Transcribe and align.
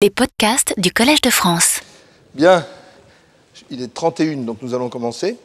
Les 0.00 0.10
podcasts 0.10 0.74
du 0.78 0.92
Collège 0.92 1.22
de 1.22 1.30
France. 1.30 1.80
Bien, 2.32 2.64
il 3.68 3.82
est 3.82 3.92
31, 3.92 4.36
donc 4.44 4.58
nous 4.62 4.72
allons 4.72 4.88
commencer. 4.88 5.36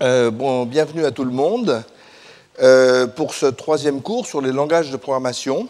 Euh, 0.00 0.30
bon, 0.30 0.64
bienvenue 0.64 1.04
à 1.04 1.10
tout 1.10 1.24
le 1.24 1.32
monde 1.32 1.82
euh, 2.62 3.08
pour 3.08 3.34
ce 3.34 3.46
troisième 3.46 4.00
cours 4.00 4.28
sur 4.28 4.40
les 4.40 4.52
langages 4.52 4.92
de 4.92 4.96
programmation 4.96 5.66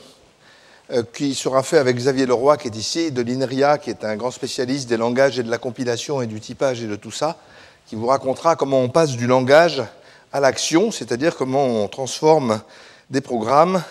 euh, 0.90 1.02
qui 1.14 1.34
sera 1.34 1.62
fait 1.62 1.78
avec 1.78 1.96
Xavier 1.96 2.26
Leroy 2.26 2.58
qui 2.58 2.68
est 2.68 2.76
ici, 2.76 3.10
de 3.10 3.22
l'INRIA 3.22 3.78
qui 3.78 3.88
est 3.88 4.04
un 4.04 4.16
grand 4.16 4.30
spécialiste 4.30 4.86
des 4.86 4.98
langages 4.98 5.38
et 5.38 5.42
de 5.42 5.50
la 5.50 5.56
compilation 5.56 6.20
et 6.20 6.26
du 6.26 6.40
typage 6.40 6.82
et 6.82 6.86
de 6.86 6.96
tout 6.96 7.10
ça, 7.10 7.38
qui 7.86 7.96
vous 7.96 8.08
racontera 8.08 8.54
comment 8.54 8.82
on 8.82 8.90
passe 8.90 9.12
du 9.12 9.26
langage 9.26 9.82
à 10.30 10.40
l'action, 10.40 10.90
c'est-à-dire 10.90 11.36
comment 11.36 11.64
on 11.64 11.88
transforme 11.88 12.60
des 13.08 13.22
programmes 13.22 13.82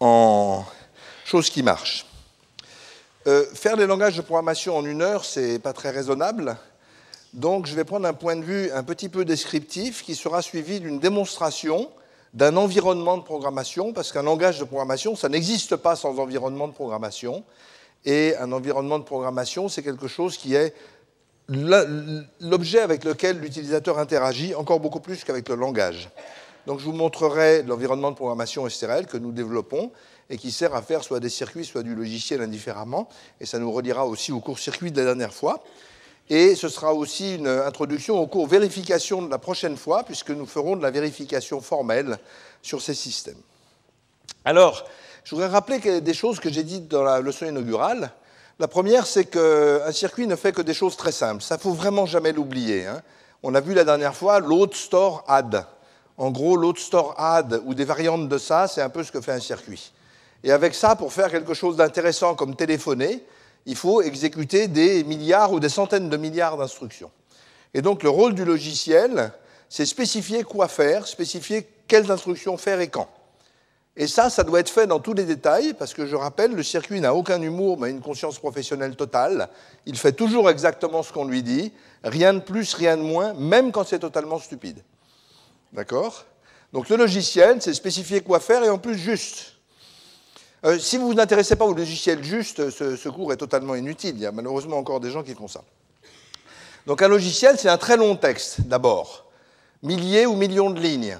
en 0.00 0.64
choses 1.26 1.50
qui 1.50 1.62
marchent. 1.62 2.06
Euh, 3.28 3.44
faire 3.54 3.76
les 3.76 3.86
langages 3.86 4.16
de 4.16 4.22
programmation 4.22 4.76
en 4.76 4.84
une 4.84 5.00
heure, 5.00 5.24
c'est 5.24 5.60
pas 5.60 5.72
très 5.72 5.90
raisonnable. 5.90 6.56
Donc, 7.34 7.66
je 7.66 7.76
vais 7.76 7.84
prendre 7.84 8.06
un 8.06 8.14
point 8.14 8.34
de 8.34 8.42
vue 8.42 8.70
un 8.72 8.82
petit 8.82 9.08
peu 9.08 9.24
descriptif 9.24 10.02
qui 10.02 10.16
sera 10.16 10.42
suivi 10.42 10.80
d'une 10.80 10.98
démonstration 10.98 11.88
d'un 12.34 12.56
environnement 12.56 13.18
de 13.18 13.22
programmation, 13.22 13.92
parce 13.92 14.10
qu'un 14.10 14.22
langage 14.22 14.58
de 14.58 14.64
programmation, 14.64 15.14
ça 15.14 15.28
n'existe 15.28 15.76
pas 15.76 15.94
sans 15.94 16.18
environnement 16.18 16.66
de 16.66 16.72
programmation. 16.72 17.44
Et 18.04 18.34
un 18.40 18.50
environnement 18.50 18.98
de 18.98 19.04
programmation, 19.04 19.68
c'est 19.68 19.84
quelque 19.84 20.08
chose 20.08 20.36
qui 20.36 20.56
est 20.56 20.74
l'objet 22.40 22.80
avec 22.80 23.04
lequel 23.04 23.38
l'utilisateur 23.38 23.98
interagit 23.98 24.54
encore 24.56 24.80
beaucoup 24.80 25.00
plus 25.00 25.22
qu'avec 25.22 25.48
le 25.48 25.54
langage. 25.54 26.10
Donc 26.66 26.80
je 26.80 26.84
vous 26.84 26.92
montrerai 26.92 27.62
l'environnement 27.62 28.10
de 28.10 28.16
programmation 28.16 28.68
STRL 28.68 29.06
que 29.06 29.16
nous 29.16 29.32
développons 29.32 29.92
et 30.30 30.38
qui 30.38 30.50
sert 30.50 30.74
à 30.74 30.82
faire 30.82 31.04
soit 31.04 31.20
des 31.20 31.28
circuits, 31.28 31.64
soit 31.64 31.82
du 31.82 31.94
logiciel 31.94 32.40
indifféremment. 32.40 33.08
Et 33.40 33.46
ça 33.46 33.58
nous 33.58 33.70
redira 33.70 34.06
aussi 34.06 34.32
au 34.32 34.40
cours 34.40 34.58
circuit 34.58 34.90
de 34.90 34.98
la 34.98 35.06
dernière 35.06 35.34
fois. 35.34 35.62
Et 36.30 36.54
ce 36.54 36.68
sera 36.68 36.94
aussi 36.94 37.36
une 37.36 37.48
introduction 37.48 38.18
au 38.18 38.26
cours 38.26 38.46
vérification 38.46 39.22
de 39.22 39.30
la 39.30 39.38
prochaine 39.38 39.76
fois, 39.76 40.04
puisque 40.04 40.30
nous 40.30 40.46
ferons 40.46 40.76
de 40.76 40.82
la 40.82 40.90
vérification 40.90 41.60
formelle 41.60 42.18
sur 42.62 42.80
ces 42.80 42.94
systèmes. 42.94 43.40
Alors, 44.44 44.84
je 45.24 45.34
voudrais 45.34 45.48
rappeler 45.48 46.00
des 46.00 46.14
choses 46.14 46.40
que 46.40 46.50
j'ai 46.50 46.62
dites 46.62 46.88
dans 46.88 47.02
la 47.02 47.20
leçon 47.20 47.46
inaugurale. 47.46 48.12
La 48.58 48.68
première, 48.68 49.06
c'est 49.06 49.24
qu'un 49.24 49.92
circuit 49.92 50.26
ne 50.26 50.36
fait 50.36 50.52
que 50.52 50.62
des 50.62 50.74
choses 50.74 50.96
très 50.96 51.12
simples. 51.12 51.42
Ça 51.42 51.58
faut 51.58 51.72
vraiment 51.72 52.06
jamais 52.06 52.32
l'oublier. 52.32 52.86
Hein. 52.86 53.02
On 53.42 53.54
a 53.54 53.60
vu 53.60 53.74
la 53.74 53.84
dernière 53.84 54.14
fois 54.14 54.40
load, 54.40 54.74
store, 54.74 55.24
add. 55.26 55.66
En 56.16 56.30
gros, 56.30 56.56
load, 56.56 56.78
store, 56.78 57.14
add 57.18 57.60
ou 57.64 57.74
des 57.74 57.84
variantes 57.84 58.28
de 58.28 58.38
ça, 58.38 58.68
c'est 58.68 58.82
un 58.82 58.88
peu 58.88 59.02
ce 59.02 59.10
que 59.10 59.20
fait 59.20 59.32
un 59.32 59.40
circuit. 59.40 59.92
Et 60.44 60.50
avec 60.50 60.74
ça, 60.74 60.96
pour 60.96 61.12
faire 61.12 61.30
quelque 61.30 61.54
chose 61.54 61.76
d'intéressant 61.76 62.34
comme 62.34 62.56
téléphoner, 62.56 63.24
il 63.66 63.76
faut 63.76 64.02
exécuter 64.02 64.68
des 64.68 65.04
milliards 65.04 65.52
ou 65.52 65.60
des 65.60 65.68
centaines 65.68 66.08
de 66.08 66.16
milliards 66.16 66.56
d'instructions. 66.56 67.10
Et 67.74 67.82
donc 67.82 68.02
le 68.02 68.08
rôle 68.08 68.34
du 68.34 68.44
logiciel, 68.44 69.32
c'est 69.68 69.86
spécifier 69.86 70.42
quoi 70.42 70.68
faire, 70.68 71.06
spécifier 71.06 71.66
quelles 71.86 72.10
instructions 72.10 72.56
faire 72.56 72.80
et 72.80 72.88
quand. 72.88 73.08
Et 73.96 74.06
ça, 74.06 74.30
ça 74.30 74.42
doit 74.42 74.60
être 74.60 74.70
fait 74.70 74.86
dans 74.86 75.00
tous 75.00 75.12
les 75.12 75.24
détails, 75.24 75.74
parce 75.74 75.92
que 75.92 76.06
je 76.06 76.16
rappelle, 76.16 76.52
le 76.52 76.62
circuit 76.62 77.00
n'a 77.00 77.14
aucun 77.14 77.40
humour, 77.42 77.78
mais 77.78 77.90
une 77.90 78.00
conscience 78.00 78.38
professionnelle 78.38 78.96
totale. 78.96 79.50
Il 79.84 79.98
fait 79.98 80.12
toujours 80.12 80.48
exactement 80.48 81.02
ce 81.02 81.12
qu'on 81.12 81.26
lui 81.26 81.42
dit, 81.42 81.72
rien 82.02 82.32
de 82.32 82.40
plus, 82.40 82.72
rien 82.72 82.96
de 82.96 83.02
moins, 83.02 83.34
même 83.34 83.70
quand 83.70 83.84
c'est 83.84 83.98
totalement 83.98 84.38
stupide. 84.38 84.82
D'accord? 85.74 86.24
Donc 86.72 86.88
le 86.88 86.96
logiciel, 86.96 87.60
c'est 87.60 87.74
spécifier 87.74 88.22
quoi 88.22 88.40
faire 88.40 88.64
et 88.64 88.70
en 88.70 88.78
plus 88.78 88.96
juste. 88.96 89.56
Euh, 90.64 90.78
si 90.78 90.96
vous 90.96 91.10
vous 91.10 91.18
intéressez 91.18 91.56
pas 91.56 91.64
au 91.64 91.74
logiciel 91.74 92.22
juste, 92.22 92.70
ce, 92.70 93.08
cours 93.08 93.32
est 93.32 93.36
totalement 93.36 93.74
inutile. 93.74 94.14
Il 94.14 94.22
y 94.22 94.26
a 94.26 94.32
malheureusement 94.32 94.78
encore 94.78 95.00
des 95.00 95.10
gens 95.10 95.24
qui 95.24 95.34
font 95.34 95.48
ça. 95.48 95.62
Donc 96.86 97.02
un 97.02 97.08
logiciel, 97.08 97.58
c'est 97.58 97.68
un 97.68 97.78
très 97.78 97.96
long 97.96 98.14
texte, 98.14 98.60
d'abord. 98.60 99.26
Milliers 99.82 100.24
ou 100.24 100.36
millions 100.36 100.70
de 100.70 100.78
lignes, 100.78 101.18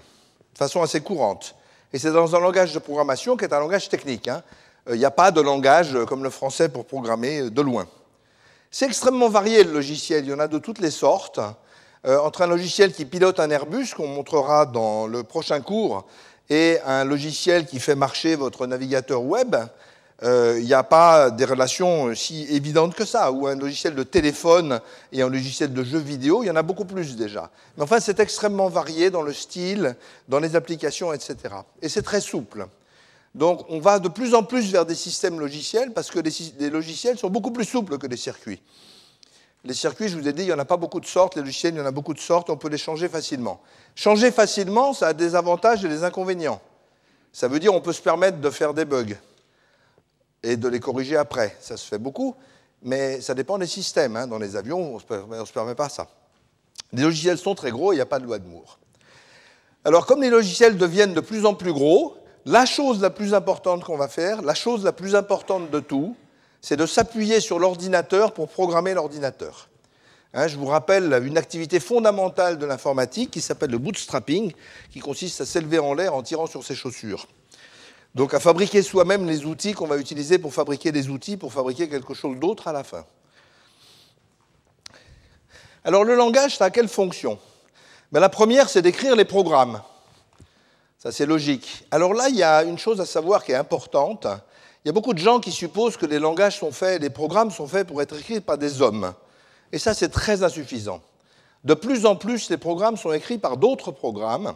de 0.52 0.58
façon 0.58 0.80
assez 0.80 1.00
courante. 1.00 1.56
Et 1.92 1.98
c'est 1.98 2.12
dans 2.12 2.36
un 2.36 2.40
langage 2.40 2.72
de 2.72 2.78
programmation 2.78 3.36
qui 3.36 3.44
est 3.44 3.52
un 3.52 3.58
langage 3.58 3.88
technique. 3.88 4.28
Hein. 4.28 4.44
Euh, 4.88 4.94
il 4.94 4.98
n'y 5.00 5.04
a 5.04 5.10
pas 5.10 5.32
de 5.32 5.40
langage 5.40 5.98
comme 6.06 6.22
le 6.22 6.30
français 6.30 6.68
pour 6.68 6.84
programmer 6.84 7.40
euh, 7.40 7.50
de 7.50 7.62
loin. 7.62 7.88
C'est 8.70 8.86
extrêmement 8.86 9.28
varié 9.28 9.64
le 9.64 9.72
logiciel, 9.72 10.24
il 10.24 10.30
y 10.30 10.34
en 10.34 10.38
a 10.38 10.48
de 10.48 10.58
toutes 10.58 10.78
les 10.78 10.92
sortes. 10.92 11.40
entre 12.04 12.42
un 12.42 12.46
logiciel 12.46 12.92
qui 12.92 13.04
pilote 13.04 13.38
un 13.38 13.50
Airbus, 13.50 13.94
qu'on 13.94 14.08
montrera 14.08 14.66
dans 14.66 15.06
le 15.06 15.22
prochain 15.22 15.60
cours, 15.60 16.06
et 16.52 16.78
un 16.84 17.04
logiciel 17.04 17.64
qui 17.64 17.80
fait 17.80 17.94
marcher 17.94 18.36
votre 18.36 18.66
navigateur 18.66 19.22
web, 19.22 19.56
euh, 20.22 20.58
il 20.60 20.66
n'y 20.66 20.74
a 20.74 20.82
pas 20.82 21.30
des 21.30 21.46
relations 21.46 22.14
si 22.14 22.46
évidentes 22.50 22.94
que 22.94 23.06
ça. 23.06 23.32
Ou 23.32 23.46
un 23.46 23.56
logiciel 23.56 23.94
de 23.94 24.02
téléphone 24.02 24.78
et 25.12 25.22
un 25.22 25.30
logiciel 25.30 25.72
de 25.72 25.82
jeu 25.82 25.98
vidéo, 25.98 26.42
il 26.42 26.48
y 26.48 26.50
en 26.50 26.56
a 26.56 26.62
beaucoup 26.62 26.84
plus 26.84 27.16
déjà. 27.16 27.50
Mais 27.78 27.84
enfin, 27.84 28.00
c'est 28.00 28.20
extrêmement 28.20 28.68
varié 28.68 29.08
dans 29.08 29.22
le 29.22 29.32
style, 29.32 29.96
dans 30.28 30.40
les 30.40 30.54
applications, 30.54 31.14
etc. 31.14 31.36
Et 31.80 31.88
c'est 31.88 32.02
très 32.02 32.20
souple. 32.20 32.66
Donc, 33.34 33.64
on 33.70 33.80
va 33.80 33.98
de 33.98 34.08
plus 34.08 34.34
en 34.34 34.42
plus 34.42 34.70
vers 34.70 34.84
des 34.84 34.94
systèmes 34.94 35.40
logiciels 35.40 35.92
parce 35.94 36.10
que 36.10 36.20
les 36.20 36.68
logiciels 36.68 37.16
sont 37.16 37.30
beaucoup 37.30 37.50
plus 37.50 37.64
souples 37.64 37.96
que 37.96 38.06
les 38.06 38.18
circuits. 38.18 38.60
Les 39.64 39.74
circuits, 39.74 40.08
je 40.08 40.18
vous 40.18 40.26
ai 40.26 40.32
dit, 40.32 40.42
il 40.42 40.46
n'y 40.46 40.52
en 40.52 40.58
a 40.58 40.64
pas 40.64 40.76
beaucoup 40.76 40.98
de 40.98 41.06
sortes. 41.06 41.36
Les 41.36 41.42
logiciels, 41.42 41.74
il 41.74 41.78
y 41.78 41.80
en 41.80 41.86
a 41.86 41.92
beaucoup 41.92 42.14
de 42.14 42.18
sortes. 42.18 42.50
On 42.50 42.56
peut 42.56 42.68
les 42.68 42.78
changer 42.78 43.08
facilement. 43.08 43.60
Changer 43.94 44.32
facilement, 44.32 44.92
ça 44.92 45.08
a 45.08 45.12
des 45.12 45.36
avantages 45.36 45.84
et 45.84 45.88
des 45.88 46.02
inconvénients. 46.02 46.60
Ça 47.32 47.48
veut 47.48 47.60
dire 47.60 47.72
qu'on 47.72 47.80
peut 47.80 47.92
se 47.92 48.02
permettre 48.02 48.40
de 48.40 48.50
faire 48.50 48.74
des 48.74 48.84
bugs 48.84 49.16
et 50.42 50.56
de 50.56 50.68
les 50.68 50.80
corriger 50.80 51.16
après. 51.16 51.56
Ça 51.60 51.76
se 51.76 51.86
fait 51.86 51.98
beaucoup, 51.98 52.34
mais 52.82 53.20
ça 53.20 53.34
dépend 53.34 53.56
des 53.56 53.68
systèmes. 53.68 54.16
Hein. 54.16 54.26
Dans 54.26 54.38
les 54.38 54.56
avions, 54.56 54.96
on 54.96 55.38
ne 55.38 55.44
se 55.44 55.52
permet 55.52 55.74
pas 55.76 55.88
ça. 55.88 56.08
Les 56.92 57.02
logiciels 57.02 57.38
sont 57.38 57.54
très 57.54 57.70
gros, 57.70 57.92
il 57.92 57.96
n'y 57.96 58.02
a 58.02 58.06
pas 58.06 58.18
de 58.18 58.24
loi 58.24 58.38
de 58.38 58.46
Moore. 58.46 58.78
Alors, 59.84 60.06
comme 60.06 60.22
les 60.22 60.30
logiciels 60.30 60.76
deviennent 60.76 61.14
de 61.14 61.20
plus 61.20 61.46
en 61.46 61.54
plus 61.54 61.72
gros, 61.72 62.16
la 62.44 62.66
chose 62.66 63.00
la 63.00 63.10
plus 63.10 63.34
importante 63.34 63.84
qu'on 63.84 63.96
va 63.96 64.08
faire, 64.08 64.42
la 64.42 64.54
chose 64.54 64.84
la 64.84 64.92
plus 64.92 65.14
importante 65.14 65.70
de 65.70 65.80
tout, 65.80 66.16
c'est 66.62 66.76
de 66.76 66.86
s'appuyer 66.86 67.40
sur 67.40 67.58
l'ordinateur 67.58 68.32
pour 68.32 68.48
programmer 68.48 68.94
l'ordinateur. 68.94 69.68
Hein, 70.32 70.46
je 70.46 70.56
vous 70.56 70.66
rappelle 70.66 71.12
une 71.26 71.36
activité 71.36 71.80
fondamentale 71.80 72.56
de 72.56 72.64
l'informatique 72.64 73.32
qui 73.32 73.42
s'appelle 73.42 73.70
le 73.70 73.78
bootstrapping, 73.78 74.52
qui 74.90 75.00
consiste 75.00 75.40
à 75.42 75.44
s'élever 75.44 75.80
en 75.80 75.92
l'air 75.92 76.14
en 76.14 76.22
tirant 76.22 76.46
sur 76.46 76.64
ses 76.64 76.76
chaussures. 76.76 77.26
Donc 78.14 78.32
à 78.32 78.40
fabriquer 78.40 78.82
soi-même 78.82 79.26
les 79.26 79.44
outils 79.44 79.72
qu'on 79.72 79.86
va 79.86 79.96
utiliser 79.96 80.38
pour 80.38 80.54
fabriquer 80.54 80.92
des 80.92 81.08
outils, 81.08 81.36
pour 81.36 81.52
fabriquer 81.52 81.88
quelque 81.88 82.14
chose 82.14 82.38
d'autre 82.38 82.68
à 82.68 82.72
la 82.72 82.84
fin. 82.84 83.04
Alors 85.84 86.04
le 86.04 86.14
langage, 86.14 86.56
ça 86.56 86.66
a 86.66 86.70
quelle 86.70 86.88
fonction? 86.88 87.38
Ben, 88.12 88.20
La 88.20 88.28
première, 88.28 88.68
c'est 88.68 88.82
d'écrire 88.82 89.16
les 89.16 89.24
programmes. 89.24 89.82
Ça, 90.98 91.10
c'est 91.10 91.26
logique. 91.26 91.84
Alors 91.90 92.14
là, 92.14 92.28
il 92.28 92.36
y 92.36 92.44
a 92.44 92.62
une 92.62 92.78
chose 92.78 93.00
à 93.00 93.06
savoir 93.06 93.42
qui 93.42 93.50
est 93.50 93.56
importante, 93.56 94.28
il 94.84 94.88
y 94.88 94.90
a 94.90 94.92
beaucoup 94.92 95.14
de 95.14 95.18
gens 95.18 95.38
qui 95.38 95.52
supposent 95.52 95.96
que 95.96 96.06
les 96.06 96.18
langages 96.18 96.58
sont 96.58 96.72
faits, 96.72 97.00
les 97.02 97.10
programmes 97.10 97.50
sont 97.50 97.68
faits 97.68 97.86
pour 97.86 98.02
être 98.02 98.18
écrits 98.18 98.40
par 98.40 98.58
des 98.58 98.82
hommes. 98.82 99.12
Et 99.70 99.78
ça, 99.78 99.94
c'est 99.94 100.08
très 100.08 100.42
insuffisant. 100.42 101.00
De 101.64 101.74
plus 101.74 102.04
en 102.04 102.16
plus, 102.16 102.50
les 102.50 102.56
programmes 102.56 102.96
sont 102.96 103.12
écrits 103.12 103.38
par 103.38 103.56
d'autres 103.56 103.92
programmes. 103.92 104.54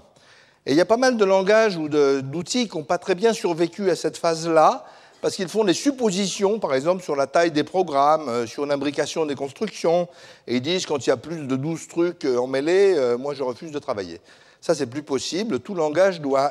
Et 0.67 0.73
il 0.73 0.77
y 0.77 0.81
a 0.81 0.85
pas 0.85 0.97
mal 0.97 1.17
de 1.17 1.25
langages 1.25 1.77
ou 1.77 1.89
d'outils 1.89 2.69
qui 2.69 2.77
n'ont 2.77 2.83
pas 2.83 2.99
très 2.99 3.15
bien 3.15 3.33
survécu 3.33 3.89
à 3.89 3.95
cette 3.95 4.17
phase-là, 4.17 4.85
parce 5.23 5.37
qu'ils 5.37 5.49
font 5.49 5.63
des 5.63 5.75
suppositions, 5.75 6.59
par 6.59 6.75
exemple, 6.75 7.05
sur 7.05 7.15
la 7.15 7.29
taille 7.29 7.53
des 7.53 7.65
programmes, 7.65 8.29
euh, 8.29 8.47
sur 8.47 8.67
l'imbrication 8.67 9.27
des 9.27 9.37
constructions, 9.37 10.09
et 10.47 10.57
ils 10.57 10.61
disent 10.61 10.87
quand 10.87 11.07
il 11.07 11.11
y 11.11 11.13
a 11.13 11.17
plus 11.17 11.47
de 11.47 11.57
12 11.57 11.89
trucs 11.89 12.25
euh, 12.25 12.37
emmêlés, 12.37 12.95
euh, 12.97 13.17
moi 13.17 13.33
je 13.33 13.43
refuse 13.43 13.71
de 13.71 13.79
travailler. 13.79 14.21
Ça, 14.61 14.75
c'est 14.75 14.87
plus 14.87 15.03
possible. 15.03 15.61
Tout 15.61 15.75
langage 15.75 16.21
doit, 16.21 16.51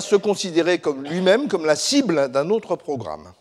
se 0.00 0.16
considérer 0.16 0.78
comme 0.78 1.04
lui-même 1.04 1.48
comme 1.48 1.64
la 1.64 1.76
cible 1.76 2.28
d'un 2.28 2.50
autre 2.50 2.76
programme. 2.76 3.32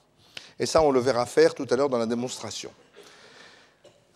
Et 0.59 0.65
ça, 0.65 0.81
on 0.81 0.91
le 0.91 0.99
verra 0.99 1.25
faire 1.25 1.55
tout 1.55 1.65
à 1.69 1.75
l'heure 1.75 1.89
dans 1.89 1.97
la 1.97 2.05
démonstration. 2.05 2.69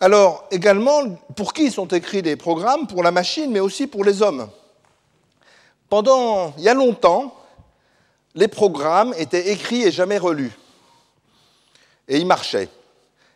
Alors, 0.00 0.46
également, 0.50 1.18
pour 1.34 1.52
qui 1.52 1.70
sont 1.70 1.88
écrits 1.88 2.22
les 2.22 2.36
programmes? 2.36 2.86
Pour 2.86 3.02
la 3.02 3.10
machine, 3.10 3.50
mais 3.50 3.60
aussi 3.60 3.88
pour 3.88 4.04
les 4.04 4.22
hommes. 4.22 4.48
Pendant, 5.88 6.54
il 6.56 6.62
y 6.62 6.68
a 6.68 6.74
longtemps, 6.74 7.34
les 8.34 8.48
programmes 8.48 9.12
étaient 9.18 9.50
écrits 9.50 9.82
et 9.82 9.90
jamais 9.90 10.18
relus. 10.18 10.52
Et 12.06 12.18
ils 12.18 12.26
marchaient. 12.26 12.68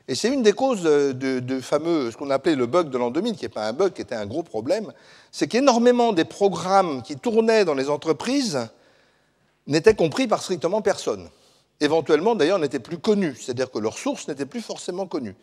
Et 0.09 0.15
c'est 0.15 0.29
une 0.29 0.43
des 0.43 0.53
causes 0.53 0.83
de, 0.83 1.61
fameux, 1.61 2.11
ce 2.11 2.17
qu'on 2.17 2.31
appelait 2.31 2.55
le 2.55 2.67
bug 2.67 2.91
de 2.91 2.99
l'an 2.99 3.11
2000, 3.11 3.37
qui 3.37 3.45
n'est 3.45 3.49
pas 3.49 3.67
un 3.67 3.73
bug, 3.73 3.93
qui 3.93 4.03
était 4.03 4.15
un 4.15 4.27
gros 4.27 4.43
problème, 4.43 4.93
c'est 5.33 5.49
qu'énormément 5.49 6.13
des 6.13 6.27
programmes 6.27 7.03
qui 7.03 7.17
tournaient 7.17 7.65
dans 7.65 7.75
les 7.75 7.89
entreprises 7.89 8.69
n'étaient 9.67 9.95
compris 9.95 10.29
par 10.29 10.43
strictement 10.43 10.83
personne. 10.83 11.31
Éventuellement, 11.81 12.35
d'ailleurs, 12.35 12.59
n'étaient 12.59 12.79
plus 12.79 12.99
connus, 12.99 13.37
c'est-à-dire 13.41 13.71
que 13.71 13.79
leurs 13.79 13.97
sources 13.97 14.29
n'étaient 14.29 14.47
plus 14.47 14.61
forcément 14.61 15.07
connues. 15.07 15.35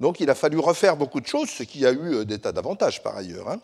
Donc 0.00 0.20
il 0.20 0.30
a 0.30 0.34
fallu 0.34 0.58
refaire 0.58 0.96
beaucoup 0.96 1.20
de 1.20 1.26
choses, 1.26 1.50
ce 1.50 1.64
qui 1.64 1.84
a 1.84 1.90
eu 1.90 2.14
euh, 2.14 2.24
des 2.24 2.38
tas 2.38 2.52
d'avantages 2.52 3.02
par 3.02 3.16
ailleurs. 3.16 3.50
Hein. 3.50 3.60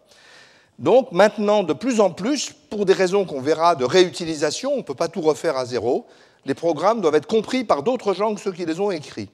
Donc 0.79 1.13
maintenant, 1.13 1.63
de 1.63 1.73
plus 1.73 2.01
en 2.01 2.11
plus, 2.11 2.53
pour 2.71 2.85
des 2.85 2.93
raisons 2.93 3.25
qu'on 3.25 3.41
verra 3.41 3.75
de 3.75 3.85
réutilisation, 3.85 4.73
on 4.75 4.79
ne 4.79 4.83
peut 4.83 4.95
pas 4.95 5.09
tout 5.09 5.21
refaire 5.21 5.57
à 5.57 5.65
zéro, 5.65 6.07
les 6.45 6.55
programmes 6.55 7.01
doivent 7.01 7.15
être 7.15 7.27
compris 7.27 7.65
par 7.65 7.83
d'autres 7.83 8.15
gens 8.15 8.35
que 8.35 8.41
ceux 8.41 8.53
qui 8.53 8.67
les 8.67 8.79
ont 8.81 8.91
écrits. 8.91 9.31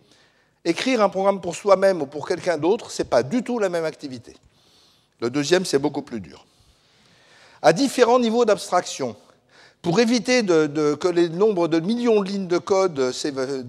Écrire 0.64 1.02
un 1.02 1.08
programme 1.08 1.40
pour 1.40 1.56
soi-même 1.56 2.00
ou 2.00 2.06
pour 2.06 2.28
quelqu'un 2.28 2.58
d'autre, 2.58 2.90
ce 2.90 3.02
n'est 3.02 3.08
pas 3.08 3.22
du 3.22 3.42
tout 3.42 3.58
la 3.58 3.68
même 3.68 3.84
activité. 3.84 4.34
Le 5.20 5.30
deuxième, 5.30 5.64
c'est 5.64 5.78
beaucoup 5.78 6.02
plus 6.02 6.20
dur. 6.20 6.46
À 7.62 7.72
différents 7.72 8.18
niveaux 8.18 8.44
d'abstraction, 8.44 9.16
pour 9.80 10.00
éviter 10.00 10.44
que 10.44 11.08
les 11.08 11.28
nombres 11.28 11.68
de 11.68 11.78
millions 11.80 12.22
de 12.22 12.28
lignes 12.28 12.48
de 12.48 12.58
code 12.58 13.12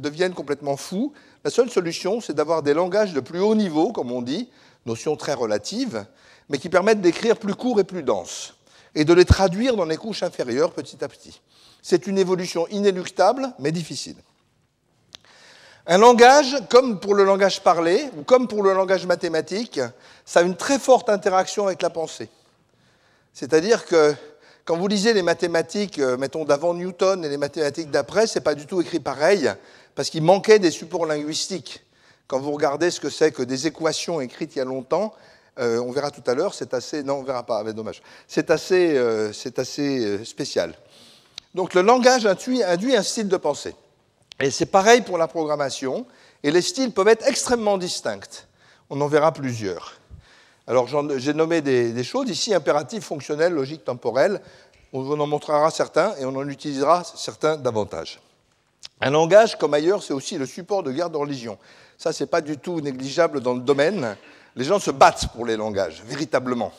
deviennent 0.01 0.33
complètement 0.33 0.77
fous, 0.77 1.13
la 1.43 1.51
seule 1.51 1.69
solution, 1.69 2.21
c'est 2.21 2.33
d'avoir 2.33 2.63
des 2.63 2.73
langages 2.73 3.13
de 3.13 3.19
plus 3.19 3.39
haut 3.39 3.55
niveau, 3.55 3.91
comme 3.91 4.11
on 4.11 4.21
dit, 4.21 4.49
notion 4.85 5.15
très 5.15 5.33
relative, 5.33 6.05
mais 6.49 6.57
qui 6.57 6.69
permettent 6.69 7.01
d'écrire 7.01 7.37
plus 7.37 7.53
court 7.53 7.79
et 7.79 7.83
plus 7.83 8.03
dense, 8.03 8.55
et 8.95 9.05
de 9.05 9.13
les 9.13 9.25
traduire 9.25 9.75
dans 9.75 9.85
les 9.85 9.97
couches 9.97 10.23
inférieures 10.23 10.71
petit 10.71 11.03
à 11.03 11.07
petit. 11.07 11.41
C'est 11.81 12.07
une 12.07 12.17
évolution 12.17 12.67
inéluctable, 12.69 13.53
mais 13.59 13.71
difficile. 13.71 14.15
Un 15.87 15.99
langage, 15.99 16.57
comme 16.69 16.99
pour 16.99 17.13
le 17.13 17.23
langage 17.23 17.61
parlé, 17.61 18.09
ou 18.17 18.23
comme 18.23 18.47
pour 18.47 18.63
le 18.63 18.73
langage 18.73 19.05
mathématique, 19.05 19.79
ça 20.25 20.39
a 20.39 20.43
une 20.43 20.55
très 20.55 20.79
forte 20.79 21.09
interaction 21.09 21.67
avec 21.67 21.83
la 21.83 21.91
pensée. 21.91 22.29
C'est-à-dire 23.33 23.85
que 23.85 24.15
quand 24.63 24.77
vous 24.77 24.87
lisez 24.87 25.13
les 25.13 25.21
mathématiques, 25.21 25.99
euh, 25.99 26.17
mettons, 26.17 26.43
d'avant 26.43 26.73
Newton 26.73 27.23
et 27.23 27.29
les 27.29 27.37
mathématiques 27.37 27.91
d'après, 27.91 28.25
ce 28.25 28.39
n'est 28.39 28.43
pas 28.43 28.55
du 28.55 28.65
tout 28.65 28.81
écrit 28.81 28.99
pareil, 28.99 29.51
parce 29.93 30.09
qu'il 30.09 30.23
manquait 30.23 30.57
des 30.57 30.71
supports 30.71 31.05
linguistiques. 31.05 31.85
Quand 32.25 32.39
vous 32.39 32.51
regardez 32.51 32.89
ce 32.89 32.99
que 32.99 33.11
c'est 33.11 33.31
que 33.31 33.43
des 33.43 33.67
équations 33.67 34.21
écrites 34.21 34.55
il 34.55 34.59
y 34.59 34.61
a 34.63 34.65
longtemps, 34.65 35.13
euh, 35.59 35.77
on 35.77 35.91
verra 35.91 36.09
tout 36.09 36.23
à 36.25 36.33
l'heure, 36.33 36.55
c'est 36.55 36.73
assez... 36.73 37.03
Non, 37.03 37.17
on 37.17 37.23
verra 37.23 37.45
pas, 37.45 37.63
mais 37.63 37.73
dommage. 37.73 38.01
C'est 38.27 38.49
assez, 38.49 38.97
euh, 38.97 39.31
assez 39.57 40.25
spécial. 40.25 40.73
Donc 41.53 41.75
le 41.75 41.83
langage 41.83 42.25
induit 42.25 42.95
un 42.95 43.03
style 43.03 43.27
de 43.27 43.37
pensée. 43.37 43.75
Et 44.39 44.51
c'est 44.51 44.65
pareil 44.65 45.01
pour 45.01 45.17
la 45.17 45.27
programmation, 45.27 46.05
et 46.43 46.51
les 46.51 46.61
styles 46.61 46.91
peuvent 46.91 47.07
être 47.07 47.27
extrêmement 47.27 47.77
distincts. 47.77 48.45
On 48.89 48.99
en 49.01 49.07
verra 49.07 49.31
plusieurs. 49.31 49.93
Alors 50.67 50.87
j'ai 51.17 51.33
nommé 51.33 51.61
des, 51.61 52.03
choses 52.03 52.29
ici, 52.29 52.53
impératif, 52.53 53.05
fonctionnel, 53.05 53.53
logique, 53.53 53.85
temporel. 53.85 54.41
On 54.93 55.19
en 55.19 55.27
montrera 55.27 55.69
certains 55.69 56.15
et 56.17 56.25
on 56.25 56.35
en 56.35 56.47
utilisera 56.47 57.03
certains 57.03 57.57
davantage. 57.57 58.19
Un 59.01 59.11
langage, 59.11 59.57
comme 59.57 59.73
ailleurs, 59.73 60.01
c'est 60.01 60.13
aussi 60.13 60.37
le 60.37 60.45
support 60.45 60.83
de 60.83 60.91
guerre 60.91 61.09
de 61.09 61.17
religion. 61.17 61.57
Ça, 61.97 62.13
ce 62.13 62.23
n'est 62.23 62.29
pas 62.29 62.41
du 62.41 62.57
tout 62.57 62.81
négligeable 62.81 63.41
dans 63.41 63.53
le 63.53 63.59
domaine. 63.59 64.15
Les 64.55 64.63
gens 64.63 64.79
se 64.79 64.91
battent 64.91 65.27
pour 65.33 65.45
les 65.45 65.57
langages, 65.57 66.01
véritablement. 66.05 66.71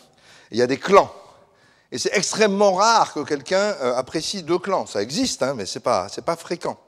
Il 0.51 0.59
y 0.59 0.63
a 0.63 0.67
des 0.67 0.79
clans. 0.79 1.13
Et 1.93 1.99
c'est 1.99 2.15
extrêmement 2.15 2.73
rare 2.73 3.13
que 3.13 3.21
quelqu'un 3.21 3.75
euh, 3.81 3.95
apprécie 3.95 4.43
deux 4.43 4.59
clans. 4.59 4.87
Ça 4.87 5.03
existe, 5.03 5.43
hein, 5.43 5.55
mais 5.55 5.67
ce 5.67 5.79
n'est 5.79 5.83
pas 5.83 6.37
fréquent. 6.37 6.79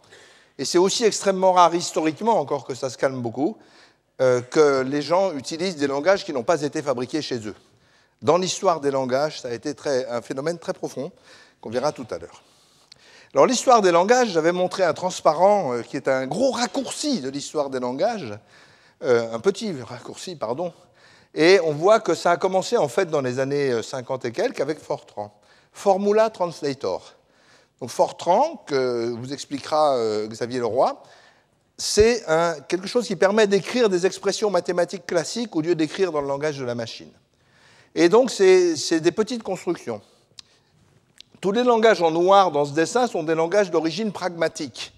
Et 0.58 0.64
c'est 0.64 0.78
aussi 0.78 1.05
extrêmement 1.05 1.52
rare 1.52 1.75
historiquement, 1.75 2.38
encore 2.40 2.64
que 2.64 2.75
ça 2.75 2.90
se 2.90 2.99
calme 2.99 3.22
beaucoup, 3.22 3.56
euh, 4.20 4.40
que 4.40 4.82
les 4.82 5.02
gens 5.02 5.32
utilisent 5.32 5.76
des 5.76 5.87
langages 5.87 6.25
qui 6.25 6.32
n'ont 6.32 6.43
pas 6.43 6.62
été 6.62 6.82
fabriqués 6.82 7.22
chez 7.22 7.46
eux. 7.46 7.55
Dans 8.20 8.37
l'histoire 8.37 8.81
des 8.81 8.90
langages, 8.90 9.40
ça 9.40 9.49
a 9.49 9.52
été 9.52 9.72
un 10.10 10.20
phénomène 10.20 10.58
très 10.58 10.72
profond 10.72 11.12
qu'on 11.60 11.70
verra 11.70 11.93
tout 11.93 12.06
à 12.10 12.19
l'heure. 12.19 12.43
Alors 13.34 13.46
l'histoire 13.46 13.82
des 13.82 13.93
langages, 13.93 14.31
j'avais 14.31 14.50
montré 14.50 14.82
un 14.82 14.94
transparent 14.94 15.75
euh, 15.75 15.82
qui 15.82 15.96
est 15.96 16.08
un 16.08 16.26
gros 16.26 16.50
raccourci 16.50 17.20
de 17.20 17.28
l'histoire 17.28 17.70
des 17.70 17.78
langages, 17.78 18.37
euh, 19.05 19.32
un 19.32 19.38
petit 19.38 19.72
raccourci, 19.81 20.34
pardon, 20.34 20.72
et 21.34 21.60
on 21.60 21.72
voit 21.72 22.00
que 22.00 22.14
ça 22.14 22.32
a 22.32 22.37
commencé 22.37 22.76
en 22.76 22.88
fait 22.88 23.06
dans 23.06 23.20
les 23.20 23.38
années 23.38 23.81
50 23.82 24.25
et 24.25 24.32
quelques 24.32 24.60
avec 24.60 24.81
Fortran, 24.81 25.32
Formula 25.72 26.31
Translator. 26.31 27.18
Donc 27.80 27.90
Fortran, 27.90 28.64
que 28.66 29.10
vous 29.10 29.32
expliquera 29.32 29.96
Xavier 30.26 30.58
Leroy, 30.58 31.00
c'est 31.76 32.25
quelque 32.69 32.88
chose 32.88 33.06
qui 33.06 33.14
permet 33.14 33.46
d'écrire 33.46 33.88
des 33.88 34.04
expressions 34.04 34.50
mathématiques 34.50 35.06
classiques 35.06 35.54
au 35.54 35.60
lieu 35.60 35.76
d'écrire 35.76 36.10
dans 36.10 36.20
le 36.20 36.26
langage 36.26 36.58
de 36.58 36.64
la 36.64 36.75
machine. 36.75 37.12
Et 37.94 38.08
donc, 38.08 38.30
c'est 38.30 39.00
des 39.00 39.12
petites 39.12 39.42
constructions. 39.44 40.00
Tous 41.40 41.52
les 41.52 41.62
langages 41.62 42.02
en 42.02 42.10
noir 42.10 42.50
dans 42.50 42.64
ce 42.64 42.72
dessin 42.72 43.06
sont 43.06 43.22
des 43.22 43.34
langages 43.34 43.70
d'origine 43.70 44.10
pragmatique. 44.10 44.92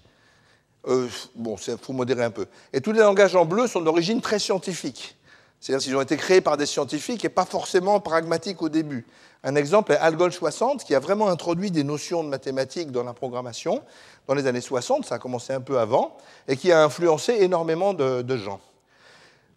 Euh, 0.87 1.07
bon, 1.35 1.55
il 1.67 1.77
faut 1.77 1.93
modérer 1.93 2.23
un 2.23 2.31
peu. 2.31 2.47
Et 2.73 2.81
tous 2.81 2.91
les 2.91 3.01
langages 3.01 3.35
en 3.35 3.45
bleu 3.45 3.67
sont 3.67 3.81
d'origine 3.81 4.21
très 4.21 4.39
scientifique. 4.39 5.15
C'est-à-dire 5.61 5.85
qu'ils 5.85 5.95
ont 5.95 6.01
été 6.01 6.17
créés 6.17 6.41
par 6.41 6.57
des 6.57 6.65
scientifiques 6.65 7.23
et 7.23 7.29
pas 7.29 7.45
forcément 7.45 7.99
pragmatiques 7.99 8.63
au 8.63 8.69
début. 8.69 9.05
Un 9.43 9.55
exemple 9.55 9.93
est 9.93 9.97
Algol 9.97 10.33
60, 10.33 10.83
qui 10.83 10.95
a 10.95 10.99
vraiment 10.99 11.29
introduit 11.29 11.69
des 11.69 11.83
notions 11.83 12.23
de 12.23 12.29
mathématiques 12.29 12.91
dans 12.91 13.03
la 13.03 13.13
programmation 13.13 13.81
dans 14.27 14.33
les 14.33 14.47
années 14.47 14.61
60, 14.61 15.05
ça 15.05 15.15
a 15.15 15.19
commencé 15.19 15.53
un 15.53 15.61
peu 15.61 15.79
avant, 15.79 16.17
et 16.47 16.55
qui 16.57 16.71
a 16.71 16.83
influencé 16.83 17.37
énormément 17.39 17.93
de, 17.93 18.37
gens. 18.37 18.59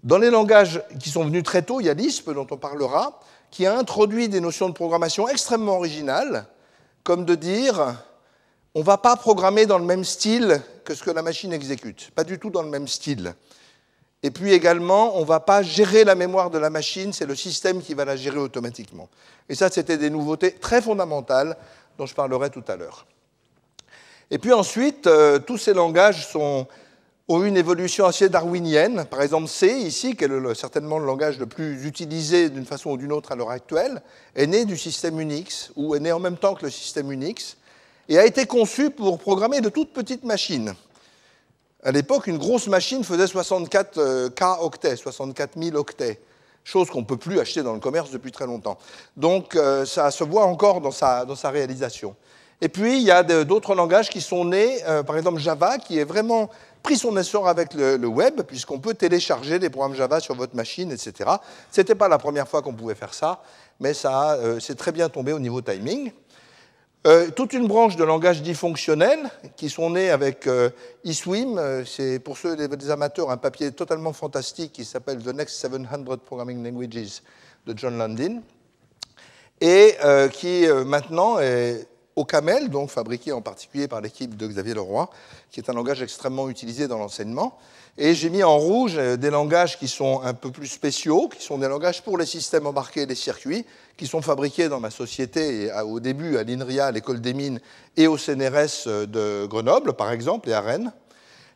Dans 0.03 0.19
les 0.19 0.31
langages 0.31 0.83
qui 1.01 1.11
sont 1.11 1.25
venus 1.25 1.43
très 1.43 1.63
tôt, 1.63 1.81
il 1.81 1.87
y 1.87 1.91
a 1.91 1.95
Lisp, 1.95 2.31
dont 2.31 2.47
on 2.51 2.57
parlera, 2.57 3.21
qui 3.51 3.67
a 3.67 3.77
introduit 3.77 4.29
des 4.29 4.41
notions 4.41 4.69
de 4.69 4.75
programmation 4.75 5.29
extrêmement 5.29 5.77
originales, 5.77 6.47
comme 7.03 7.25
de 7.25 7.35
dire 7.35 7.97
on 8.75 8.81
ne 8.81 8.85
va 8.85 8.99
pas 8.99 9.17
programmer 9.17 9.67
dans 9.67 9.79
le 9.79 9.85
même 9.85 10.05
style 10.05 10.61
que 10.85 10.95
ce 10.95 11.05
que 11.05 11.11
la 11.11 11.23
machine 11.23 11.53
exécute, 11.53 12.11
pas 12.15 12.25
du 12.25 12.39
tout 12.39 12.51
dans 12.51 12.63
le 12.63 12.71
même 12.71 12.89
style. 12.89 13.35
Et 14.25 14.31
puis 14.31 14.55
également, 14.55 15.19
on 15.19 15.21
ne 15.21 15.27
va 15.27 15.39
pas 15.39 15.63
gérer 15.63 16.03
la 16.03 16.15
mémoire 16.15 16.49
de 16.49 16.57
la 16.57 16.71
machine, 16.71 17.13
c'est 17.13 17.27
le 17.27 17.37
système 17.37 17.83
qui 17.83 17.93
va 17.93 18.07
la 18.07 18.17
gérer 18.17 18.39
automatiquement. 18.39 19.11
Et 19.51 19.55
ça, 19.55 19.69
c'était 19.71 19.99
des 19.99 20.09
nouveautés 20.09 20.53
très 20.53 20.81
fondamentales 20.81 21.59
dont 21.99 22.07
je 22.07 22.15
parlerai 22.15 22.49
tout 22.49 22.65
à 22.67 22.77
l'heure. 22.77 23.05
Et 24.31 24.39
puis 24.39 24.55
ensuite, 24.55 25.07
euh, 25.07 25.39
tous 25.39 25.59
ces 25.59 25.75
langages 25.75 26.27
ont 26.35 26.67
eu 27.29 27.47
une 27.47 27.59
évolution 27.59 28.07
assez 28.07 28.31
darwinienne. 28.31 29.05
Par 29.11 29.21
exemple, 29.21 29.47
C, 29.47 29.69
ici, 29.69 30.17
qui 30.17 30.25
est 30.25 30.55
certainement 30.55 30.99
le 30.99 31.05
langage 31.05 31.39
le 31.39 31.45
plus 31.45 31.85
utilisé 31.85 32.49
d'une 32.49 32.65
façon 32.65 32.93
ou 32.93 32.97
d'une 32.97 33.13
autre 33.13 33.31
à 33.33 33.37
l'heure 33.37 33.51
actuelle, 33.51 34.01
est 34.35 34.47
né 34.47 34.65
du 34.65 34.79
système 34.79 35.21
Unix, 35.21 35.71
ou 35.77 35.95
est 35.97 36.01
né 36.01 36.13
en 36.13 36.19
même 36.19 36.39
temps 36.39 36.55
que 36.55 36.65
le 36.65 36.71
système 36.71 37.13
Unix, 37.13 37.59
et 38.09 38.19
a 38.19 38.25
été 38.25 38.47
conçu 38.47 38.89
pour 38.89 39.19
programmer 39.19 39.61
de 39.61 39.69
toutes 39.69 39.93
petites 39.93 40.25
machines. 40.25 40.75
À 41.87 41.93
l'époque, 41.93 42.29
une 42.29 42.39
grosse 42.39 42.67
machine 42.67 43.05
faisait 43.05 43.27
64 43.27 43.99
euh, 43.99 44.31
K 44.31 44.43
octets, 44.61 44.97
64 44.97 45.63
000 45.63 45.77
octets, 45.77 46.19
chose 46.65 46.89
qu'on 46.89 47.01
ne 47.01 47.05
peut 47.05 47.19
plus 47.19 47.39
acheter 47.39 47.63
dans 47.63 47.75
le 47.75 47.79
commerce 47.79 48.11
depuis 48.11 48.33
très 48.33 48.47
longtemps. 48.47 48.79
Donc 49.19 49.55
euh, 49.55 49.85
ça 49.85 50.11
se 50.11 50.25
voit 50.25 50.47
encore 50.47 50.81
dans 50.81 50.91
sa, 50.91 51.27
réalisation. 51.51 52.17
Et 52.63 52.71
puis, 52.71 52.97
il 52.97 53.03
y 53.03 53.11
a 53.11 53.23
d'autres 53.23 53.75
langages 53.75 54.09
qui 54.09 54.23
sont 54.23 54.47
nés, 54.47 54.83
euh, 54.89 55.03
par 55.03 55.19
exemple 55.19 55.39
Java, 55.39 55.77
qui 55.77 56.01
a 56.01 56.07
vraiment 56.07 56.49
pris 56.83 56.97
son 56.97 57.15
essor 57.19 57.49
avec 57.49 57.75
le, 57.75 58.07
web, 58.07 58.41
puisqu'on 58.43 58.79
peut 58.79 58.95
télécharger 58.95 59.59
des 59.59 59.69
programmes 59.69 59.95
Java 59.95 60.21
sur 60.21 60.35
votre 60.35 60.57
machine, 60.57 60.91
etc. 60.91 61.31
Ce 61.71 61.83
n'était 61.83 61.95
pas 61.95 62.09
la 62.09 62.17
première 62.17 62.49
fois 62.49 62.63
qu'on 62.63 62.73
pouvait 62.73 62.95
faire 62.95 63.13
ça, 63.13 63.43
mais 63.81 63.93
ça 63.93 64.39
c'est 64.61 64.77
très 64.77 64.93
bien 64.93 65.09
tombé 65.09 65.33
au 65.33 65.39
niveau 65.39 65.63
timing. 65.63 66.13
Euh, 67.07 67.31
toute 67.31 67.53
une 67.53 67.69
branche 67.69 67.97
de 67.97 68.05
langages 68.05 68.41
dits 68.41 68.55
fonctionnels 68.55 69.29
qui 69.57 69.69
sont 69.69 69.91
nés 69.91 70.09
avec 70.09 70.49
eSwim. 71.05 71.85
c'est 71.85 72.19
pour 72.19 72.39
ceux 72.39 72.57
des, 72.57 72.91
amateurs 72.91 73.31
un 73.31 73.37
papier 73.37 73.73
totalement 73.73 74.15
fantastique 74.15 74.73
qui 74.73 74.87
s'appelle 74.87 75.23
The 75.23 75.35
Next 75.35 75.57
700 75.57 75.85
Programming 76.25 76.65
Languages 76.65 77.23
de 77.67 77.77
John 77.77 77.99
Landin 77.99 78.41
et 79.61 79.97
qui 80.33 80.67
maintenant 80.87 81.39
est 81.41 81.87
au 82.17 82.25
Camel, 82.25 82.71
donc 82.71 82.91
fabriqué 82.91 83.33
en 83.33 83.43
particulier 83.43 83.89
par 83.89 84.01
l'équipe 84.01 84.37
de 84.37 84.47
Xavier 84.47 84.75
Leroy, 84.75 85.11
qui 85.51 85.61
est 85.61 85.69
un 85.69 85.73
langage 85.73 86.03
extrêmement 86.03 86.49
utilisé 86.49 86.87
dans 86.89 86.99
l'enseignement. 86.99 87.59
Et 87.97 88.15
j'ai 88.15 88.29
mis 88.29 88.43
en 88.43 88.59
rouge 88.59 88.95
euh, 88.97 89.17
des 89.17 89.31
langages 89.31 89.79
qui 89.79 89.87
sont 89.87 90.21
un 90.23 90.35
peu 90.35 90.51
plus 90.51 90.67
spéciaux, 90.67 91.29
qui 91.29 91.43
sont 91.43 91.59
des 91.59 91.69
langages 91.69 92.03
pour 92.03 92.19
les 92.19 92.27
systèmes 92.27 92.67
embarqués 92.67 93.03
et 93.03 93.07
les 93.07 93.15
circuits, 93.15 93.65
qui 93.97 94.09
sont 94.09 94.21
fabriqués 94.21 94.69
dans 94.69 94.81
ma 94.81 94.91
société 94.91 95.71
au 95.85 96.01
début 96.01 96.37
à 96.37 96.43
l'INRIA, 96.43 96.87
à 96.87 96.91
l'école 96.91 97.21
des 97.21 97.35
mines, 97.35 97.61
et 97.97 98.09
au 98.09 98.19
CNRS 98.19 98.89
euh, 98.89 99.07
de 99.07 99.47
Grenoble, 99.47 99.93
par 99.93 100.11
exemple, 100.11 100.49
et 100.49 100.53
à 100.53 100.61
Rennes. 100.61 100.93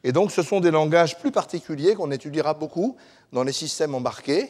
Et 0.04 0.12
donc 0.12 0.30
ce 0.30 0.42
sont 0.42 0.60
des 0.60 0.70
langages 0.70 1.18
plus 1.18 1.32
particuliers 1.32 1.94
qu'on 1.94 2.10
étudiera 2.10 2.54
beaucoup 2.54 2.96
dans 3.32 3.42
les 3.42 3.52
systèmes 3.52 3.94
embarqués 3.94 4.48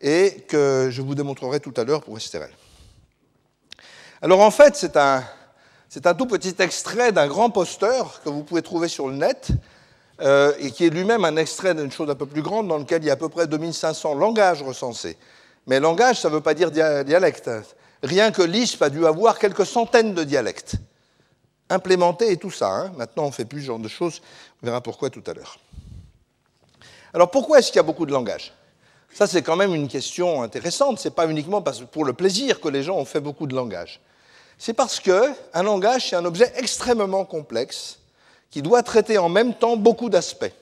et 0.00 0.44
que 0.46 0.88
je 0.90 1.00
vous 1.00 1.14
démontrerai 1.14 1.60
tout 1.60 1.72
à 1.76 1.84
l'heure 1.84 2.02
pour 2.02 2.20
STRL. 2.20 2.50
Alors 4.20 4.40
en 4.40 4.50
fait, 4.50 4.76
c'est 4.76 4.96
un, 4.96 6.14
tout 6.14 6.26
petit 6.26 6.54
extrait 6.58 7.12
d'un 7.12 7.26
grand 7.26 7.50
poster 7.50 8.20
que 8.24 8.28
vous 8.28 8.44
pouvez 8.44 8.62
trouver 8.62 8.88
sur 8.88 9.08
le 9.08 9.14
net, 9.14 9.48
euh, 10.20 10.52
et 10.58 10.70
qui 10.70 10.86
est 10.86 10.90
lui-même 10.90 11.24
un 11.24 11.36
extrait 11.36 11.74
d'une 11.74 11.90
chose 11.90 12.08
un 12.08 12.14
peu 12.14 12.26
plus 12.26 12.42
grande 12.42 12.68
dans 12.68 12.78
lequel 12.78 13.02
il 13.02 13.06
y 13.06 13.10
a 13.10 13.14
à 13.14 13.16
peu 13.16 13.28
près 13.28 13.46
2500 13.46 14.14
langages 14.14 14.62
recensés. 14.62 15.16
Mais 15.66 15.80
langage, 15.80 16.20
ça 16.20 16.28
ne 16.28 16.34
veut 16.34 16.40
pas 16.40 16.54
dire 16.54 16.70
dialecte. 16.70 17.50
Rien 18.02 18.30
que 18.30 18.42
Lisp 18.42 18.82
a 18.82 18.90
dû 18.90 19.06
avoir 19.06 19.38
quelques 19.38 19.66
centaines 19.66 20.14
de 20.14 20.24
dialectes 20.24 20.76
implémentés 21.70 22.30
et 22.30 22.36
tout 22.36 22.50
ça. 22.50 22.68
Hein. 22.68 22.92
Maintenant, 22.96 23.24
on 23.24 23.28
ne 23.28 23.32
fait 23.32 23.44
plus 23.44 23.62
ce 23.62 23.66
genre 23.66 23.78
de 23.78 23.88
choses. 23.88 24.20
On 24.62 24.66
verra 24.66 24.80
pourquoi 24.80 25.10
tout 25.10 25.22
à 25.26 25.32
l'heure. 25.32 25.58
Alors 27.12 27.30
pourquoi 27.30 27.58
est-ce 27.58 27.68
qu'il 27.68 27.76
y 27.76 27.80
a 27.80 27.84
beaucoup 27.84 28.06
de 28.06 28.12
langages? 28.12 28.52
Ça, 29.12 29.26
c'est 29.26 29.42
quand 29.42 29.56
même 29.56 29.74
une 29.74 29.88
question 29.88 30.42
intéressante. 30.42 30.98
Ce 30.98 31.08
n'est 31.08 31.14
pas 31.14 31.28
uniquement 31.28 31.62
pour 31.62 32.04
le 32.04 32.12
plaisir 32.12 32.60
que 32.60 32.68
les 32.68 32.82
gens 32.82 32.96
ont 32.96 33.04
fait 33.04 33.20
beaucoup 33.20 33.46
de 33.46 33.54
langages. 33.54 34.00
C'est 34.58 34.72
parce 34.72 34.98
qu'un 35.00 35.62
langage, 35.62 36.10
c'est 36.10 36.16
un 36.16 36.24
objet 36.24 36.52
extrêmement 36.56 37.24
complexe 37.24 38.00
qui 38.54 38.62
doit 38.62 38.84
traiter 38.84 39.18
en 39.18 39.28
même 39.28 39.52
temps 39.52 39.76
beaucoup 39.76 40.08
d'aspects. 40.08 40.52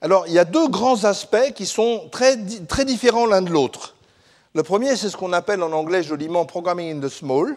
Alors, 0.00 0.26
il 0.26 0.32
y 0.32 0.38
a 0.40 0.44
deux 0.44 0.66
grands 0.66 1.04
aspects 1.04 1.52
qui 1.54 1.64
sont 1.64 2.08
très, 2.10 2.36
très 2.66 2.84
différents 2.84 3.24
l'un 3.24 3.40
de 3.40 3.50
l'autre. 3.50 3.94
Le 4.52 4.64
premier, 4.64 4.96
c'est 4.96 5.08
ce 5.08 5.16
qu'on 5.16 5.32
appelle 5.32 5.62
en 5.62 5.70
anglais 5.70 6.02
joliment 6.02 6.44
programming 6.44 6.96
in 6.96 7.00
the 7.00 7.08
small. 7.08 7.54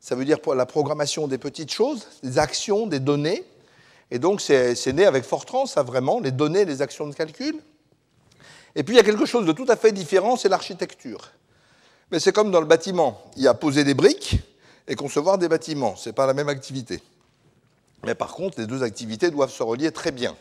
Ça 0.00 0.16
veut 0.16 0.24
dire 0.24 0.38
la 0.56 0.66
programmation 0.66 1.28
des 1.28 1.38
petites 1.38 1.72
choses, 1.72 2.08
des 2.24 2.40
actions, 2.40 2.88
des 2.88 2.98
données. 2.98 3.44
Et 4.10 4.18
donc, 4.18 4.40
c'est 4.40 4.92
né 4.92 5.06
avec 5.06 5.22
Fortran, 5.22 5.66
ça 5.66 5.84
vraiment, 5.84 6.18
les 6.18 6.32
données, 6.32 6.64
les 6.64 6.82
actions 6.82 7.06
de 7.06 7.14
calcul. 7.14 7.54
Et 8.74 8.82
puis, 8.82 8.96
il 8.96 8.96
y 8.96 9.00
a 9.00 9.04
quelque 9.04 9.24
chose 9.24 9.46
de 9.46 9.52
tout 9.52 9.66
à 9.68 9.76
fait 9.76 9.92
différent, 9.92 10.36
c'est 10.36 10.48
l'architecture. 10.48 11.30
Mais 12.10 12.18
c'est 12.18 12.32
comme 12.32 12.50
dans 12.50 12.60
le 12.60 12.66
bâtiment. 12.66 13.22
Il 13.36 13.44
y 13.44 13.46
a 13.46 13.54
poser 13.54 13.84
des 13.84 13.94
briques 13.94 14.40
et 14.88 14.96
concevoir 14.96 15.38
des 15.38 15.46
bâtiments. 15.46 15.94
Ce 15.94 16.08
n'est 16.08 16.12
pas 16.12 16.26
la 16.26 16.34
même 16.34 16.48
activité. 16.48 17.00
Mais 18.04 18.14
par 18.14 18.32
contre, 18.32 18.60
les 18.60 18.66
deux 18.66 18.82
activités 18.82 19.30
doivent 19.30 19.52
se 19.52 19.62
relier 19.62 19.92
très 19.92 20.10
bien. 20.10 20.34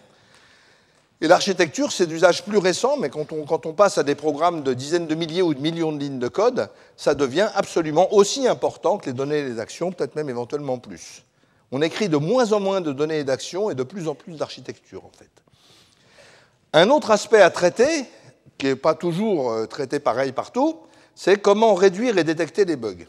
Et 1.24 1.28
l'architecture, 1.28 1.92
c'est 1.92 2.08
d'usage 2.08 2.44
plus 2.44 2.58
récent, 2.58 2.98
mais 2.98 3.10
quand 3.10 3.32
on, 3.32 3.74
passe 3.74 4.00
à 4.00 4.04
des 4.04 4.16
programmes 4.16 4.64
de 4.64 4.74
dizaines 4.74 5.06
de 5.06 5.14
milliers 5.14 5.44
ou 5.44 5.54
de 5.54 5.60
millions 5.60 5.92
de 5.92 6.00
lignes 6.00 6.18
de 6.18 6.28
code, 6.28 6.70
ça 6.98 7.14
devient 7.14 7.50
absolument 7.54 8.12
aussi 8.12 8.48
important 8.48 8.98
que 8.98 9.06
les 9.06 9.14
données 9.14 9.38
et 9.38 9.44
les 9.44 9.60
actions, 9.60 9.92
peut-être 9.92 10.16
même 10.16 10.30
éventuellement 10.30 10.80
plus. 10.80 11.24
On 11.72 11.84
écrit 11.84 12.10
de 12.10 12.18
moins 12.18 12.54
en 12.54 12.60
moins 12.60 12.82
de 12.82 12.92
données 12.92 13.20
et 13.20 13.24
d'actions 13.24 13.70
et 13.70 13.76
de 13.76 13.84
plus 13.84 14.08
en 14.08 14.16
plus 14.16 14.34
d'architecture, 14.34 15.06
en 15.06 15.12
fait. 15.16 15.30
Un 16.74 16.90
autre 16.90 17.12
aspect 17.12 17.42
à 17.42 17.52
traiter, 17.52 18.06
qui 18.58 18.66
n'est 18.66 18.76
pas 18.76 18.96
toujours 18.96 19.52
euh, 19.52 19.68
traité 19.68 20.00
pareil 20.00 20.32
partout, 20.32 20.80
c'est 21.14 21.40
comment 21.40 21.76
réduire 21.76 22.18
et 22.18 22.24
détecter 22.24 22.66
les 22.66 22.78
bugs. 22.78 23.06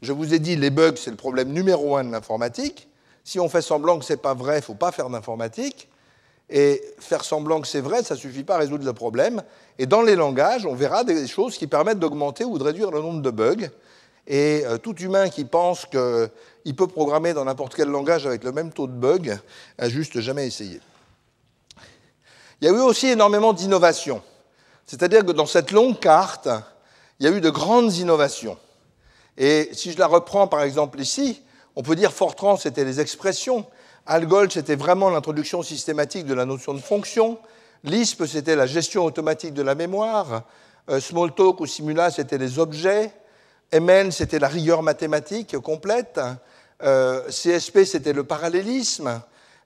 Je 0.00 0.12
vous 0.12 0.34
ai 0.34 0.40
dit, 0.40 0.56
les 0.56 0.70
bugs, 0.70 0.96
c'est 0.96 1.10
le 1.10 1.16
problème 1.16 1.52
numéro 1.52 1.96
un 1.96 2.02
de 2.02 2.10
l'informatique. 2.10 2.88
Si 3.24 3.38
on 3.38 3.48
fait 3.48 3.62
semblant 3.62 3.98
que 3.98 4.04
ce 4.04 4.12
n'est 4.12 4.18
pas 4.18 4.34
vrai, 4.34 4.54
il 4.54 4.60
ne 4.60 4.64
faut 4.64 4.74
pas 4.74 4.92
faire 4.92 5.08
d'informatique. 5.08 5.88
Et 6.50 6.82
faire 6.98 7.24
semblant 7.24 7.60
que 7.60 7.66
c'est 7.66 7.80
vrai, 7.80 8.02
ça 8.02 8.14
ne 8.14 8.20
suffit 8.20 8.44
pas 8.44 8.56
à 8.56 8.58
résoudre 8.58 8.84
le 8.84 8.92
problème. 8.92 9.42
Et 9.78 9.86
dans 9.86 10.02
les 10.02 10.16
langages, 10.16 10.66
on 10.66 10.74
verra 10.74 11.02
des 11.02 11.26
choses 11.26 11.56
qui 11.56 11.66
permettent 11.66 11.98
d'augmenter 11.98 12.44
ou 12.44 12.58
de 12.58 12.64
réduire 12.64 12.90
le 12.90 13.00
nombre 13.00 13.22
de 13.22 13.30
bugs. 13.30 13.68
Et 14.26 14.62
euh, 14.66 14.76
tout 14.76 14.94
humain 14.96 15.28
qui 15.30 15.44
pense 15.44 15.86
qu'il 15.86 16.76
peut 16.76 16.86
programmer 16.86 17.32
dans 17.32 17.44
n'importe 17.44 17.74
quel 17.74 17.88
langage 17.88 18.26
avec 18.26 18.44
le 18.44 18.52
même 18.52 18.72
taux 18.72 18.86
de 18.86 18.92
bugs 18.92 19.38
a 19.78 19.88
juste 19.88 20.20
jamais 20.20 20.46
essayé. 20.46 20.80
Il 22.60 22.66
y 22.66 22.68
a 22.68 22.72
eu 22.72 22.80
aussi 22.80 23.08
énormément 23.08 23.52
d'innovations. 23.52 24.22
C'est-à-dire 24.86 25.24
que 25.24 25.32
dans 25.32 25.46
cette 25.46 25.70
longue 25.70 25.98
carte, 25.98 26.48
il 27.18 27.26
y 27.26 27.28
a 27.28 27.32
eu 27.32 27.40
de 27.40 27.50
grandes 27.50 27.94
innovations. 27.96 28.58
Et 29.38 29.70
si 29.72 29.92
je 29.92 29.98
la 29.98 30.06
reprends 30.06 30.46
par 30.46 30.62
exemple 30.62 31.00
ici, 31.00 31.42
on 31.76 31.82
peut 31.82 31.96
dire 31.96 32.12
Fortran, 32.12 32.56
c'était 32.56 32.84
les 32.84 33.00
expressions. 33.00 33.66
Algol, 34.06 34.50
c'était 34.50 34.76
vraiment 34.76 35.10
l'introduction 35.10 35.62
systématique 35.62 36.26
de 36.26 36.34
la 36.34 36.44
notion 36.44 36.74
de 36.74 36.80
fonction. 36.80 37.38
Lisp, 37.84 38.26
c'était 38.26 38.56
la 38.56 38.66
gestion 38.66 39.04
automatique 39.04 39.54
de 39.54 39.62
la 39.62 39.74
mémoire. 39.74 40.44
Euh, 40.90 41.00
Smalltalk 41.00 41.60
ou 41.60 41.66
Simula, 41.66 42.10
c'était 42.10 42.38
les 42.38 42.58
objets. 42.58 43.12
MN, 43.72 44.10
c'était 44.10 44.38
la 44.38 44.48
rigueur 44.48 44.82
mathématique 44.82 45.56
complète. 45.58 46.20
Euh, 46.82 47.22
CSP, 47.28 47.84
c'était 47.84 48.12
le 48.12 48.24
parallélisme. 48.24 49.22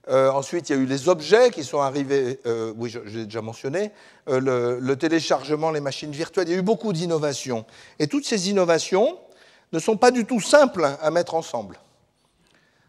Euh, 0.08 0.30
ensuite, 0.30 0.68
il 0.68 0.76
y 0.76 0.78
a 0.78 0.82
eu 0.82 0.86
les 0.86 1.08
objets 1.08 1.50
qui 1.50 1.64
sont 1.64 1.80
arrivés, 1.80 2.38
oui, 2.76 2.94
j'ai 3.06 3.24
déjà 3.24 3.42
mentionné, 3.42 3.90
le, 4.28 4.94
téléchargement, 4.94 5.72
les 5.72 5.80
machines 5.80 6.12
virtuelles. 6.12 6.48
Il 6.48 6.52
y 6.52 6.54
a 6.54 6.58
eu 6.58 6.62
beaucoup 6.62 6.92
d'innovations. 6.92 7.64
Et 7.98 8.06
toutes 8.06 8.24
ces 8.24 8.48
innovations 8.48 9.18
ne 9.72 9.78
sont 9.80 9.96
pas 9.96 10.12
du 10.12 10.24
tout 10.24 10.40
simples 10.40 10.88
à 11.00 11.10
mettre 11.10 11.34
ensemble. 11.34 11.78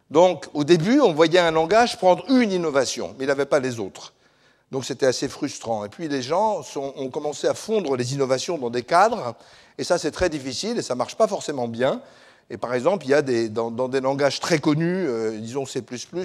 Donc, 0.09 0.45
au 0.53 0.63
début, 0.63 0.99
on 0.99 1.13
voyait 1.13 1.39
un 1.39 1.51
langage 1.51 1.97
prendre 1.97 2.23
une 2.29 2.51
innovation, 2.51 3.13
mais 3.17 3.25
il 3.25 3.27
n'avait 3.27 3.45
pas 3.45 3.59
les 3.59 3.79
autres. 3.79 4.13
Donc, 4.71 4.85
c'était 4.85 5.05
assez 5.05 5.27
frustrant. 5.27 5.85
Et 5.85 5.89
puis, 5.89 6.07
les 6.07 6.21
gens 6.21 6.61
ont 6.75 7.09
commencé 7.09 7.47
à 7.47 7.53
fondre 7.53 7.95
les 7.95 8.13
innovations 8.13 8.57
dans 8.57 8.69
des 8.69 8.83
cadres, 8.83 9.35
et 9.77 9.83
ça, 9.83 9.97
c'est 9.97 10.11
très 10.11 10.29
difficile, 10.29 10.77
et 10.77 10.81
ça 10.81 10.93
ne 10.93 10.97
marche 10.97 11.15
pas 11.15 11.27
forcément 11.27 11.67
bien. 11.67 12.01
Et 12.49 12.57
par 12.57 12.73
exemple, 12.73 13.05
il 13.05 13.09
y 13.09 13.13
a 13.13 13.21
dans, 13.21 13.89
des 13.89 13.99
langages 13.99 14.39
très 14.39 14.59
connus, 14.59 15.05
euh, 15.07 15.37
disons 15.37 15.65
C++, 15.65 15.83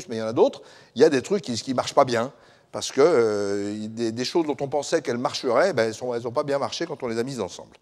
mais 0.08 0.16
il 0.16 0.18
y 0.18 0.22
en 0.22 0.26
a 0.26 0.32
d'autres, 0.32 0.62
il 0.94 1.02
y 1.02 1.04
a 1.04 1.08
des 1.08 1.20
trucs 1.20 1.42
qui 1.42 1.70
ne 1.70 1.74
marchent 1.74 1.94
pas 1.94 2.04
bien, 2.04 2.32
parce 2.70 2.92
que 2.92 3.00
euh, 3.00 3.88
des, 3.88 4.24
choses 4.24 4.46
dont 4.46 4.56
on 4.60 4.68
pensait 4.68 5.02
qu'elles 5.02 5.18
marcheraient, 5.18 5.72
ben, 5.72 5.92
elles 5.92 6.22
n'ont 6.22 6.30
pas 6.30 6.44
bien 6.44 6.58
marché 6.58 6.86
quand 6.86 7.02
on 7.02 7.08
les 7.08 7.18
a 7.18 7.24
mises 7.24 7.40
ensemble. 7.40 7.76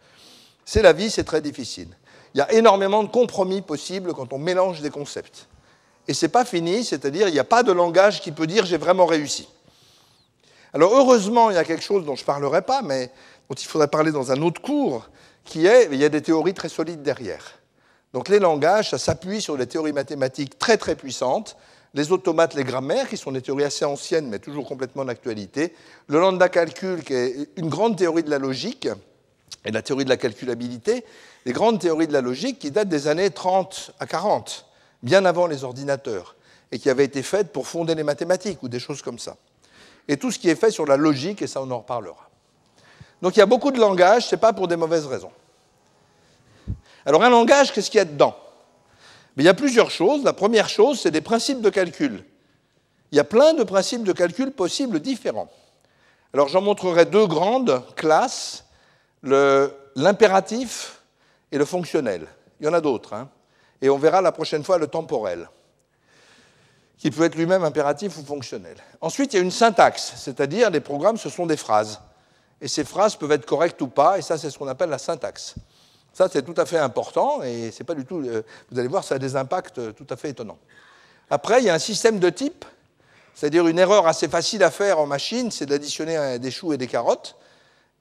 C'est 0.64 0.82
la 0.82 0.94
vie, 0.94 1.10
c'est 1.10 1.24
très 1.24 1.42
difficile. 1.42 1.88
Il 2.34 2.38
y 2.38 2.40
a 2.40 2.52
énormément 2.52 3.02
de 3.02 3.08
compromis 3.08 3.60
possibles 3.60 4.14
quand 4.14 4.32
on 4.32 4.38
mélange 4.38 4.80
des 4.80 4.90
concepts 4.90 5.48
et 6.10 6.12
ce 6.12 6.26
n'est 6.26 6.30
pas 6.30 6.44
fini, 6.44 6.82
c'est-à-dire 6.84 7.28
il 7.28 7.32
n'y 7.32 7.38
a 7.38 7.44
pas 7.44 7.62
de 7.62 7.70
langage 7.70 8.20
qui 8.20 8.32
peut 8.32 8.48
dire 8.48 8.66
j'ai 8.66 8.78
vraiment 8.78 9.06
réussi. 9.06 9.48
Alors 10.74 10.92
heureusement, 10.92 11.50
il 11.50 11.54
y 11.54 11.56
a 11.56 11.62
quelque 11.62 11.84
chose 11.84 12.04
dont 12.04 12.16
je 12.16 12.22
ne 12.22 12.26
parlerai 12.26 12.62
pas, 12.62 12.82
mais 12.82 13.12
dont 13.48 13.54
il 13.54 13.64
faudrait 13.64 13.86
parler 13.86 14.10
dans 14.10 14.32
un 14.32 14.42
autre 14.42 14.60
cours, 14.60 15.08
qui 15.44 15.66
est, 15.66 15.88
il 15.92 15.98
y 16.00 16.04
a 16.04 16.08
des 16.08 16.20
théories 16.20 16.52
très 16.52 16.68
solides 16.68 17.02
derrière. 17.02 17.60
Donc 18.12 18.28
les 18.28 18.40
langages, 18.40 18.90
ça 18.90 18.98
s'appuie 18.98 19.40
sur 19.40 19.56
des 19.56 19.68
théories 19.68 19.92
mathématiques 19.92 20.58
très 20.58 20.78
très 20.78 20.96
puissantes, 20.96 21.56
les 21.94 22.10
automates, 22.10 22.54
les 22.54 22.64
grammaires, 22.64 23.08
qui 23.08 23.16
sont 23.16 23.30
des 23.30 23.40
théories 23.40 23.62
assez 23.62 23.84
anciennes, 23.84 24.26
mais 24.26 24.40
toujours 24.40 24.66
complètement 24.66 25.04
d'actualité, 25.04 25.76
le 26.08 26.18
lambda 26.18 26.48
calcul, 26.48 27.04
qui 27.04 27.14
est 27.14 27.50
une 27.54 27.68
grande 27.68 27.96
théorie 27.96 28.24
de 28.24 28.30
la 28.30 28.38
logique, 28.38 28.88
et 29.64 29.70
la 29.70 29.82
théorie 29.82 30.04
de 30.04 30.10
la 30.10 30.16
calculabilité, 30.16 31.04
des 31.46 31.52
grandes 31.52 31.78
théories 31.78 32.08
de 32.08 32.12
la 32.12 32.20
logique 32.20 32.58
qui 32.58 32.72
datent 32.72 32.88
des 32.88 33.06
années 33.06 33.30
30 33.30 33.92
à 34.00 34.06
40 34.06 34.66
bien 35.02 35.24
avant 35.24 35.46
les 35.46 35.64
ordinateurs, 35.64 36.36
et 36.72 36.78
qui 36.78 36.90
avait 36.90 37.04
été 37.04 37.22
faite 37.22 37.52
pour 37.52 37.66
fonder 37.66 37.94
les 37.94 38.02
mathématiques 38.02 38.62
ou 38.62 38.68
des 38.68 38.78
choses 38.78 39.02
comme 39.02 39.18
ça. 39.18 39.36
Et 40.08 40.16
tout 40.16 40.30
ce 40.30 40.38
qui 40.38 40.48
est 40.48 40.54
fait 40.54 40.70
sur 40.70 40.86
la 40.86 40.96
logique, 40.96 41.42
et 41.42 41.46
ça 41.46 41.62
on 41.62 41.70
en 41.70 41.78
reparlera. 41.78 42.30
Donc 43.22 43.36
il 43.36 43.40
y 43.40 43.42
a 43.42 43.46
beaucoup 43.46 43.70
de 43.70 43.78
langages, 43.78 44.26
ce 44.28 44.34
n'est 44.34 44.40
pas 44.40 44.52
pour 44.52 44.68
des 44.68 44.76
mauvaises 44.76 45.06
raisons. 45.06 45.32
Alors 47.04 47.22
un 47.22 47.30
langage, 47.30 47.72
qu'est-ce 47.72 47.90
qu'il 47.90 47.98
y 47.98 48.02
a 48.02 48.04
dedans? 48.04 48.36
Il 49.36 49.44
y 49.44 49.48
a 49.48 49.54
plusieurs 49.54 49.90
choses. 49.90 50.22
La 50.22 50.34
première 50.34 50.68
chose, 50.68 51.00
c'est 51.00 51.10
des 51.10 51.22
principes 51.22 51.62
de 51.62 51.70
calcul. 51.70 52.24
Il 53.10 53.16
y 53.16 53.20
a 53.20 53.24
plein 53.24 53.54
de 53.54 53.64
principes 53.64 54.04
de 54.04 54.12
calcul 54.12 54.52
possibles 54.52 55.00
différents. 55.00 55.50
Alors 56.34 56.48
j'en 56.48 56.60
montrerai 56.60 57.06
deux 57.06 57.26
grandes 57.26 57.82
classes, 57.96 58.66
l'impératif 59.22 61.00
et 61.50 61.58
le 61.58 61.64
fonctionnel. 61.64 62.26
Il 62.60 62.66
y 62.66 62.68
en 62.68 62.74
a 62.74 62.80
d'autres. 62.80 63.14
Hein 63.14 63.28
et 63.82 63.90
on 63.90 63.98
verra 63.98 64.20
la 64.20 64.32
prochaine 64.32 64.64
fois 64.64 64.78
le 64.78 64.86
temporel, 64.86 65.48
qui 66.98 67.10
peut 67.10 67.24
être 67.24 67.34
lui-même 67.34 67.64
impératif 67.64 68.18
ou 68.18 68.24
fonctionnel. 68.24 68.76
Ensuite, 69.00 69.32
il 69.32 69.36
y 69.36 69.40
a 69.40 69.42
une 69.42 69.50
syntaxe, 69.50 70.12
c'est-à-dire 70.16 70.70
les 70.70 70.80
programmes, 70.80 71.16
ce 71.16 71.30
sont 71.30 71.46
des 71.46 71.56
phrases. 71.56 72.00
Et 72.60 72.68
ces 72.68 72.84
phrases 72.84 73.16
peuvent 73.16 73.32
être 73.32 73.46
correctes 73.46 73.80
ou 73.80 73.88
pas, 73.88 74.18
et 74.18 74.22
ça, 74.22 74.36
c'est 74.36 74.50
ce 74.50 74.58
qu'on 74.58 74.68
appelle 74.68 74.90
la 74.90 74.98
syntaxe. 74.98 75.54
Ça, 76.12 76.28
c'est 76.30 76.42
tout 76.42 76.60
à 76.60 76.66
fait 76.66 76.78
important, 76.78 77.42
et 77.42 77.70
c'est 77.70 77.84
pas 77.84 77.94
du 77.94 78.04
tout. 78.04 78.20
Euh, 78.20 78.42
vous 78.70 78.78
allez 78.78 78.88
voir, 78.88 79.04
ça 79.04 79.14
a 79.14 79.18
des 79.18 79.36
impacts 79.36 79.78
euh, 79.78 79.92
tout 79.92 80.06
à 80.10 80.16
fait 80.16 80.30
étonnants. 80.30 80.58
Après, 81.30 81.60
il 81.60 81.64
y 81.64 81.70
a 81.70 81.74
un 81.74 81.78
système 81.78 82.18
de 82.18 82.28
type, 82.28 82.64
c'est-à-dire 83.34 83.66
une 83.66 83.78
erreur 83.78 84.06
assez 84.06 84.28
facile 84.28 84.62
à 84.62 84.70
faire 84.70 84.98
en 84.98 85.06
machine, 85.06 85.50
c'est 85.50 85.66
d'additionner 85.66 86.38
des 86.38 86.50
choux 86.50 86.72
et 86.72 86.76
des 86.76 86.88
carottes. 86.88 87.36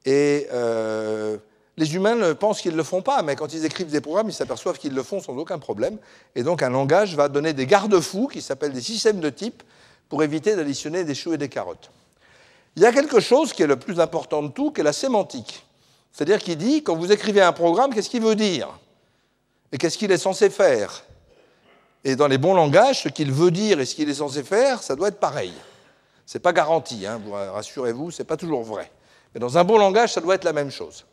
Et 0.05 0.47
euh, 0.51 1.37
les 1.79 1.95
humains 1.95 2.35
pensent 2.35 2.59
qu'ils 2.59 2.73
ne 2.73 2.77
le 2.77 2.83
font 2.83 3.01
pas, 3.01 3.23
mais 3.23 3.37
quand 3.37 3.53
ils 3.53 3.63
écrivent 3.63 3.89
des 3.89 4.01
programmes, 4.01 4.27
ils 4.27 4.33
s'aperçoivent 4.33 4.77
qu'ils 4.77 4.93
le 4.93 5.01
font 5.01 5.21
sans 5.21 5.37
aucun 5.37 5.59
problème. 5.59 5.97
Et 6.35 6.43
donc 6.43 6.61
un 6.61 6.69
langage 6.69 7.15
va 7.15 7.29
donner 7.29 7.53
des 7.53 7.65
garde-fous 7.65 8.27
qui 8.27 8.41
s'appellent 8.41 8.73
des 8.73 8.81
systèmes 8.81 9.21
de 9.21 9.29
type 9.29 9.63
pour 10.09 10.21
éviter 10.21 10.57
d'additionner 10.57 11.05
des 11.05 11.15
choux 11.15 11.33
et 11.33 11.37
des 11.37 11.47
carottes. 11.47 11.89
Il 12.75 12.83
y 12.83 12.85
a 12.85 12.91
quelque 12.91 13.21
chose 13.21 13.53
qui 13.53 13.63
est 13.63 13.67
le 13.67 13.77
plus 13.77 14.01
important 14.01 14.43
de 14.43 14.49
tout, 14.49 14.71
qui 14.71 14.81
est 14.81 14.83
la 14.83 14.91
sémantique. 14.91 15.65
C'est-à-dire 16.11 16.39
qu'il 16.39 16.57
dit, 16.57 16.83
quand 16.83 16.97
vous 16.97 17.13
écrivez 17.13 17.41
un 17.41 17.53
programme, 17.53 17.93
qu'est-ce 17.93 18.09
qu'il 18.09 18.23
veut 18.23 18.35
dire? 18.35 18.67
Et 19.71 19.77
qu'est-ce 19.77 19.97
qu'il 19.97 20.11
est 20.11 20.17
censé 20.17 20.49
faire? 20.49 21.05
Et 22.03 22.17
dans 22.17 22.27
les 22.27 22.37
bons 22.37 22.55
langages, 22.55 23.03
ce 23.03 23.09
qu'il 23.09 23.31
veut 23.31 23.51
dire 23.51 23.79
et 23.79 23.85
ce 23.85 23.95
qu'il 23.95 24.09
est 24.09 24.15
censé 24.15 24.43
faire, 24.43 24.83
ça 24.83 24.97
doit 24.97 25.07
être 25.07 25.19
pareil. 25.21 25.53
Ce 26.25 26.37
n'est 26.37 26.41
pas 26.41 26.51
garanti, 26.51 27.05
hein, 27.05 27.21
rassurez-vous, 27.53 28.11
ce 28.11 28.21
n'est 28.21 28.27
pas 28.27 28.35
toujours 28.35 28.63
vrai. 28.63 28.91
Mais 29.33 29.39
dans 29.39 29.57
un 29.57 29.63
bon 29.63 29.77
langage, 29.77 30.11
ça 30.11 30.19
doit 30.19 30.35
être 30.35 30.43
la 30.43 30.53
même 30.53 30.71
chose. 30.71 31.05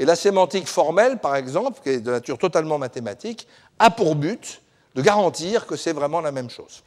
Et 0.00 0.06
la 0.06 0.16
sémantique 0.16 0.66
formelle, 0.66 1.18
par 1.18 1.36
exemple, 1.36 1.78
qui 1.82 1.90
est 1.90 2.00
de 2.00 2.10
nature 2.10 2.38
totalement 2.38 2.78
mathématique, 2.78 3.46
a 3.78 3.90
pour 3.90 4.14
but 4.16 4.62
de 4.94 5.02
garantir 5.02 5.66
que 5.66 5.76
c'est 5.76 5.92
vraiment 5.92 6.22
la 6.22 6.32
même 6.32 6.48
chose. 6.48 6.82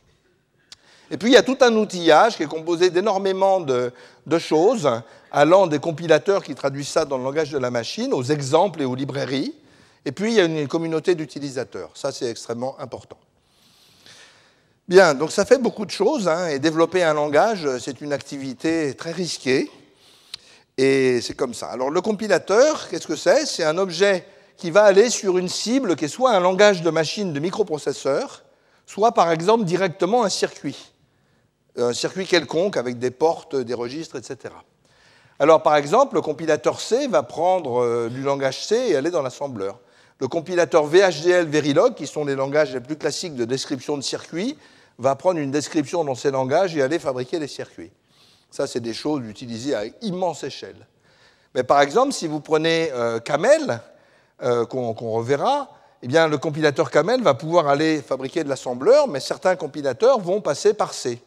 Et 1.12 1.18
puis 1.18 1.30
il 1.30 1.34
y 1.34 1.38
a 1.38 1.44
tout 1.44 1.58
un 1.62 1.72
outillage 1.76 2.38
qui 2.38 2.42
est 2.42 2.48
composé 2.48 2.90
d'énormément 2.90 3.62
de, 3.62 3.92
choses, 4.40 4.90
allant 5.32 5.68
des 5.68 5.78
compilateurs 5.78 6.44
qui 6.44 6.56
traduisent 6.56 6.88
ça 6.88 7.06
dans 7.06 7.20
le 7.20 7.24
langage 7.24 7.52
de 7.52 7.60
la 7.60 7.70
machine, 7.70 8.16
aux 8.16 8.24
exemples 8.24 8.82
et 8.82 8.86
aux 8.86 8.96
librairies. 8.96 9.54
Et 10.06 10.12
puis 10.12 10.32
il 10.32 10.38
y 10.38 10.40
a 10.40 10.46
une 10.46 10.68
communauté 10.68 11.14
d'utilisateurs. 11.14 11.92
Ça, 11.94 12.12
c'est 12.12 12.32
extrêmement 12.32 12.80
important. 12.80 13.18
Bien, 14.88 15.14
donc 15.14 15.32
ça 15.32 15.46
fait 15.46 15.60
beaucoup 15.60 15.86
de 15.86 15.92
choses, 15.92 16.28
hein, 16.28 16.48
et 16.48 16.58
développer 16.58 17.04
un 17.04 17.14
langage, 17.14 17.78
c'est 17.78 18.02
une 18.02 18.12
activité 18.12 18.96
très 18.96 19.12
risquée. 19.12 19.70
Et 20.78 21.22
c'est 21.22 21.36
comme 21.36 21.54
ça. 21.54 21.68
Alors 21.68 21.90
le 21.90 22.02
compilateur, 22.02 22.90
qu'est-ce 22.90 23.08
que 23.08 23.16
c'est? 23.16 23.46
C'est 23.46 23.64
un 23.64 23.78
objet 23.78 24.26
qui 24.58 24.72
va 24.72 24.84
aller 24.84 25.10
sur 25.10 25.38
une 25.38 25.50
cible 25.50 25.96
qui 25.96 26.06
est 26.06 26.10
soit 26.10 26.32
un 26.32 26.40
langage 26.40 26.82
de 26.82 26.90
machine 26.90 27.34
de 27.34 27.40
microprocesseur, 27.40 28.44
soit 28.86 29.12
par 29.12 29.32
exemple 29.32 29.66
directement 29.66 30.24
un 30.24 30.30
circuit. 30.30 30.94
un 31.78 31.94
circuit 31.94 32.26
quelconque 32.26 32.78
avec 32.78 33.00
des 33.00 33.12
portes, 33.12 33.56
des 33.56 33.74
registres, 33.74 34.16
etc. 34.16 34.54
Alors, 35.40 35.64
par 35.64 35.76
exemple, 35.76 36.16
le 36.16 36.22
compilateur 36.22 36.80
C 36.80 37.08
va 37.08 37.24
prendre 37.24 37.82
euh, 37.82 38.10
du 38.10 38.22
langage 38.22 38.66
C 38.66 38.76
et 38.90 38.96
aller 38.96 39.10
dans 39.10 39.24
l'assembleur. 39.24 39.80
Le 40.20 40.28
compilateur 40.28 40.86
VHDL, 40.86 41.48
Verilog, 41.48 41.96
qui 41.96 42.06
sont 42.06 42.24
les 42.24 42.36
langages 42.36 42.74
les 42.74 42.80
plus 42.80 42.96
classiques 42.96 43.36
de 43.36 43.44
description 43.44 43.98
de 43.98 44.04
circuits, 44.04 44.58
va 45.00 45.16
prendre 45.16 45.40
une 45.40 45.50
description 45.50 46.04
dans 46.04 46.16
ces 46.16 46.30
langages 46.30 46.78
et 46.78 46.82
aller 46.84 47.00
fabriquer 47.00 47.40
des 47.40 47.48
circuits. 47.48 47.92
Ça, 48.54 48.68
c'est 48.68 48.82
des 48.82 48.94
choses 48.94 49.24
utilisées 49.28 49.74
à 49.74 49.86
immense 50.04 50.44
échelle. 50.44 50.86
Mais 51.56 51.64
par 51.64 51.82
exemple, 51.82 52.14
si 52.14 52.28
vous 52.28 52.40
prenez 52.40 52.92
euh, 52.92 53.20
Camel, 53.20 53.82
euh, 54.44 54.64
qu'on 54.68 54.94
reverra, 54.94 55.72
eh 56.04 56.08
bien, 56.08 56.28
le 56.28 56.38
compilateur 56.38 56.92
Camel 56.92 57.24
va 57.24 57.34
pouvoir 57.34 57.68
aller 57.68 58.00
fabriquer 58.04 58.44
de 58.44 58.50
l'assembleur, 58.50 59.08
mais 59.08 59.20
certains 59.20 59.56
compilateurs 59.56 60.20
vont 60.20 60.40
passer 60.40 60.76
par 60.76 60.94
C. 60.94 61.20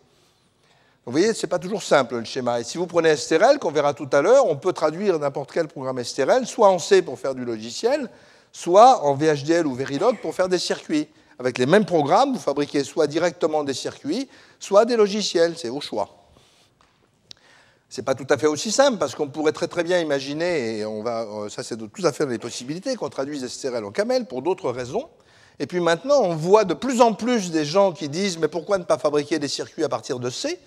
Vous 1.04 1.10
voyez, 1.10 1.34
ce 1.34 1.44
n'est 1.44 1.50
pas 1.50 1.58
toujours 1.58 1.82
simple 1.82 2.14
le 2.14 2.24
schéma. 2.24 2.60
Et 2.60 2.62
si 2.62 2.78
vous 2.78 2.86
prenez 2.86 3.16
STRL, 3.16 3.58
qu'on 3.58 3.72
verra 3.72 3.92
tout 3.92 4.08
à 4.12 4.22
l'heure, 4.22 4.46
on 4.46 4.54
peut 4.54 4.72
traduire 4.72 5.18
n'importe 5.18 5.50
quel 5.50 5.66
programme 5.66 6.04
STRL, 6.04 6.46
soit 6.46 6.68
en 6.68 6.78
C 6.78 7.02
pour 7.02 7.18
faire 7.18 7.34
du 7.34 7.44
logiciel, 7.44 8.08
soit 8.52 9.02
en 9.02 9.16
VHDL 9.16 9.66
ou 9.66 9.74
Verilog 9.74 10.20
pour 10.20 10.32
faire 10.32 10.48
des 10.48 10.60
circuits. 10.60 11.08
Avec 11.40 11.58
les 11.58 11.66
mêmes 11.66 11.86
programmes, 11.86 12.34
vous 12.34 12.38
fabriquez 12.38 12.84
soit 12.84 13.08
directement 13.08 13.64
des 13.64 13.74
circuits, 13.74 14.28
soit 14.60 14.84
des 14.84 14.94
logiciels, 14.94 15.58
c'est 15.58 15.70
au 15.70 15.80
choix. 15.80 16.15
Ce 17.88 18.00
n'est 18.00 18.04
pas 18.04 18.14
tout 18.14 18.26
à 18.30 18.36
fait 18.36 18.46
aussi 18.46 18.72
simple, 18.72 18.98
parce 18.98 19.14
qu'on 19.14 19.28
pourrait 19.28 19.52
très 19.52 19.68
très 19.68 19.84
bien 19.84 20.00
imaginer, 20.00 20.78
et 20.78 20.84
on 20.84 21.02
va, 21.02 21.22
euh, 21.22 21.48
ça 21.48 21.62
c'est 21.62 21.76
tout 21.76 22.04
à 22.04 22.12
fait 22.12 22.26
les 22.26 22.38
possibilités, 22.38 22.96
qu'on 22.96 23.08
traduise 23.08 23.46
STRL 23.46 23.84
en 23.84 23.92
camel 23.92 24.26
pour 24.26 24.42
d'autres 24.42 24.70
raisons. 24.70 25.08
Et 25.58 25.66
puis 25.66 25.80
maintenant, 25.80 26.20
on 26.22 26.34
voit 26.34 26.64
de 26.64 26.74
plus 26.74 27.00
en 27.00 27.14
plus 27.14 27.50
des 27.50 27.64
gens 27.64 27.92
qui 27.92 28.08
disent 28.08 28.38
Mais 28.38 28.48
pourquoi 28.48 28.78
ne 28.78 28.84
pas 28.84 28.98
fabriquer 28.98 29.38
des 29.38 29.48
circuits 29.48 29.84
à 29.84 29.88
partir 29.88 30.18
de 30.18 30.30
C? 30.30 30.58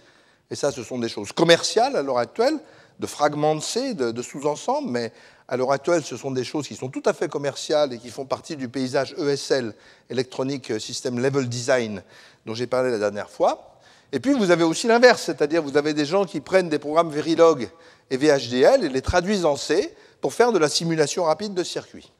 Et 0.49 0.55
ça, 0.55 0.71
ce 0.71 0.81
sont 0.81 0.97
des 0.97 1.09
choses 1.09 1.31
commerciales 1.31 1.95
à 1.95 2.01
l'heure 2.01 2.17
actuelle, 2.17 2.57
de 2.99 3.05
fragments 3.05 3.55
de 3.55 3.61
C, 3.61 3.93
de, 3.93 4.11
de 4.11 4.21
sous-ensembles, 4.21 4.89
mais 4.89 5.11
à 5.47 5.57
l'heure 5.57 5.71
actuelle, 5.71 6.03
ce 6.03 6.15
sont 6.15 6.31
des 6.31 6.43
choses 6.43 6.67
qui 6.67 6.75
sont 6.75 6.89
tout 6.89 7.03
à 7.05 7.13
fait 7.13 7.27
commerciales 7.27 7.93
et 7.93 7.97
qui 7.99 8.09
font 8.09 8.25
partie 8.25 8.55
du 8.55 8.69
paysage 8.69 9.13
ESL, 9.17 9.73
Electronic 10.09 10.79
System 10.79 11.19
Level 11.19 11.49
Design, 11.49 12.01
dont 12.45 12.55
j'ai 12.55 12.67
parlé 12.67 12.89
la 12.91 12.99
dernière 12.99 13.29
fois. 13.29 13.78
Et 14.11 14.19
puis 14.19 14.33
vous 14.33 14.51
avez 14.51 14.63
aussi 14.63 14.87
l'inverse, 14.87 15.23
c'est-à-dire 15.23 15.61
vous 15.61 15.77
avez 15.77 15.93
des 15.93 16.05
gens 16.05 16.25
qui 16.25 16.41
prennent 16.41 16.69
des 16.69 16.79
programmes 16.79 17.09
Verilog 17.09 17.69
et 18.09 18.17
VHDL 18.17 18.83
et 18.83 18.89
les 18.89 19.01
traduisent 19.01 19.45
en 19.45 19.55
C 19.55 19.95
pour 20.19 20.33
faire 20.33 20.51
de 20.51 20.57
la 20.57 20.67
simulation 20.67 21.25
rapide 21.25 21.53
de 21.53 21.63
circuits. 21.63 22.11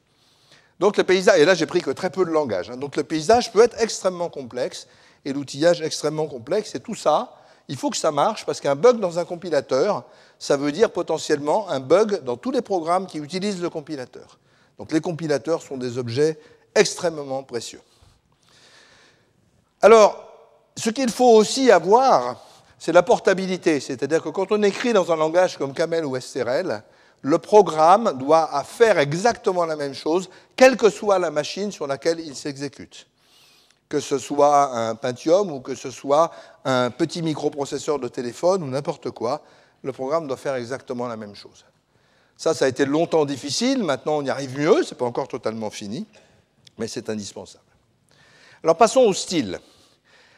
Donc 0.78 0.96
le 0.96 1.04
paysage, 1.04 1.40
et 1.40 1.44
là 1.44 1.54
j'ai 1.54 1.66
pris 1.66 1.82
que 1.82 1.90
très 1.90 2.10
peu 2.10 2.24
de 2.24 2.30
langage, 2.30 2.70
hein. 2.70 2.76
donc 2.76 2.96
le 2.96 3.02
paysage 3.02 3.52
peut 3.52 3.62
être 3.62 3.78
extrêmement 3.80 4.28
complexe 4.28 4.86
et 5.24 5.32
l'outillage 5.32 5.82
extrêmement 5.82 6.26
complexe, 6.26 6.74
et 6.74 6.80
tout 6.80 6.94
ça, 6.94 7.34
il 7.68 7.76
faut 7.76 7.90
que 7.90 7.96
ça 7.96 8.10
marche 8.10 8.46
parce 8.46 8.60
qu'un 8.60 8.76
bug 8.76 8.98
dans 8.98 9.18
un 9.18 9.24
compilateur, 9.24 10.04
ça 10.38 10.56
veut 10.56 10.72
dire 10.72 10.90
potentiellement 10.90 11.68
un 11.68 11.80
bug 11.80 12.22
dans 12.24 12.36
tous 12.36 12.50
les 12.50 12.62
programmes 12.62 13.06
qui 13.06 13.18
utilisent 13.18 13.60
le 13.60 13.68
compilateur. 13.68 14.38
Donc 14.78 14.92
les 14.92 15.00
compilateurs 15.00 15.62
sont 15.62 15.76
des 15.76 15.98
objets 15.98 16.38
extrêmement 16.74 17.42
précieux. 17.42 17.82
Alors, 19.82 20.29
ce 20.80 20.90
qu'il 20.90 21.10
faut 21.10 21.32
aussi 21.36 21.70
avoir, 21.70 22.44
c'est 22.78 22.92
la 22.92 23.02
portabilité. 23.02 23.80
C'est-à-dire 23.80 24.22
que 24.22 24.30
quand 24.30 24.50
on 24.50 24.62
écrit 24.62 24.94
dans 24.94 25.12
un 25.12 25.16
langage 25.16 25.58
comme 25.58 25.74
Camel 25.74 26.06
ou 26.06 26.18
STRL, 26.18 26.82
le 27.20 27.38
programme 27.38 28.16
doit 28.18 28.64
faire 28.64 28.98
exactement 28.98 29.66
la 29.66 29.76
même 29.76 29.92
chose, 29.92 30.30
quelle 30.56 30.78
que 30.78 30.88
soit 30.88 31.18
la 31.18 31.30
machine 31.30 31.70
sur 31.70 31.86
laquelle 31.86 32.18
il 32.20 32.34
s'exécute. 32.34 33.06
Que 33.90 34.00
ce 34.00 34.16
soit 34.16 34.74
un 34.74 34.94
Pentium 34.94 35.52
ou 35.52 35.60
que 35.60 35.74
ce 35.74 35.90
soit 35.90 36.30
un 36.64 36.90
petit 36.90 37.20
microprocesseur 37.20 37.98
de 37.98 38.08
téléphone 38.08 38.62
ou 38.62 38.66
n'importe 38.66 39.10
quoi, 39.10 39.42
le 39.82 39.92
programme 39.92 40.26
doit 40.26 40.38
faire 40.38 40.54
exactement 40.54 41.08
la 41.08 41.16
même 41.18 41.34
chose. 41.34 41.66
Ça, 42.38 42.54
ça 42.54 42.64
a 42.64 42.68
été 42.68 42.86
longtemps 42.86 43.26
difficile, 43.26 43.82
maintenant 43.82 44.18
on 44.18 44.24
y 44.24 44.30
arrive 44.30 44.58
mieux, 44.58 44.82
ce 44.82 44.94
n'est 44.94 44.98
pas 44.98 45.04
encore 45.04 45.28
totalement 45.28 45.68
fini, 45.68 46.06
mais 46.78 46.88
c'est 46.88 47.10
indispensable. 47.10 47.64
Alors 48.62 48.78
passons 48.78 49.00
au 49.00 49.12
style. 49.12 49.60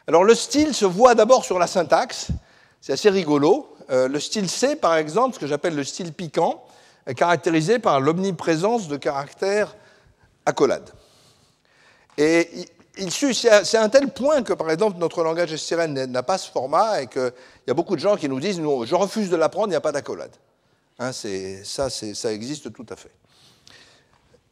Alors 0.09 0.25
le 0.25 0.35
style 0.35 0.75
se 0.75 0.85
voit 0.85 1.15
d'abord 1.15 1.45
sur 1.45 1.59
la 1.59 1.67
syntaxe, 1.67 2.29
c'est 2.81 2.93
assez 2.93 3.11
rigolo. 3.11 3.69
Euh, 3.91 4.09
le 4.09 4.19
style 4.19 4.49
C, 4.49 4.77
par 4.77 4.97
exemple, 4.97 5.35
ce 5.35 5.41
que 5.41 5.47
j'appelle 5.47 5.75
le 5.75 5.85
style 5.85 6.13
piquant, 6.13 6.65
est 7.07 7.15
caractérisé 7.15 7.79
par 7.79 8.01
l'omniprésence 8.01 8.89
de 8.89 8.97
caractères 8.97 9.77
accolades. 10.47 10.91
Et 12.19 12.69
c'est 12.97 13.79
un 13.79 13.89
tel 13.89 14.09
point 14.11 14.43
que, 14.43 14.53
par 14.53 14.71
exemple, 14.71 14.99
notre 14.99 15.23
langage 15.23 15.55
STRN 15.57 16.07
n'a 16.07 16.23
pas 16.23 16.39
ce 16.39 16.51
format 16.51 17.03
et 17.03 17.07
qu'il 17.07 17.33
y 17.67 17.71
a 17.71 17.75
beaucoup 17.75 17.97
de 17.97 18.01
gens 18.01 18.17
qui 18.17 18.29
nous 18.29 18.41
disent 18.41 18.61
Je 18.61 18.95
refuse 18.95 19.31
de 19.31 19.37
l'apprendre, 19.37 19.69
il 19.69 19.71
n'y 19.71 19.77
a 19.77 19.81
pas 19.81 19.93
d'accolade. 19.93 20.35
Hein, 20.99 21.11
ça, 21.13 21.91
ça 21.91 22.33
existe 22.33 22.73
tout 22.73 22.87
à 22.89 22.97
fait. 22.97 23.11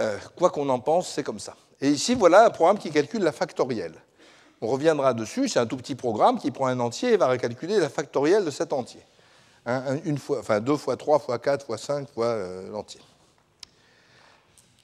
Euh, 0.00 0.16
quoi 0.36 0.50
qu'on 0.50 0.68
en 0.68 0.80
pense, 0.80 1.12
c'est 1.12 1.22
comme 1.22 1.38
ça. 1.38 1.54
Et 1.80 1.90
ici, 1.90 2.14
voilà 2.14 2.46
un 2.46 2.50
programme 2.50 2.78
qui 2.78 2.90
calcule 2.90 3.22
la 3.22 3.32
factorielle. 3.32 3.94
On 4.62 4.66
reviendra 4.66 5.14
dessus, 5.14 5.48
c'est 5.48 5.58
un 5.58 5.66
tout 5.66 5.76
petit 5.76 5.94
programme 5.94 6.38
qui 6.38 6.50
prend 6.50 6.66
un 6.66 6.80
entier 6.80 7.12
et 7.12 7.16
va 7.16 7.28
recalculer 7.28 7.78
la 7.78 7.88
factorielle 7.88 8.44
de 8.44 8.50
cet 8.50 8.72
entier. 8.72 9.00
Hein, 9.66 9.98
fois, 10.18 10.40
enfin, 10.40 10.60
deux 10.60 10.76
fois 10.76 10.96
trois 10.96 11.18
fois 11.18 11.38
quatre 11.38 11.66
fois 11.66 11.78
cinq 11.78 12.08
fois 12.12 12.26
euh, 12.26 12.70
l'entier. 12.70 13.00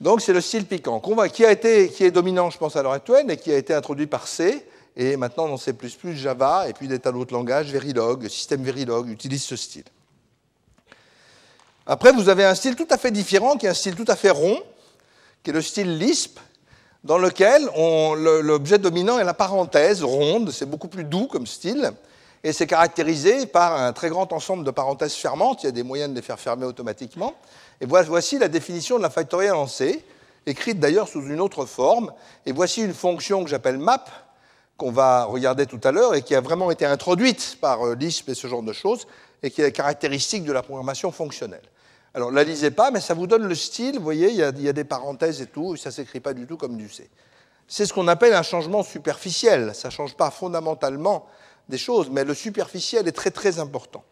Donc 0.01 0.21
c'est 0.21 0.35
le 0.35 0.43
style 0.43 0.67
piquant 0.67 1.01
qui, 1.33 1.45
a 1.45 1.51
été, 1.51 1.89
qui 1.89 2.05
est 2.05 2.11
dominant, 2.11 2.51
je 2.51 2.59
pense, 2.59 2.77
à 2.77 2.83
l'heure 2.83 2.93
actuelle 2.93 3.31
et 3.31 3.37
qui 3.37 3.53
a 3.53 3.57
été 3.57 3.73
introduit 3.73 4.07
par 4.07 4.29
C. 4.29 4.67
Et 4.99 5.17
maintenant, 5.17 5.49
dans 5.49 5.59
C++, 5.59 5.75
Java 6.15 6.69
et 6.69 6.73
puis 6.73 6.89
des 6.89 6.99
tas 6.99 7.13
d'autres 7.13 7.35
langages, 7.35 7.71
Verilog, 7.71 8.29
système 8.29 8.63
Verilog 8.63 9.09
utilise 9.09 9.43
ce 9.43 9.57
style. 9.57 9.85
Après, 11.87 12.13
vous 12.13 12.29
avez 12.29 12.45
un 12.45 12.55
style 12.55 12.77
tout 12.77 12.89
à 12.91 12.97
fait 12.97 13.11
différent, 13.11 13.57
qui 13.57 13.67
est 13.67 13.69
un 13.69 13.75
style 13.75 13.95
tout 13.95 14.07
à 14.09 14.17
fait 14.17 14.31
rond, 14.31 14.59
qui 15.43 15.51
est 15.51 15.53
le 15.53 15.63
style 15.63 15.99
Lisp, 15.99 16.41
dans 17.07 17.19
lequel 17.19 17.63
l'objet 18.43 18.79
dominant 18.79 19.19
est 19.19 19.25
la 19.25 19.33
parenthèse 19.33 20.03
ronde, 20.03 20.51
c'est 20.51 20.67
beaucoup 20.67 20.89
plus 20.89 21.05
doux 21.05 21.29
comme 21.29 21.47
style, 21.47 21.93
et 22.43 22.53
c'est 22.53 22.67
caractérisé 22.67 23.47
par 23.47 23.81
un 23.81 23.93
très 23.93 24.09
grand 24.09 24.33
ensemble 24.33 24.65
de 24.65 24.71
parenthèses 24.73 25.15
fermantes, 25.15 25.63
il 25.63 25.67
y 25.67 25.69
a 25.69 25.73
des 25.73 25.85
moyens 25.85 26.11
de 26.11 26.17
les 26.17 26.23
faire 26.23 26.39
fermer 26.39 26.67
automatiquement. 26.67 27.35
Et 27.81 27.87
voici 27.87 28.39
la 28.39 28.49
définition 28.49 28.99
de 28.99 29.03
la 29.03 29.11
factorielle 29.11 29.55
en 29.55 29.69
C, 29.69 30.05
écrite 30.47 30.81
d'ailleurs 30.81 31.09
sous 31.09 31.23
une 31.23 31.41
autre 31.41 31.65
forme, 31.65 32.13
et 32.45 32.53
voici 32.53 32.83
une 32.83 32.95
fonction 32.95 33.45
que 33.45 33.51
j'appelle 33.51 33.79
map, 33.79 34.05
qu'on 34.77 34.91
va 34.91 35.25
regarder 35.25 35.67
tout 35.67 35.81
à 35.85 35.93
l'heure, 35.93 36.15
et 36.15 36.23
qui 36.23 36.35
a 36.35 36.41
vraiment 36.41 36.73
été 36.73 36.87
introduite 36.87 37.57
par 37.61 37.87
euh, 37.87 37.95
Lisp 37.95 38.29
et 38.29 38.35
ce 38.35 38.49
genre 38.49 38.63
de 38.63 38.73
choses, 38.73 39.07
et 39.43 39.51
qui 39.51 39.63
est 39.63 39.73
caractéristique 39.73 40.45
de 40.45 40.53
la 40.53 40.63
programmation 40.63 41.13
fonctionnelle. 41.13 41.63
Alors, 42.17 42.31
ne 42.31 42.37
la 42.37 42.45
lisez 42.45 42.71
pas, 42.71 42.91
mais 42.91 43.03
ça 43.03 43.13
vous 43.13 43.27
donne 43.27 43.47
le 43.47 43.55
style. 43.55 43.99
Vous 43.99 44.03
voyez, 44.03 44.31
il 44.31 44.37
y 44.37 44.43
a, 44.43 44.51
des 44.51 44.85
parenthèses 44.85 45.43
et 45.43 45.47
tout, 45.47 45.75
et 45.75 45.77
ça 45.77 45.91
ne 45.91 45.95
s'écrit 45.97 46.21
pas 46.21 46.33
du 46.33 46.47
tout 46.47 46.57
comme 46.57 46.79
du 46.79 46.89
C. 46.89 47.11
C'est 47.69 47.85
ce 47.85 47.93
qu'on 47.93 48.09
appelle 48.09 48.33
un 48.33 48.43
changement 48.43 48.83
superficiel. 48.83 49.75
Ça 49.75 49.89
ne 49.89 49.93
change 49.93 50.15
pas 50.17 50.31
fondamentalement 50.31 51.27
des 51.69 51.77
choses, 51.77 52.09
mais 52.09 52.25
le 52.25 52.33
superficiel 52.33 53.07
est 53.07 53.13
très 53.13 53.31
très 53.31 53.59
important. 53.59 54.03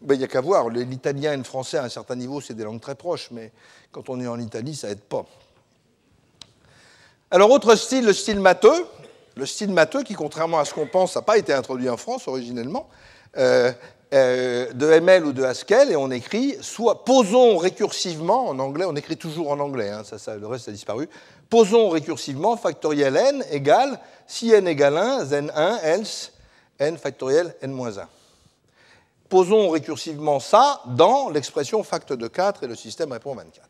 Ben, 0.00 0.16
il 0.16 0.18
n'y 0.18 0.24
a 0.24 0.26
qu'à 0.26 0.40
voir, 0.40 0.68
l'italien 0.68 1.34
et 1.34 1.36
le 1.36 1.44
français 1.44 1.78
à 1.78 1.84
un 1.84 1.88
certain 1.88 2.16
niveau, 2.16 2.40
c'est 2.40 2.54
des 2.54 2.64
langues 2.64 2.80
très 2.80 2.96
proches, 2.96 3.28
mais 3.30 3.52
quand 3.92 4.08
on 4.08 4.20
est 4.20 4.26
en 4.26 4.40
Italie, 4.40 4.74
ça 4.74 4.88
n'aide 4.88 5.02
pas. 5.02 5.24
Alors, 7.30 7.52
autre 7.52 7.76
style, 7.76 8.04
le 8.04 8.12
style 8.12 8.40
matheux. 8.40 8.84
Le 9.36 9.46
style 9.46 9.70
matheux, 9.70 10.02
qui, 10.02 10.14
contrairement 10.14 10.58
à 10.58 10.64
ce 10.64 10.74
qu'on 10.74 10.88
pense, 10.88 11.14
n'a 11.14 11.22
pas 11.22 11.38
été 11.38 11.52
introduit 11.52 11.88
en 11.88 11.96
France 11.96 12.26
originellement. 12.26 12.88
Euh, 13.36 13.70
euh, 14.12 14.72
de 14.72 14.86
ML 14.86 15.24
ou 15.24 15.32
de 15.32 15.44
Haskell 15.44 15.92
et 15.92 15.96
on 15.96 16.10
écrit 16.10 16.56
soit 16.60 17.04
posons 17.04 17.56
récursivement, 17.58 18.48
en 18.48 18.58
anglais, 18.58 18.84
on 18.84 18.96
écrit 18.96 19.16
toujours 19.16 19.50
en 19.50 19.60
anglais, 19.60 19.90
hein, 19.90 20.02
le 20.38 20.46
reste 20.46 20.68
a 20.68 20.72
disparu, 20.72 21.08
posons 21.48 21.88
récursivement 21.88 22.56
factoriel 22.56 23.16
n 23.16 23.44
égale, 23.50 24.00
si 24.26 24.52
n 24.52 24.66
égale 24.66 24.96
1, 24.96 25.26
then 25.26 25.52
1, 25.54 25.78
else 25.82 26.32
n 26.80 26.96
factoriel 26.96 27.54
n-1. 27.62 28.06
Posons 29.28 29.70
récursivement 29.70 30.40
ça 30.40 30.82
dans 30.86 31.30
l'expression 31.30 31.84
fact 31.84 32.12
de 32.12 32.26
4 32.26 32.64
et 32.64 32.66
le 32.66 32.74
système 32.74 33.12
répond 33.12 33.34
24. 33.34 33.68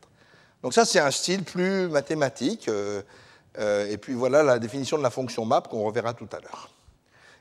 Donc 0.63 0.73
ça, 0.73 0.85
c'est 0.85 0.99
un 0.99 1.11
style 1.11 1.43
plus 1.43 1.87
mathématique. 1.87 2.67
Euh, 2.67 3.01
euh, 3.59 3.91
et 3.91 3.97
puis 3.97 4.13
voilà 4.13 4.43
la 4.43 4.59
définition 4.59 4.97
de 4.97 5.03
la 5.03 5.09
fonction 5.09 5.45
map 5.45 5.61
qu'on 5.61 5.83
reverra 5.83 6.13
tout 6.13 6.29
à 6.31 6.39
l'heure 6.39 6.69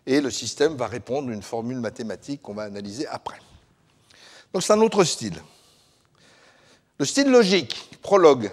et 0.06 0.20
le 0.20 0.30
système 0.30 0.74
va 0.76 0.86
répondre 0.86 1.30
à 1.30 1.32
une 1.32 1.42
formule 1.42 1.78
mathématique 1.78 2.42
qu'on 2.42 2.54
va 2.54 2.62
analyser 2.64 3.06
après. 3.08 3.38
Donc 4.52 4.62
c'est 4.62 4.72
un 4.72 4.80
autre 4.80 5.04
style. 5.04 5.40
Le 6.98 7.04
style 7.04 7.30
logique, 7.30 7.98
prologue. 8.02 8.50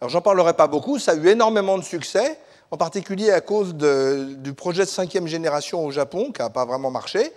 Alors 0.00 0.10
j'en 0.10 0.20
parlerai 0.20 0.54
pas 0.54 0.66
beaucoup, 0.66 0.98
ça 0.98 1.12
a 1.12 1.14
eu 1.14 1.28
énormément 1.28 1.76
de 1.76 1.84
succès, 1.84 2.38
en 2.70 2.76
particulier 2.76 3.30
à 3.30 3.40
cause 3.40 3.74
du 3.74 4.54
projet 4.54 4.84
de 4.84 4.88
cinquième 4.88 5.26
génération 5.26 5.84
au 5.84 5.90
Japon, 5.90 6.32
qui 6.32 6.40
n'a 6.40 6.50
pas 6.50 6.64
vraiment 6.64 6.90
marché, 6.90 7.32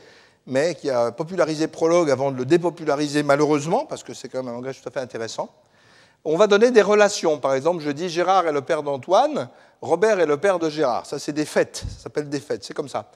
mais 0.46 0.76
qui 0.76 0.90
a 0.90 1.12
popularisé 1.12 1.68
Prologue 1.68 2.12
avant 2.12 2.32
de 2.32 2.38
le 2.38 2.46
dépopulariser 2.46 3.24
malheureusement, 3.24 3.86
parce 3.86 4.04
que 4.04 4.14
c'est 4.14 4.30
quand 4.30 4.44
même 4.44 4.50
un 4.50 4.56
langage 4.56 4.82
tout 4.82 4.88
à 4.88 4.92
fait 4.92 5.00
intéressant. 5.00 5.50
On 6.26 6.38
va 6.38 6.48
donner 6.48 6.72
des 6.72 6.82
relations. 6.82 7.38
Par 7.38 7.54
exemple, 7.54 7.82
je 7.82 7.90
dis 7.90 8.08
Gérard 8.10 8.48
est 8.48 8.52
le 8.52 8.62
père 8.62 8.84
d'Antoine, 8.84 9.50
Robert 9.82 10.20
est 10.20 10.26
le 10.26 10.38
père 10.38 10.60
de 10.60 10.70
Gérard. 10.70 11.06
Ça, 11.06 11.20
c'est 11.20 11.34
des 11.34 11.46
fêtes, 11.46 11.84
ça 11.90 12.04
s'appelle 12.04 12.30
des 12.30 12.40
fêtes, 12.40 12.64
c'est 12.64 12.74
comme 12.74 12.88
ça. 12.88 13.10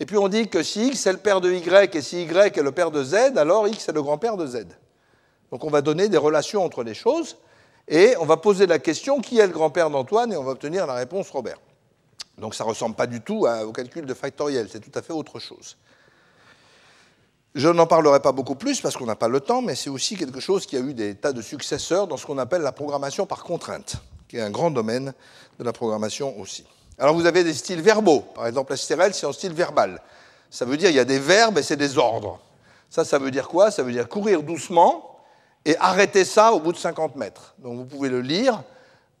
Et 0.00 0.06
puis 0.06 0.16
on 0.16 0.28
dit 0.28 0.48
que 0.48 0.62
si 0.62 0.88
x 0.88 1.06
est 1.06 1.12
le 1.12 1.18
père 1.18 1.42
de 1.42 1.52
y 1.52 1.94
et 1.94 2.02
si 2.02 2.24
y 2.24 2.36
est 2.36 2.56
le 2.56 2.72
père 2.72 2.90
de 2.90 3.04
z, 3.04 3.36
alors 3.36 3.68
x 3.68 3.88
est 3.88 3.92
le 3.92 4.02
grand-père 4.02 4.38
de 4.38 4.46
z. 4.46 4.66
Donc 5.52 5.62
on 5.62 5.70
va 5.70 5.82
donner 5.82 6.08
des 6.08 6.16
relations 6.16 6.64
entre 6.64 6.82
les 6.82 6.94
choses 6.94 7.36
et 7.86 8.14
on 8.18 8.24
va 8.24 8.38
poser 8.38 8.66
la 8.66 8.78
question 8.78 9.20
qui 9.20 9.38
est 9.38 9.46
le 9.46 9.52
grand-père 9.52 9.90
d'Antoine 9.90 10.32
et 10.32 10.36
on 10.38 10.42
va 10.42 10.52
obtenir 10.52 10.86
la 10.86 10.94
réponse 10.94 11.28
Robert. 11.28 11.58
Donc 12.38 12.54
ça 12.54 12.64
ne 12.64 12.70
ressemble 12.70 12.96
pas 12.96 13.06
du 13.06 13.20
tout 13.20 13.46
au 13.46 13.72
calcul 13.72 14.06
de 14.06 14.14
factoriel, 14.14 14.68
c'est 14.70 14.80
tout 14.80 14.98
à 14.98 15.02
fait 15.02 15.12
autre 15.12 15.38
chose. 15.38 15.76
Je 17.54 17.68
n'en 17.68 17.86
parlerai 17.86 18.20
pas 18.20 18.32
beaucoup 18.32 18.54
plus 18.54 18.80
parce 18.80 18.96
qu'on 18.96 19.06
n'a 19.06 19.16
pas 19.16 19.28
le 19.28 19.40
temps, 19.40 19.60
mais 19.60 19.74
c'est 19.74 19.90
aussi 19.90 20.16
quelque 20.16 20.40
chose 20.40 20.64
qui 20.64 20.76
a 20.76 20.80
eu 20.80 20.94
des 20.94 21.14
tas 21.14 21.32
de 21.32 21.42
successeurs 21.42 22.06
dans 22.06 22.16
ce 22.16 22.24
qu'on 22.24 22.38
appelle 22.38 22.62
la 22.62 22.72
programmation 22.72 23.26
par 23.26 23.42
contrainte, 23.42 23.96
qui 24.28 24.38
est 24.38 24.40
un 24.40 24.50
grand 24.50 24.70
domaine 24.70 25.12
de 25.58 25.64
la 25.64 25.72
programmation 25.72 26.38
aussi. 26.38 26.64
Alors 27.00 27.14
vous 27.14 27.24
avez 27.24 27.42
des 27.42 27.54
styles 27.54 27.80
verbaux. 27.80 28.20
Par 28.34 28.46
exemple, 28.46 28.76
STRL, 28.76 29.14
c'est 29.14 29.26
un 29.26 29.32
style 29.32 29.54
verbal. 29.54 30.02
Ça 30.50 30.66
veut 30.66 30.76
dire 30.76 30.88
qu'il 30.88 30.96
y 30.96 31.00
a 31.00 31.04
des 31.06 31.18
verbes 31.18 31.56
et 31.56 31.62
c'est 31.62 31.76
des 31.76 31.96
ordres. 31.96 32.38
Ça, 32.90 33.06
ça 33.06 33.18
veut 33.18 33.30
dire 33.30 33.48
quoi? 33.48 33.70
Ça 33.70 33.82
veut 33.82 33.92
dire 33.92 34.06
courir 34.06 34.42
doucement 34.42 35.16
et 35.64 35.76
arrêter 35.78 36.26
ça 36.26 36.52
au 36.52 36.60
bout 36.60 36.72
de 36.72 36.76
50 36.76 37.16
mètres. 37.16 37.54
Donc 37.58 37.78
vous 37.78 37.86
pouvez 37.86 38.10
le 38.10 38.20
lire, 38.20 38.62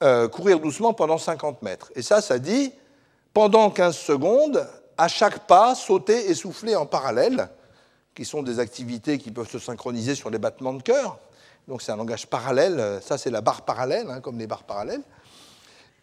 euh, 0.02 0.28
courir 0.28 0.60
doucement 0.60 0.92
pendant 0.92 1.16
50 1.16 1.62
mètres. 1.62 1.90
Et 1.94 2.02
ça, 2.02 2.20
ça 2.20 2.38
dit, 2.38 2.70
pendant 3.32 3.70
15 3.70 3.96
secondes, 3.96 4.68
à 4.98 5.08
chaque 5.08 5.46
pas, 5.46 5.74
sauter 5.74 6.30
et 6.30 6.34
souffler 6.34 6.76
en 6.76 6.84
parallèle, 6.84 7.48
qui 8.14 8.26
sont 8.26 8.42
des 8.42 8.58
activités 8.58 9.16
qui 9.16 9.30
peuvent 9.30 9.48
se 9.48 9.58
synchroniser 9.58 10.14
sur 10.14 10.28
les 10.28 10.38
battements 10.38 10.74
de 10.74 10.82
cœur. 10.82 11.18
Donc 11.66 11.80
c'est 11.80 11.92
un 11.92 11.96
langage 11.96 12.26
parallèle, 12.26 13.00
ça 13.02 13.16
c'est 13.16 13.30
la 13.30 13.40
barre 13.40 13.62
parallèle, 13.62 14.10
hein, 14.10 14.20
comme 14.20 14.38
les 14.38 14.46
barres 14.46 14.64
parallèles. 14.64 15.02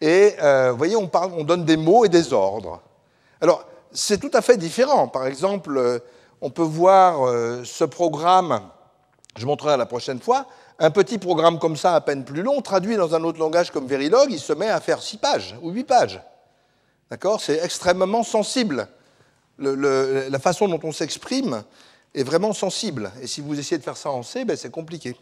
Et 0.00 0.34
euh, 0.40 0.70
vous 0.70 0.78
voyez, 0.78 0.96
on, 0.96 1.44
donne 1.44 1.64
des 1.64 1.76
mots 1.76 2.04
et 2.04 2.08
des 2.08 2.32
ordres. 2.32 2.80
Alors, 3.40 3.64
c'est 3.92 4.18
tout 4.18 4.30
à 4.32 4.42
fait 4.42 4.56
différent. 4.56 5.08
Par 5.08 5.26
exemple, 5.26 5.76
euh, 5.76 5.98
on 6.40 6.50
peut 6.50 6.62
voir 6.62 7.26
euh, 7.26 7.62
ce 7.64 7.84
programme, 7.84 8.60
je 9.36 9.46
montrerai 9.46 9.76
la 9.76 9.86
prochaine 9.86 10.20
fois, 10.20 10.46
un 10.78 10.90
petit 10.90 11.18
programme 11.18 11.58
comme 11.58 11.76
ça, 11.76 11.94
à 11.94 12.00
peine 12.00 12.24
plus 12.24 12.42
long, 12.42 12.60
traduit 12.60 12.96
dans 12.96 13.14
un 13.14 13.24
autre 13.24 13.40
langage 13.40 13.72
comme 13.72 13.86
Verilog, 13.86 14.30
il 14.30 14.38
se 14.38 14.52
met 14.52 14.68
à 14.68 14.80
faire 14.80 15.02
6 15.02 15.16
pages 15.16 15.56
ou 15.62 15.70
8 15.70 15.84
pages. 15.84 16.20
D'accord? 17.10 17.40
C'est 17.40 17.58
extrêmement 17.64 18.22
sensible. 18.22 18.86
la 19.58 20.38
façon 20.38 20.68
dont 20.68 20.80
on 20.84 20.92
s'exprime 20.92 21.64
est 22.14 22.22
vraiment 22.22 22.52
sensible. 22.52 23.10
Et 23.20 23.26
si 23.26 23.40
vous 23.40 23.58
essayez 23.58 23.78
de 23.78 23.82
faire 23.82 23.96
ça 23.96 24.10
en 24.10 24.22
C, 24.22 24.44
ben, 24.44 24.56
c'est 24.56 24.70
compliqué. 24.70 25.16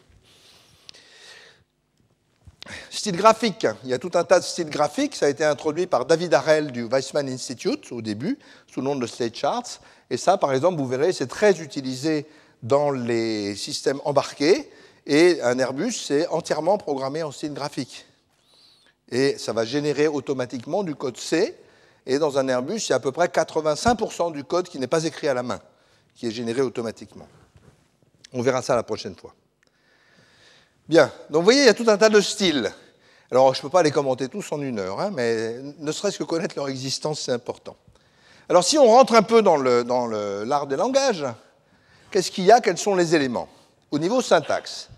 Style 2.91 3.17
graphique. 3.17 3.67
Il 3.85 3.91
y 3.91 3.95
a 3.95 3.99
tout 3.99 4.11
un 4.15 4.25
tas 4.25 4.41
de 4.41 4.45
styles 4.45 4.71
graphiques. 4.71 5.15
Ça 5.15 5.27
a 5.27 5.29
été 5.29 5.45
introduit 5.45 5.87
par 5.87 6.07
David 6.07 6.35
Harrell 6.35 6.73
du 6.73 6.85
Weissman 6.85 7.29
Institute 7.29 7.93
au 7.93 8.03
début, 8.03 8.39
sous 8.67 8.81
le 8.81 8.87
nom 8.87 8.97
de 8.97 9.07
Slate 9.07 9.37
Charts. 9.37 9.81
Et 10.11 10.17
ça, 10.17 10.39
par 10.39 10.53
exemple, 10.53 10.79
vous 10.79 10.87
verrez, 10.87 11.13
c'est 11.13 11.27
très 11.27 11.61
utilisé 11.61 12.27
dans 12.63 12.91
les 12.91 13.55
systèmes 13.57 14.01
embarqués. 14.05 14.71
Et 15.07 15.41
un 15.43 15.59
Airbus, 15.59 15.93
c'est 15.93 16.27
entièrement 16.29 16.79
programmé 16.79 17.23
en 17.23 17.31
style 17.31 17.55
graphique. 17.55 18.07
Et 19.11 19.39
ça 19.39 19.53
va 19.53 19.65
générer 19.65 20.09
automatiquement 20.09 20.83
du 20.83 20.95
code 20.95 21.17
C. 21.17 21.57
Et 22.07 22.19
dans 22.19 22.39
un 22.39 22.49
Airbus, 22.49 22.79
il 22.79 22.91
y 22.91 22.93
a 22.93 22.97
à 22.97 23.01
peu 23.01 23.13
près 23.13 23.27
85% 23.27 24.33
du 24.33 24.45
code 24.45 24.69
qui 24.69 24.79
n'est 24.79 24.87
pas 24.87 25.05
écrit 25.05 25.29
à 25.29 25.35
la 25.35 25.43
main, 25.43 25.61
qui 26.15 26.27
est 26.27 26.31
généré 26.31 26.61
automatiquement. 26.61 27.29
On 28.33 28.43
verra 28.43 28.63
ça 28.63 28.75
la 28.75 28.83
prochaine 28.83 29.15
fois. 29.15 29.35
Bien, 30.89 31.11
donc 31.31 31.41
vous 31.41 31.45
voyez, 31.45 31.63
il 31.63 31.67
y 31.67 31.69
a 31.69 31.75
tout 31.75 31.89
un 31.89 31.99
tas 31.99 32.09
de 32.09 32.21
styles. 32.21 32.73
Alors, 33.33 33.53
je 33.55 33.59
ne 33.59 33.63
peux 33.63 33.71
pas 33.71 33.83
les 33.83 33.91
commenter 33.91 34.29
tous 34.29 34.53
en 34.53 34.61
une 34.61 34.79
heure, 34.79 35.01
hein, 35.01 35.11
mais 35.13 35.57
ne 35.79 35.91
serait-ce 35.91 36.19
que 36.19 36.25
connaître 36.25 36.55
leur 36.57 36.69
existence, 36.69 37.23
c'est 37.23 37.33
important. 37.33 37.77
Alors, 38.49 38.63
si 38.63 38.79
on 38.79 38.87
rentre 38.87 39.15
un 39.15 39.23
peu 39.23 39.43
dans 39.43 39.57
l'art 39.57 39.85
dans 39.85 40.67
des 40.67 40.77
langages, 40.77 41.27
qu'est-ce 42.13 42.31
qu'il 42.31 42.45
y 42.45 42.53
a? 42.53 42.61
Quels 42.61 42.79
sont 42.79 42.95
les 42.95 43.17
éléments? 43.17 43.49
Au 43.91 43.99
niveau 43.99 44.21
syntaxe, 44.21 44.89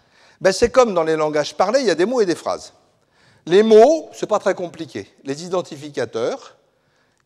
ben, 0.42 0.52
c'est 0.52 0.70
comme 0.70 0.92
dans 0.92 1.04
les 1.04 1.16
langages 1.16 1.54
parlés, 1.54 1.80
il 1.80 1.86
y 1.86 1.90
a 1.90 1.94
des 1.94 2.04
mots 2.04 2.20
et 2.20 2.26
des 2.26 2.34
phrases. 2.34 2.74
Les 3.46 3.62
mots, 3.62 4.10
ce 4.12 4.24
n'est 4.24 4.28
pas 4.28 4.38
très 4.38 4.54
compliqué. 4.54 5.10
Les 5.24 5.42
identificateurs, 5.44 6.54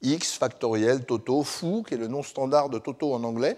X, 0.02 0.34
factoriel, 0.34 1.04
Toto, 1.04 1.42
fou, 1.42 1.84
qui 1.86 1.94
est 1.94 1.98
le 1.98 2.06
nom 2.06 2.22
standard 2.22 2.68
de 2.68 2.78
Toto 2.78 3.12
en 3.12 3.24
anglais, 3.24 3.56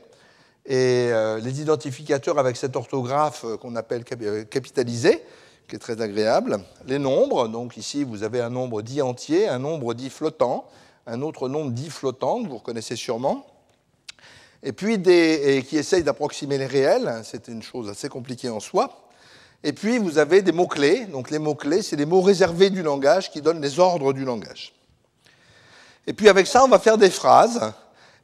et 0.67 1.11
euh, 1.13 1.41
les 1.41 1.61
identificateurs 1.61 2.39
avec 2.39 2.57
cette 2.57 2.75
orthographe 2.77 3.45
euh, 3.45 3.57
qu'on 3.57 3.77
appelle 3.77 4.05
euh, 4.23 4.45
capitalisé, 4.45 5.23
qui 5.69 5.77
est 5.77 5.79
très 5.79 6.01
agréable. 6.01 6.59
Les 6.87 6.99
nombres, 6.99 7.49
donc 7.49 7.77
ici 7.77 8.05
vous 8.05 8.23
avez 8.23 8.41
un 8.41 8.51
nombre 8.51 8.81
dit 8.81 9.03
entier, 9.03 9.47
un 9.47 9.59
nombre 9.59 9.93
dit 9.93 10.09
flottant, 10.09 10.65
un 11.07 11.21
autre 11.21 11.49
nombre 11.49 11.73
dit 11.73 11.91
flottant, 11.91 12.43
que 12.43 12.49
vous 12.49 12.59
reconnaissez 12.59 12.97
sûrement. 12.97 13.47
Et 14.63 14.73
puis 14.73 15.03
qui 15.03 15.77
essayent 15.77 16.05
d'approximer 16.05 16.57
les 16.57 16.67
réels, 16.67 17.09
hein, 17.09 17.21
c'est 17.23 17.49
une 17.49 17.63
chose 17.63 17.91
assez 17.91 18.09
compliquée 18.09 18.49
en 18.49 18.61
soi. 18.61 19.11
Et 19.63 19.75
puis 19.75 19.99
vous 19.99 20.17
avez 20.17 20.41
des 20.41 20.53
mots-clés, 20.53 21.05
donc 21.05 21.31
les 21.31 21.39
mots-clés, 21.39 21.83
c'est 21.83 21.97
les 21.97 22.07
mots 22.07 22.23
réservés 22.23 22.71
du 22.71 22.83
langage 22.83 23.31
qui 23.31 23.43
donnent 23.43 23.61
les 23.61 23.79
ordres 23.79 24.15
du 24.15 24.25
langage. 24.25 24.73
Et 26.07 26.15
puis 26.15 26.31
avec 26.31 26.47
ça, 26.47 26.65
on 26.65 26.69
va 26.69 26.79
faire 26.79 26.97
des 26.97 27.11
phrases. 27.11 27.73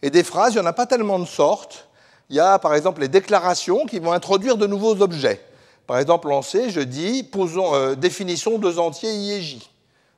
Et 0.00 0.09
des 0.09 0.24
phrases, 0.24 0.55
il 0.55 0.57
n'y 0.57 0.62
en 0.62 0.66
a 0.66 0.72
pas 0.72 0.87
tellement 0.87 1.18
de 1.18 1.26
sortes 1.26 1.89
il 2.31 2.37
y 2.37 2.40
a 2.40 2.59
par 2.61 2.75
exemple 2.75 3.01
les 3.01 3.09
déclarations 3.09 3.87
qui 3.87 3.99
vont 3.99 4.12
introduire 4.12 4.57
de 4.57 4.66
nouveaux 4.66 5.03
objets. 5.03 5.40
Par 5.88 5.99
exemple, 5.99 6.31
en 6.31 6.43
C, 6.43 6.71
je 6.71 6.81
dis 6.81 7.25
posons, 7.25 7.75
euh, 7.75 7.97
définition 7.97 8.59
deux 8.59 8.79
entiers 8.79 9.12
I 9.12 9.33
et 9.33 9.43
J. 9.43 9.71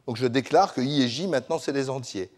Donc 0.06 0.16
je 0.16 0.26
déclare 0.26 0.74
que 0.74 0.82
I 0.82 1.02
et 1.02 1.08
J, 1.08 1.26
maintenant, 1.26 1.58
c'est 1.58 1.72
des 1.72 1.88
entiers. 1.88 2.30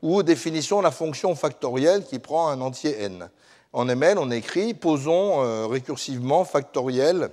Ou 0.00 0.22
définition 0.22 0.78
de 0.78 0.84
la 0.84 0.90
fonction 0.90 1.34
factorielle 1.34 2.04
qui 2.04 2.18
prend 2.18 2.48
un 2.48 2.62
entier 2.62 2.98
n. 3.02 3.28
En 3.74 3.86
ML, 3.86 4.16
on 4.18 4.30
écrit 4.30 4.72
posons 4.72 5.42
euh, 5.44 5.66
récursivement 5.66 6.46
factoriel 6.46 7.30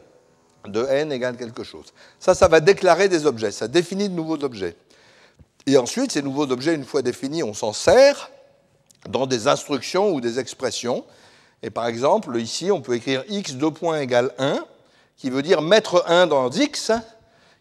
de 0.67 0.85
n 0.85 1.13
égale 1.13 1.37
quelque 1.37 1.63
chose. 1.63 1.93
Ça, 2.19 2.35
ça 2.35 2.49
va 2.49 2.59
déclarer 2.59 3.07
des 3.07 3.25
objets, 3.25 3.51
ça 3.51 3.69
définit 3.69 4.09
de 4.09 4.15
nouveaux 4.15 4.43
objets. 4.43 4.75
Et 5.65 5.77
ensuite, 5.77 6.11
ces 6.11 6.21
nouveaux 6.21 6.51
objets, 6.51 6.75
une 6.75 6.83
fois 6.83 7.01
définis, 7.01 7.43
on 7.43 7.53
s'en 7.53 7.71
sert 7.71 8.31
dans 9.07 9.27
des 9.27 9.47
instructions 9.47 10.11
ou 10.11 10.19
des 10.19 10.39
expressions 10.39 11.05
et 11.65 11.71
par 11.71 11.87
exemple, 11.87 12.37
ici, 12.37 12.69
on 12.69 12.79
peut 12.79 12.93
écrire 12.93 13.23
x 13.27 13.53
2 13.53 13.71
points 13.71 13.99
égale 13.99 14.31
1, 14.37 14.63
qui 15.17 15.31
veut 15.31 15.41
dire 15.41 15.63
mettre 15.63 16.03
1 16.05 16.27
dans 16.27 16.51
x, 16.51 16.91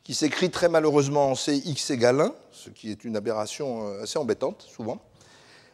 qui 0.02 0.12
s'écrit 0.12 0.50
très 0.50 0.68
malheureusement 0.68 1.30
en 1.30 1.34
C, 1.34 1.62
x 1.64 1.88
égale 1.88 2.20
1, 2.20 2.34
ce 2.52 2.68
qui 2.68 2.90
est 2.90 3.02
une 3.04 3.16
aberration 3.16 3.88
euh, 3.88 4.02
assez 4.02 4.18
embêtante, 4.18 4.66
souvent. 4.70 5.00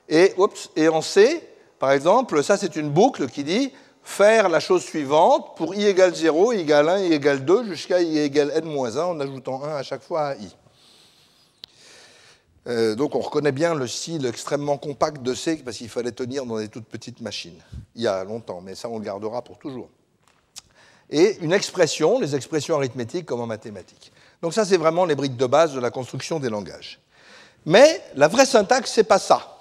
Et, 0.08 0.32
et 0.76 0.88
en 0.88 1.02
C, 1.02 1.42
par 1.80 1.90
exemple, 1.90 2.44
ça 2.44 2.56
c'est 2.56 2.76
une 2.76 2.90
boucle 2.90 3.26
qui 3.26 3.42
dit 3.42 3.72
faire 4.04 4.48
la 4.48 4.60
chose 4.60 4.84
suivante 4.84 5.56
pour 5.56 5.74
i 5.74 5.86
égale 5.86 6.14
0, 6.14 6.52
i 6.52 6.60
égale 6.60 6.88
1, 6.88 6.98
i 7.06 7.12
égale 7.12 7.44
2, 7.44 7.64
jusqu'à 7.64 8.00
i 8.00 8.16
égale 8.16 8.52
n-1, 8.54 9.00
en 9.00 9.18
ajoutant 9.18 9.64
1 9.64 9.74
à 9.74 9.82
chaque 9.82 10.04
fois 10.04 10.28
à 10.28 10.34
i. 10.36 10.56
Euh, 12.66 12.94
donc 12.94 13.14
on 13.14 13.20
reconnaît 13.20 13.52
bien 13.52 13.74
le 13.74 13.86
style 13.86 14.26
extrêmement 14.26 14.76
compact 14.76 15.22
de 15.22 15.34
C 15.34 15.62
parce 15.64 15.78
qu'il 15.78 15.88
fallait 15.88 16.12
tenir 16.12 16.44
dans 16.44 16.58
des 16.58 16.68
toutes 16.68 16.86
petites 16.86 17.20
machines, 17.20 17.58
il 17.94 18.02
y 18.02 18.06
a 18.06 18.22
longtemps, 18.24 18.60
mais 18.60 18.74
ça 18.74 18.88
on 18.88 18.98
le 18.98 19.04
gardera 19.04 19.42
pour 19.42 19.58
toujours. 19.58 19.88
Et 21.08 21.38
une 21.40 21.52
expression, 21.52 22.20
les 22.20 22.36
expressions 22.36 22.76
arithmétiques 22.76 23.26
comme 23.26 23.40
en 23.40 23.46
mathématiques. 23.46 24.12
Donc 24.42 24.52
ça 24.52 24.64
c'est 24.64 24.76
vraiment 24.76 25.06
les 25.06 25.14
briques 25.14 25.38
de 25.38 25.46
base 25.46 25.72
de 25.74 25.80
la 25.80 25.90
construction 25.90 26.38
des 26.38 26.50
langages. 26.50 27.00
Mais 27.64 28.02
la 28.14 28.28
vraie 28.28 28.46
syntaxe, 28.46 28.92
c'est 28.92 29.04
pas 29.04 29.18
ça. 29.18 29.56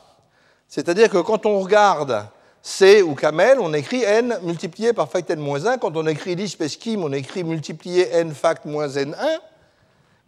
C'est-à-dire 0.68 1.10
que 1.10 1.18
quand 1.18 1.46
on 1.46 1.60
regarde 1.60 2.26
C 2.62 3.02
ou 3.02 3.16
Camel, 3.16 3.60
on 3.60 3.74
écrit 3.74 4.04
n 4.04 4.38
multiplié 4.44 4.94
par 4.94 5.10
fact 5.10 5.30
n-1. 5.32 5.80
Quand 5.80 5.96
on 5.96 6.06
écrit 6.08 6.36
Lisp 6.36 6.62
et 6.62 6.70
Scheme, 6.70 7.04
on 7.04 7.12
écrit 7.12 7.44
multiplié 7.44 8.10
n 8.12 8.34
fact 8.34 8.66
moins 8.66 8.88
n1. 8.88 9.16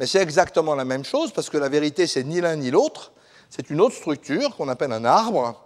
Mais 0.02 0.08
c'est 0.08 0.20
exactement 0.20 0.74
la 0.74 0.84
même 0.84 1.06
chose 1.06 1.32
parce 1.32 1.52
que 1.52 1.60
la 1.60 1.70
vérité, 1.70 2.08
c'est 2.08 2.24
ni 2.24 2.42
l'un 2.42 2.56
ni 2.56 2.72
l'autre. 2.72 3.12
C'est 3.52 3.70
une 3.70 3.80
autre 3.80 3.94
structure 3.96 4.56
qu'on 4.56 4.68
appelle 4.68 4.94
un 4.94 5.06
arbre. 5.06 5.64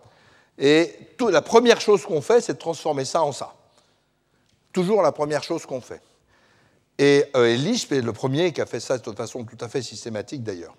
Et 0.57 0.93
la 1.21 1.41
première 1.41 1.79
chose 1.79 2.03
qu'on 2.03 2.19
fait, 2.19 2.41
c'est 2.41 2.55
de 2.55 2.57
transformer 2.57 3.05
ça 3.05 3.23
en 3.23 3.31
ça. 3.31 3.55
Toujours 4.73 5.01
la 5.01 5.13
première 5.13 5.41
chose 5.41 5.65
qu'on 5.65 5.79
fait. 5.79 6.01
Et, 6.97 7.23
euh, 7.37 7.55
Lisp 7.55 7.93
est 7.93 8.01
le 8.01 8.11
premier 8.11 8.51
qui 8.51 8.59
a 8.59 8.65
fait 8.65 8.81
ça 8.81 8.97
de 8.97 9.11
façon 9.13 9.45
tout 9.45 9.57
à 9.61 9.69
fait 9.69 9.81
systématique 9.81 10.43
d'ailleurs. 10.43 10.75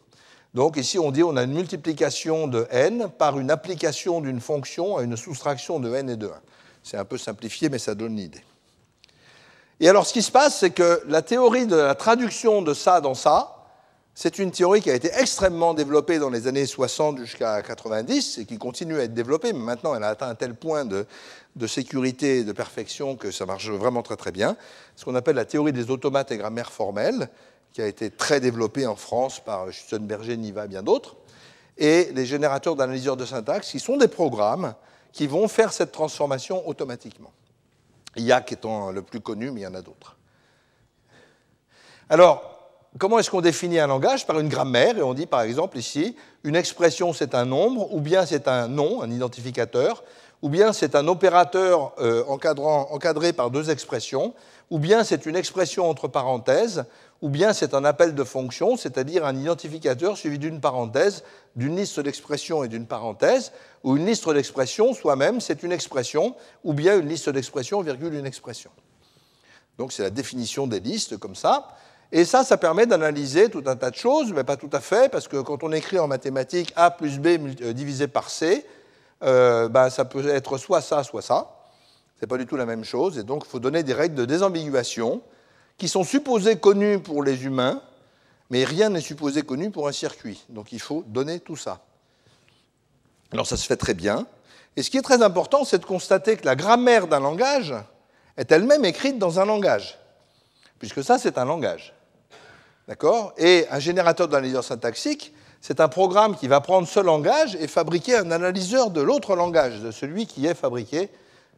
Donc 0.53 0.77
ici, 0.77 0.99
on 0.99 1.11
dit 1.11 1.23
on 1.23 1.35
a 1.39 1.45
une 1.45 1.55
multiplication 1.55 2.49
de 2.49 2.67
n 2.71 3.09
par 3.17 3.39
une 3.39 3.51
application 3.51 4.21
d'une 4.21 4.43
fonction 4.43 4.99
à 4.99 5.03
une 5.03 5.17
soustraction 5.17 5.81
de 5.81 5.95
n 5.95 6.11
et 6.11 6.17
de 6.17 6.27
1. 6.27 6.31
C'est 6.83 6.99
un 6.99 7.07
peu 7.07 7.17
simplifié, 7.17 7.71
mais 7.71 7.79
ça 7.79 7.95
donne 7.95 8.17
l'idée. 8.17 8.45
Et 9.81 9.89
alors, 9.89 10.07
ce 10.07 10.13
qui 10.15 10.23
se 10.23 10.33
passe, 10.33 10.61
c'est 10.61 10.71
que 10.71 11.03
la 11.07 11.21
théorie 11.21 11.67
de 11.67 11.77
la 11.77 11.95
traduction 11.95 12.63
de 12.63 12.73
ça 12.73 13.01
dans 13.01 13.15
ça, 13.15 13.57
c'est 14.15 14.39
une 14.39 14.51
théorie 14.51 14.81
qui 14.81 14.91
a 14.91 14.95
été 14.95 15.11
extrêmement 15.13 15.75
développée 15.75 16.19
dans 16.19 16.31
les 16.31 16.47
années 16.47 16.65
60 16.65 17.19
jusqu'à 17.19 17.61
90 17.61 18.39
et 18.39 18.47
qui 18.47 18.57
continue 18.57 18.99
à 18.99 19.03
être 19.03 19.13
développée, 19.13 19.53
mais 19.53 19.59
maintenant 19.59 19.95
elle 19.95 20.05
a 20.05 20.09
atteint 20.09 20.29
un 20.29 20.35
tel 20.35 20.55
point 20.55 20.87
de, 20.87 21.07
sécurité 21.67 22.39
et 22.39 22.45
de 22.45 22.53
perfection 22.53 23.17
que 23.17 23.31
ça 23.31 23.45
marche 23.45 23.69
vraiment 23.69 24.03
très 24.03 24.17
très 24.17 24.33
bien. 24.33 24.57
Ce 24.97 25.05
qu'on 25.05 25.15
appelle 25.15 25.37
la 25.37 25.45
théorie 25.45 25.75
des 25.75 25.91
automates 25.91 26.33
et 26.33 26.39
grammaires 26.39 26.73
formelles, 26.73 27.29
qui 27.75 27.83
a 27.83 27.87
été 27.87 28.11
très 28.11 28.41
développée 28.41 28.87
en 28.87 28.97
France 28.97 29.39
par 29.39 29.71
Schutzenberger, 29.71 30.39
Niva 30.39 30.65
et 30.65 30.69
bien 30.69 30.83
d'autres, 30.83 31.17
et 31.77 32.11
les 32.15 32.25
générateurs 32.25 32.75
d'analyseurs 32.75 33.19
de 33.19 33.27
syntaxe, 33.27 33.71
qui 33.71 33.81
sont 33.81 33.99
des 33.99 34.09
programmes 34.09 34.75
qui 35.13 35.27
vont 35.27 35.47
faire 35.47 35.75
cette 35.75 35.93
transformation 35.93 36.67
automatiquement. 36.67 37.33
YAC 38.17 38.53
étant 38.53 38.91
le 38.91 39.03
plus 39.03 39.21
connu, 39.21 39.51
mais 39.51 39.61
il 39.61 39.65
y 39.65 39.67
en 39.67 39.75
a 39.75 39.83
d'autres. 39.83 40.17
Alors, 42.09 42.71
comment 42.99 43.19
est-ce 43.19 43.31
qu'on 43.31 43.41
définit 43.41 43.79
un 43.79 43.87
langage? 43.87 44.27
Par 44.27 44.39
une 44.39 44.49
grammaire, 44.49 44.99
et 44.99 45.03
on 45.03 45.15
dit 45.15 45.27
par 45.27 45.43
exemple 45.43 45.79
ici, 45.79 46.17
une 46.45 46.57
expression 46.57 47.13
c'est 47.13 47.35
un 47.35 47.45
nombre, 47.45 47.93
ou 47.93 48.01
bien 48.01 48.27
c'est 48.27 48.49
un 48.49 48.69
nom, 48.69 49.03
un 49.03 49.11
identificateur, 49.11 50.05
ou 50.43 50.49
bien 50.49 50.73
c'est 50.73 50.95
un 50.95 51.09
opérateur 51.09 51.95
euh, 51.99 52.25
encadré 52.27 53.33
par 53.33 53.51
deux 53.51 53.71
expressions, 53.71 54.35
ou 54.71 54.79
bien 54.79 55.05
c'est 55.05 55.27
une 55.27 55.37
expression 55.37 55.89
entre 55.89 56.09
parenthèses, 56.09 56.85
ou 57.23 57.29
bien 57.29 57.53
c'est 57.53 57.75
un 57.75 57.85
appel 57.85 58.15
de 58.15 58.25
fonction, 58.25 58.77
c'est-à-dire 58.77 59.25
un 59.25 59.37
identificateur 59.37 60.17
suivi 60.17 60.39
d'une 60.39 60.61
parenthèse, 60.61 61.25
d'une 61.55 61.77
liste 61.77 62.01
d'expressions 62.01 62.63
et 62.65 62.69
d'une 62.69 62.87
parenthèse, 62.87 63.53
ou 63.85 63.97
une 63.97 64.07
liste 64.07 64.29
d'expressions 64.29 64.93
soi-même, 64.93 65.41
c'est 65.41 65.63
une 65.63 65.73
expression, 65.73 66.35
ou 66.65 66.75
bien 66.75 66.99
une 66.99 67.09
liste 67.09 67.31
d'expressions, 67.31 67.81
virgule, 67.81 68.15
une 68.15 68.27
expression. 68.27 68.71
Donc 69.79 69.93
c'est 69.93 70.03
la 70.03 70.11
définition 70.11 70.67
des 70.67 70.81
listes 70.81 71.17
comme 71.17 71.35
ça. 71.35 71.69
Et 72.13 72.25
ça, 72.25 72.45
ça 72.45 72.57
permet 72.57 72.87
d'analyser 72.87 73.51
tout 73.51 73.65
un 73.67 73.77
tas 73.77 73.91
de 73.91 73.97
choses, 73.97 74.33
mais 74.33 74.45
pas 74.45 74.57
tout 74.57 74.71
à 74.73 74.81
fait, 74.81 75.11
parce 75.11 75.27
que 75.27 75.39
quand 75.39 75.63
on 75.65 75.73
écrit 75.73 75.99
en 75.99 76.07
mathématiques 76.07 76.73
A 76.77 76.91
plus 76.91 77.19
B 77.19 77.27
euh, 77.27 77.73
divisé 77.73 78.07
par 78.07 78.31
C, 78.31 78.67
ben, 79.23 79.89
ça 79.89 80.05
peut 80.05 80.29
être 80.29 80.59
soit 80.59 80.83
ça, 80.83 81.03
soit 81.03 81.23
ça. 81.23 81.57
Ce 82.17 82.25
n'est 82.25 82.29
pas 82.29 82.37
du 82.37 82.47
tout 82.47 82.57
la 82.57 82.67
même 82.67 82.85
chose, 82.85 83.19
et 83.19 83.23
donc 83.23 83.45
il 83.47 83.49
faut 83.49 83.59
donner 83.59 83.83
des 83.83 83.95
règles 83.95 84.15
de 84.15 84.25
désambiguation 84.25 85.23
qui 85.79 85.89
sont 85.89 86.05
supposées 86.05 86.59
connues 86.59 86.99
pour 87.01 87.23
les 87.23 87.45
humains, 87.45 87.83
mais 88.51 88.65
rien 88.65 88.91
n'est 88.91 89.01
supposé 89.01 89.43
connu 89.43 89.71
pour 89.71 89.89
un 89.89 89.93
circuit. 89.93 90.45
Donc 90.49 90.73
il 90.73 90.81
faut 90.81 91.03
donner 91.07 91.41
tout 91.41 91.57
ça. 91.57 91.81
Alors 93.33 93.47
ça 93.47 93.57
se 93.57 93.67
fait 93.67 93.77
très 93.77 93.95
bien. 93.95 94.27
Et 94.77 94.83
ce 94.83 94.91
qui 94.91 94.99
est 94.99 95.03
très 95.03 95.23
important, 95.23 95.65
c'est 95.65 95.79
de 95.79 95.85
constater 95.85 96.37
que 96.37 96.45
la 96.45 96.55
grammaire 96.55 97.07
d'un 97.07 97.21
langage 97.21 97.75
est 98.37 98.53
elle-même 98.53 98.85
écrite 98.85 99.19
dans 99.19 99.41
un 99.41 99.47
langage, 99.47 99.99
puisque 100.79 101.03
ça, 101.03 101.19
c'est 101.19 101.39
un 101.39 101.47
langage. 101.47 101.95
D'accord? 102.87 103.33
Et 103.39 103.67
un 103.71 103.79
générateur 103.79 104.29
d'analyseur 104.29 104.63
syntaxique, 104.63 105.35
c'est 105.61 105.81
un 105.81 105.89
programme 105.89 106.37
qui 106.37 106.47
va 106.47 106.61
prendre 106.61 106.87
ce 106.87 107.01
langage 107.01 107.57
et 107.57 107.67
fabriquer 107.67 108.17
un 108.17 108.31
analyseur 108.31 108.91
de 108.91 109.01
l'autre 109.01 109.35
langage, 109.35 109.81
de 109.81 109.91
celui 109.91 110.27
qui 110.27 110.47
est 110.47 110.55
fabriqué, 110.55 111.09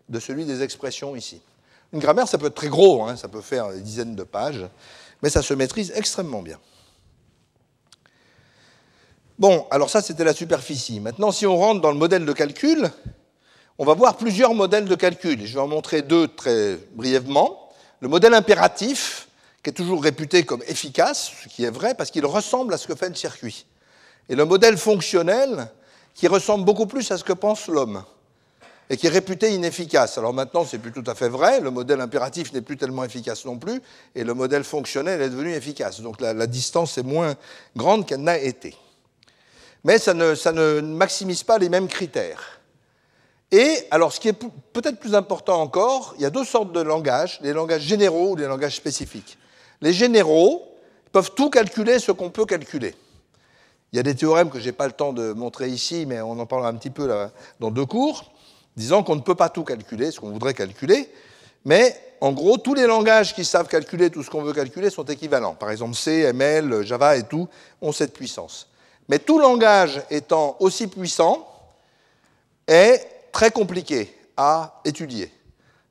de 0.08 0.20
celui 0.20 0.46
des 0.46 0.62
expressions 0.62 1.16
ici. 1.16 1.42
Une 1.92 2.00
grammaire, 2.00 2.28
ça 2.28 2.36
peut 2.38 2.46
être 2.46 2.54
très 2.54 2.68
gros, 2.68 3.04
hein, 3.04 3.16
ça 3.16 3.28
peut 3.28 3.40
faire 3.40 3.70
des 3.70 3.80
dizaines 3.80 4.14
de 4.14 4.24
pages, 4.24 4.66
mais 5.22 5.30
ça 5.30 5.42
se 5.42 5.54
maîtrise 5.54 5.92
extrêmement 5.94 6.42
bien. 6.42 6.58
Bon, 9.38 9.66
alors 9.70 9.88
ça, 9.88 10.02
c'était 10.02 10.24
la 10.24 10.34
superficie. 10.34 11.00
Maintenant, 11.00 11.30
si 11.30 11.46
on 11.46 11.56
rentre 11.56 11.80
dans 11.80 11.92
le 11.92 11.96
modèle 11.96 12.26
de 12.26 12.32
calcul, 12.32 12.90
on 13.78 13.84
va 13.84 13.94
voir 13.94 14.16
plusieurs 14.16 14.52
modèles 14.52 14.86
de 14.86 14.94
calcul. 14.96 15.46
Je 15.46 15.54
vais 15.54 15.60
en 15.60 15.68
montrer 15.68 16.02
deux 16.02 16.28
très 16.28 16.76
brièvement. 16.94 17.70
Le 18.00 18.08
modèle 18.08 18.34
impératif, 18.34 19.28
qui 19.62 19.70
est 19.70 19.72
toujours 19.72 20.02
réputé 20.02 20.44
comme 20.44 20.62
efficace, 20.66 21.32
ce 21.44 21.48
qui 21.48 21.64
est 21.64 21.70
vrai 21.70 21.94
parce 21.94 22.10
qu'il 22.10 22.26
ressemble 22.26 22.74
à 22.74 22.78
ce 22.78 22.88
que 22.88 22.96
fait 22.96 23.08
le 23.08 23.14
circuit. 23.14 23.66
Et 24.28 24.34
le 24.34 24.44
modèle 24.44 24.76
fonctionnel, 24.76 25.68
qui 26.14 26.26
ressemble 26.26 26.64
beaucoup 26.64 26.86
plus 26.86 27.10
à 27.12 27.16
ce 27.16 27.24
que 27.24 27.32
pense 27.32 27.68
l'homme 27.68 28.02
et 28.90 28.96
qui 28.96 29.06
est 29.06 29.10
réputé 29.10 29.50
inefficace. 29.54 30.18
Alors 30.18 30.32
maintenant, 30.32 30.64
c'est 30.64 30.78
plus 30.78 30.92
tout 30.92 31.04
à 31.06 31.14
fait 31.14 31.28
vrai, 31.28 31.60
le 31.60 31.70
modèle 31.70 32.00
impératif 32.00 32.52
n'est 32.52 32.62
plus 32.62 32.76
tellement 32.76 33.04
efficace 33.04 33.44
non 33.44 33.58
plus, 33.58 33.82
et 34.14 34.24
le 34.24 34.34
modèle 34.34 34.64
fonctionnel 34.64 35.20
est 35.20 35.30
devenu 35.30 35.52
efficace. 35.52 36.00
Donc 36.00 36.20
la, 36.20 36.46
distance 36.46 36.96
est 36.98 37.02
moins 37.02 37.34
grande 37.76 38.06
qu'elle 38.06 38.22
n'a 38.22 38.38
été. 38.38 38.74
Mais 39.84 39.98
ça 39.98 40.14
ne, 40.14 40.34
ça 40.34 40.52
ne 40.52 40.80
maximise 40.80 41.42
pas 41.42 41.58
les 41.58 41.68
mêmes 41.68 41.88
critères. 41.88 42.60
Et 43.50 43.86
alors, 43.90 44.12
ce 44.12 44.20
qui 44.20 44.28
est 44.28 44.38
peut-être 44.72 44.98
plus 44.98 45.14
important 45.14 45.60
encore, 45.60 46.14
il 46.16 46.22
y 46.22 46.26
a 46.26 46.30
deux 46.30 46.44
sortes 46.44 46.72
de 46.72 46.80
langages, 46.80 47.38
les 47.42 47.52
langages 47.52 47.82
généraux 47.82 48.32
ou 48.32 48.36
les 48.36 48.46
langages 48.46 48.76
spécifiques. 48.76 49.38
Les 49.80 49.92
généraux 49.92 50.66
peuvent 51.12 51.32
tout 51.34 51.48
calculer 51.48 51.98
ce 51.98 52.12
qu'on 52.12 52.30
peut 52.30 52.44
calculer. 52.44 52.94
Il 53.92 53.96
y 53.96 54.00
a 54.00 54.02
des 54.02 54.14
théorèmes 54.14 54.50
que 54.50 54.58
je 54.58 54.66
n'ai 54.66 54.72
pas 54.72 54.86
le 54.86 54.92
temps 54.92 55.14
de 55.14 55.32
montrer 55.32 55.68
ici, 55.68 56.04
mais 56.06 56.20
on 56.20 56.38
en 56.38 56.44
parlera 56.44 56.68
un 56.68 56.74
petit 56.74 56.90
peu 56.90 57.10
dans 57.58 57.70
deux 57.70 57.86
cours 57.86 58.30
disant 58.78 59.02
qu'on 59.02 59.16
ne 59.16 59.20
peut 59.20 59.34
pas 59.34 59.48
tout 59.48 59.64
calculer, 59.64 60.10
ce 60.10 60.20
qu'on 60.20 60.30
voudrait 60.30 60.54
calculer, 60.54 61.10
mais 61.64 62.00
en 62.20 62.32
gros, 62.32 62.58
tous 62.58 62.74
les 62.74 62.86
langages 62.86 63.34
qui 63.34 63.44
savent 63.44 63.68
calculer 63.68 64.10
tout 64.10 64.22
ce 64.22 64.30
qu'on 64.30 64.42
veut 64.42 64.52
calculer 64.52 64.90
sont 64.90 65.04
équivalents. 65.04 65.54
Par 65.54 65.70
exemple, 65.70 65.94
C, 65.94 66.20
ML, 66.32 66.82
Java 66.82 67.16
et 67.16 67.22
tout 67.24 67.48
ont 67.80 67.92
cette 67.92 68.12
puissance. 68.12 68.68
Mais 69.08 69.18
tout 69.18 69.38
langage 69.38 70.02
étant 70.10 70.56
aussi 70.60 70.86
puissant 70.86 71.46
est 72.66 73.06
très 73.32 73.50
compliqué 73.50 74.14
à 74.36 74.80
étudier. 74.84 75.32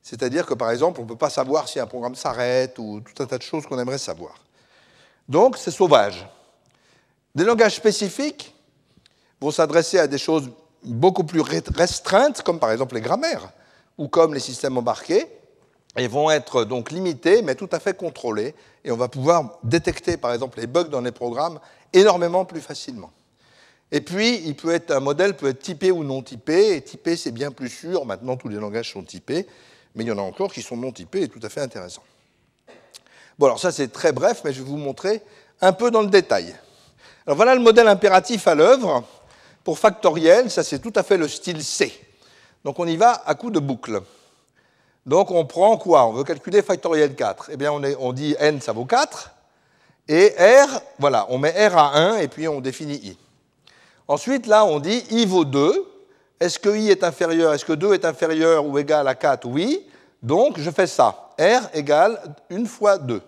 C'est-à-dire 0.02 0.46
que, 0.46 0.54
par 0.54 0.70
exemple, 0.70 1.00
on 1.00 1.04
ne 1.04 1.08
peut 1.08 1.16
pas 1.16 1.30
savoir 1.30 1.68
si 1.68 1.80
un 1.80 1.86
programme 1.86 2.14
s'arrête 2.14 2.78
ou 2.78 3.00
tout 3.00 3.22
un 3.22 3.26
tas 3.26 3.38
de 3.38 3.42
choses 3.42 3.66
qu'on 3.66 3.78
aimerait 3.78 3.98
savoir. 3.98 4.34
Donc, 5.28 5.56
c'est 5.56 5.70
sauvage. 5.70 6.26
Des 7.34 7.44
langages 7.44 7.76
spécifiques 7.76 8.54
vont 9.40 9.50
s'adresser 9.50 9.98
à 9.98 10.06
des 10.06 10.18
choses 10.18 10.50
beaucoup 10.82 11.24
plus 11.24 11.40
restreintes, 11.40 12.42
comme 12.42 12.58
par 12.58 12.72
exemple 12.72 12.94
les 12.94 13.00
grammaires 13.00 13.50
ou 13.96 14.08
comme 14.08 14.34
les 14.34 14.40
systèmes 14.40 14.78
embarqués, 14.78 15.26
et 15.96 16.06
vont 16.06 16.30
être 16.30 16.64
donc 16.64 16.90
limités, 16.90 17.42
mais 17.42 17.54
tout 17.54 17.68
à 17.72 17.80
fait 17.80 17.96
contrôlés, 17.96 18.54
et 18.84 18.92
on 18.92 18.96
va 18.96 19.08
pouvoir 19.08 19.58
détecter 19.64 20.16
par 20.16 20.32
exemple 20.32 20.60
les 20.60 20.66
bugs 20.66 20.84
dans 20.84 21.00
les 21.00 21.10
programmes 21.10 21.58
énormément 21.92 22.44
plus 22.44 22.60
facilement. 22.60 23.10
Et 23.90 24.00
puis, 24.00 24.42
il 24.44 24.54
peut 24.54 24.72
être, 24.72 24.90
un 24.90 25.00
modèle 25.00 25.34
peut 25.34 25.48
être 25.48 25.60
typé 25.60 25.90
ou 25.90 26.04
non 26.04 26.22
typé, 26.22 26.76
et 26.76 26.82
typé 26.82 27.16
c'est 27.16 27.32
bien 27.32 27.50
plus 27.50 27.70
sûr, 27.70 28.04
maintenant 28.04 28.36
tous 28.36 28.48
les 28.48 28.58
langages 28.58 28.92
sont 28.92 29.02
typés, 29.02 29.46
mais 29.94 30.04
il 30.04 30.06
y 30.06 30.12
en 30.12 30.18
a 30.18 30.22
encore 30.22 30.52
qui 30.52 30.62
sont 30.62 30.76
non 30.76 30.92
typés 30.92 31.22
et 31.22 31.28
tout 31.28 31.40
à 31.42 31.48
fait 31.48 31.60
intéressants. 31.60 32.04
Bon, 33.38 33.46
alors 33.46 33.58
ça 33.58 33.72
c'est 33.72 33.88
très 33.88 34.12
bref, 34.12 34.42
mais 34.44 34.52
je 34.52 34.62
vais 34.62 34.68
vous 34.68 34.76
montrer 34.76 35.22
un 35.60 35.72
peu 35.72 35.90
dans 35.90 36.02
le 36.02 36.08
détail. 36.08 36.54
Alors 37.26 37.36
voilà 37.36 37.54
le 37.54 37.60
modèle 37.60 37.88
impératif 37.88 38.46
à 38.46 38.54
l'œuvre. 38.54 39.04
Pour 39.68 39.78
factoriel, 39.78 40.50
ça 40.50 40.64
c'est 40.64 40.78
tout 40.78 40.94
à 40.96 41.02
fait 41.02 41.18
le 41.18 41.28
style 41.28 41.62
C. 41.62 41.92
Donc 42.64 42.78
on 42.78 42.86
y 42.86 42.96
va 42.96 43.22
à 43.26 43.34
coup 43.34 43.50
de 43.50 43.58
boucle. 43.58 44.00
Donc 45.04 45.30
on 45.30 45.44
prend 45.44 45.76
quoi? 45.76 46.06
On 46.06 46.12
veut 46.12 46.24
calculer 46.24 46.62
factoriel 46.62 47.14
4. 47.14 47.50
Eh 47.52 47.58
bien 47.58 47.70
on, 47.70 48.12
dit 48.14 48.34
n 48.38 48.62
ça 48.62 48.72
vaut 48.72 48.86
4. 48.86 49.30
Et 50.08 50.28
R, 50.38 50.80
voilà, 50.98 51.26
on 51.28 51.36
met 51.36 51.50
R 51.68 51.76
à 51.76 51.98
1 51.98 52.16
et 52.16 52.28
puis 52.28 52.48
on 52.48 52.62
définit 52.62 52.94
I. 52.94 53.18
Ensuite 54.06 54.46
là 54.46 54.64
on 54.64 54.80
dit 54.80 55.04
I 55.10 55.26
vaut 55.26 55.44
2. 55.44 55.84
Est-ce 56.40 56.58
que 56.58 56.74
I 56.74 56.88
est 56.88 57.04
inférieur? 57.04 57.52
Est-ce 57.52 57.66
que 57.66 57.74
2 57.74 57.92
est 57.92 58.06
inférieur 58.06 58.64
ou 58.64 58.78
égal 58.78 59.06
à 59.06 59.14
4 59.14 59.46
Oui. 59.46 59.86
Donc 60.22 60.58
je 60.58 60.70
fais 60.70 60.86
ça. 60.86 61.28
R 61.38 61.68
égale 61.74 62.18
1 62.50 62.64
fois 62.64 62.96
2. 62.96 63.20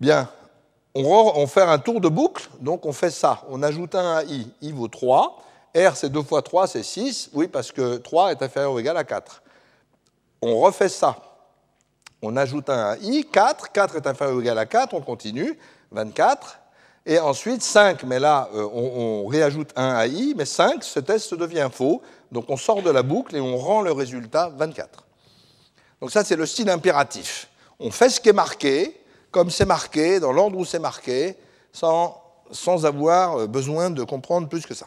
Bien, 0.00 0.26
on, 0.94 1.46
fait 1.46 1.62
un 1.62 1.78
tour 1.78 2.00
de 2.00 2.08
boucle, 2.08 2.48
donc 2.60 2.84
on 2.86 2.92
fait 2.92 3.10
ça. 3.10 3.42
On 3.48 3.62
ajoute 3.62 3.94
un 3.94 4.16
à 4.16 4.24
i, 4.24 4.50
i 4.60 4.72
vaut 4.72 4.88
3. 4.88 5.42
R, 5.76 5.96
c'est 5.96 6.10
2 6.10 6.22
fois 6.22 6.42
3, 6.42 6.66
c'est 6.66 6.82
6. 6.82 7.30
Oui, 7.32 7.46
parce 7.46 7.70
que 7.70 7.98
3 7.98 8.32
est 8.32 8.42
inférieur 8.42 8.72
ou 8.72 8.78
égal 8.78 8.96
à 8.96 9.04
4. 9.04 9.42
On 10.42 10.58
refait 10.58 10.88
ça. 10.88 11.16
On 12.22 12.36
ajoute 12.36 12.68
un 12.70 12.92
à 12.92 12.96
i, 12.96 13.24
4. 13.30 13.70
4 13.70 13.96
est 13.96 14.06
inférieur 14.06 14.36
ou 14.36 14.40
égal 14.40 14.58
à 14.58 14.66
4, 14.66 14.94
on 14.94 15.00
continue. 15.00 15.58
24. 15.92 16.58
Et 17.06 17.18
ensuite 17.18 17.62
5, 17.62 18.02
mais 18.04 18.18
là, 18.18 18.48
euh, 18.54 18.68
on, 18.72 19.24
on, 19.24 19.26
réajoute 19.26 19.70
un 19.76 19.94
à 19.94 20.06
i, 20.06 20.34
mais 20.36 20.44
5, 20.44 20.84
ce 20.84 21.00
test 21.00 21.34
devient 21.34 21.68
faux. 21.72 22.02
Donc 22.30 22.46
on 22.48 22.56
sort 22.56 22.82
de 22.82 22.90
la 22.90 23.02
boucle 23.02 23.36
et 23.36 23.40
on 23.40 23.56
rend 23.56 23.80
le 23.80 23.92
résultat 23.92 24.52
24. 24.56 25.04
Donc 26.00 26.10
ça, 26.10 26.24
c'est 26.24 26.36
le 26.36 26.46
style 26.46 26.68
impératif. 26.68 27.48
On 27.78 27.90
fait 27.90 28.10
ce 28.10 28.20
qui 28.20 28.28
est 28.28 28.34
marqué, 28.34 28.99
comme 29.30 29.50
c'est 29.50 29.66
marqué, 29.66 30.20
dans 30.20 30.32
l'ordre 30.32 30.58
où 30.58 30.64
c'est 30.64 30.78
marqué, 30.78 31.36
sans, 31.72 32.20
sans 32.50 32.86
avoir 32.86 33.46
besoin 33.48 33.90
de 33.90 34.02
comprendre 34.02 34.48
plus 34.48 34.66
que 34.66 34.74
ça. 34.74 34.86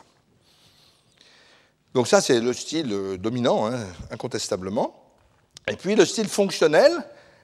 Donc 1.93 2.07
ça, 2.07 2.21
c'est 2.21 2.39
le 2.39 2.53
style 2.53 2.91
euh, 2.91 3.17
dominant, 3.17 3.67
hein, 3.67 3.79
incontestablement. 4.11 4.95
Et 5.67 5.75
puis 5.75 5.95
le 5.95 6.05
style 6.05 6.27
fonctionnel 6.27 6.91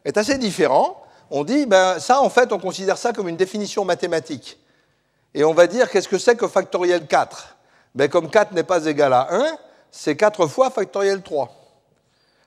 est 0.06 0.18
assez 0.18 0.38
différent. 0.38 1.04
On 1.30 1.44
dit, 1.44 1.66
ben, 1.66 2.00
ça, 2.00 2.22
en 2.22 2.30
fait, 2.30 2.52
on 2.52 2.60
considère 2.60 2.98
ça 2.98 3.14
comme 3.14 3.30
une 3.30 3.38
définition 3.38 3.86
mathématique. 3.86 4.58
Et 5.36 5.44
on 5.44 5.54
va 5.54 5.68
dire, 5.68 5.90
qu'est-ce 5.90 6.08
que 6.08 6.18
c'est 6.18 6.36
que 6.36 6.48
factoriel 6.48 7.06
4 7.06 7.58
ben, 7.94 8.10
Comme 8.10 8.30
4 8.30 8.54
n'est 8.54 8.64
pas 8.64 8.86
égal 8.86 9.14
à 9.14 9.28
1, 9.32 9.58
c'est 9.92 10.16
4 10.16 10.48
fois 10.48 10.72
factoriel 10.72 11.22
3. 11.22 11.56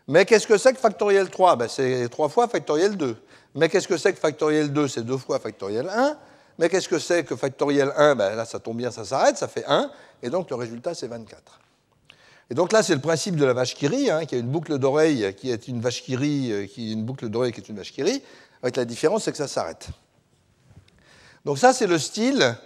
Mais 0.09 0.25
qu'est-ce 0.25 0.49
que 0.49 0.59
c'est 0.59 0.73
que 0.73 0.81
factoriel 0.81 1.31
3 1.31 1.55
ben, 1.55 1.69
C'est 1.69 2.09
3 2.09 2.29
fois 2.29 2.49
factoriel 2.49 2.97
2. 2.97 3.17
Mais 3.55 3.69
qu'est-ce 3.69 3.89
que 3.89 3.97
c'est 3.97 4.13
que 4.13 4.19
factoriel 4.19 4.73
2 4.73 4.89
C'est 4.89 5.03
2 5.03 5.17
fois 5.17 5.39
factoriel 5.39 5.89
1. 5.89 6.17
Mais 6.59 6.69
qu'est-ce 6.69 6.89
que 6.89 6.99
c'est 6.99 7.25
que 7.25 7.37
factoriel 7.37 7.93
1 7.97 8.15
ben 8.15 8.35
Là, 8.35 8.45
ça 8.45 8.59
tombe 8.59 8.77
bien, 8.77 8.91
ça 8.91 9.05
s'arrête, 9.05 9.37
ça 9.37 9.49
fait 9.49 9.65
1. 9.67 9.91
Et 10.23 10.31
donc, 10.31 10.51
le 10.51 10.57
résultat, 10.57 10.95
c'est 10.95 11.09
24. 11.09 11.61
Et 12.51 12.55
donc 12.55 12.73
là, 12.73 12.83
c'est 12.83 12.95
le 12.95 13.01
principe 13.01 13.37
de 13.37 13.47
la 13.47 13.55
vache 13.55 13.75
qui 13.75 13.87
rit, 13.87 14.11
hein, 14.11 14.27
qui 14.27 14.35
a 14.35 14.39
une 14.39 14.49
boucle 14.49 14.77
d'oreille 14.79 15.35
qui 15.35 15.51
est 15.51 15.69
une 15.69 15.81
vache 15.81 16.03
qui 16.03 16.17
rit, 16.17 16.53
euh, 16.53 16.67
qui 16.67 16.91
est 16.91 16.93
une 16.93 17.05
boucle 17.05 17.31
d'oreille 17.31 17.53
qui 17.53 17.61
est 17.61 17.69
une 17.71 17.77
vache 17.77 17.93
qui 17.93 18.03
rit, 18.03 18.23
avec 18.63 18.77
la 18.77 18.85
différence, 18.85 19.25
c'est 19.25 19.33
que 19.33 19.39
ça 19.39 19.49
s'arrête. 19.49 19.89
Donc 21.47 21.59
ça, 21.59 21.73
c'est 21.73 21.87
le 21.87 21.99
style 21.99 22.57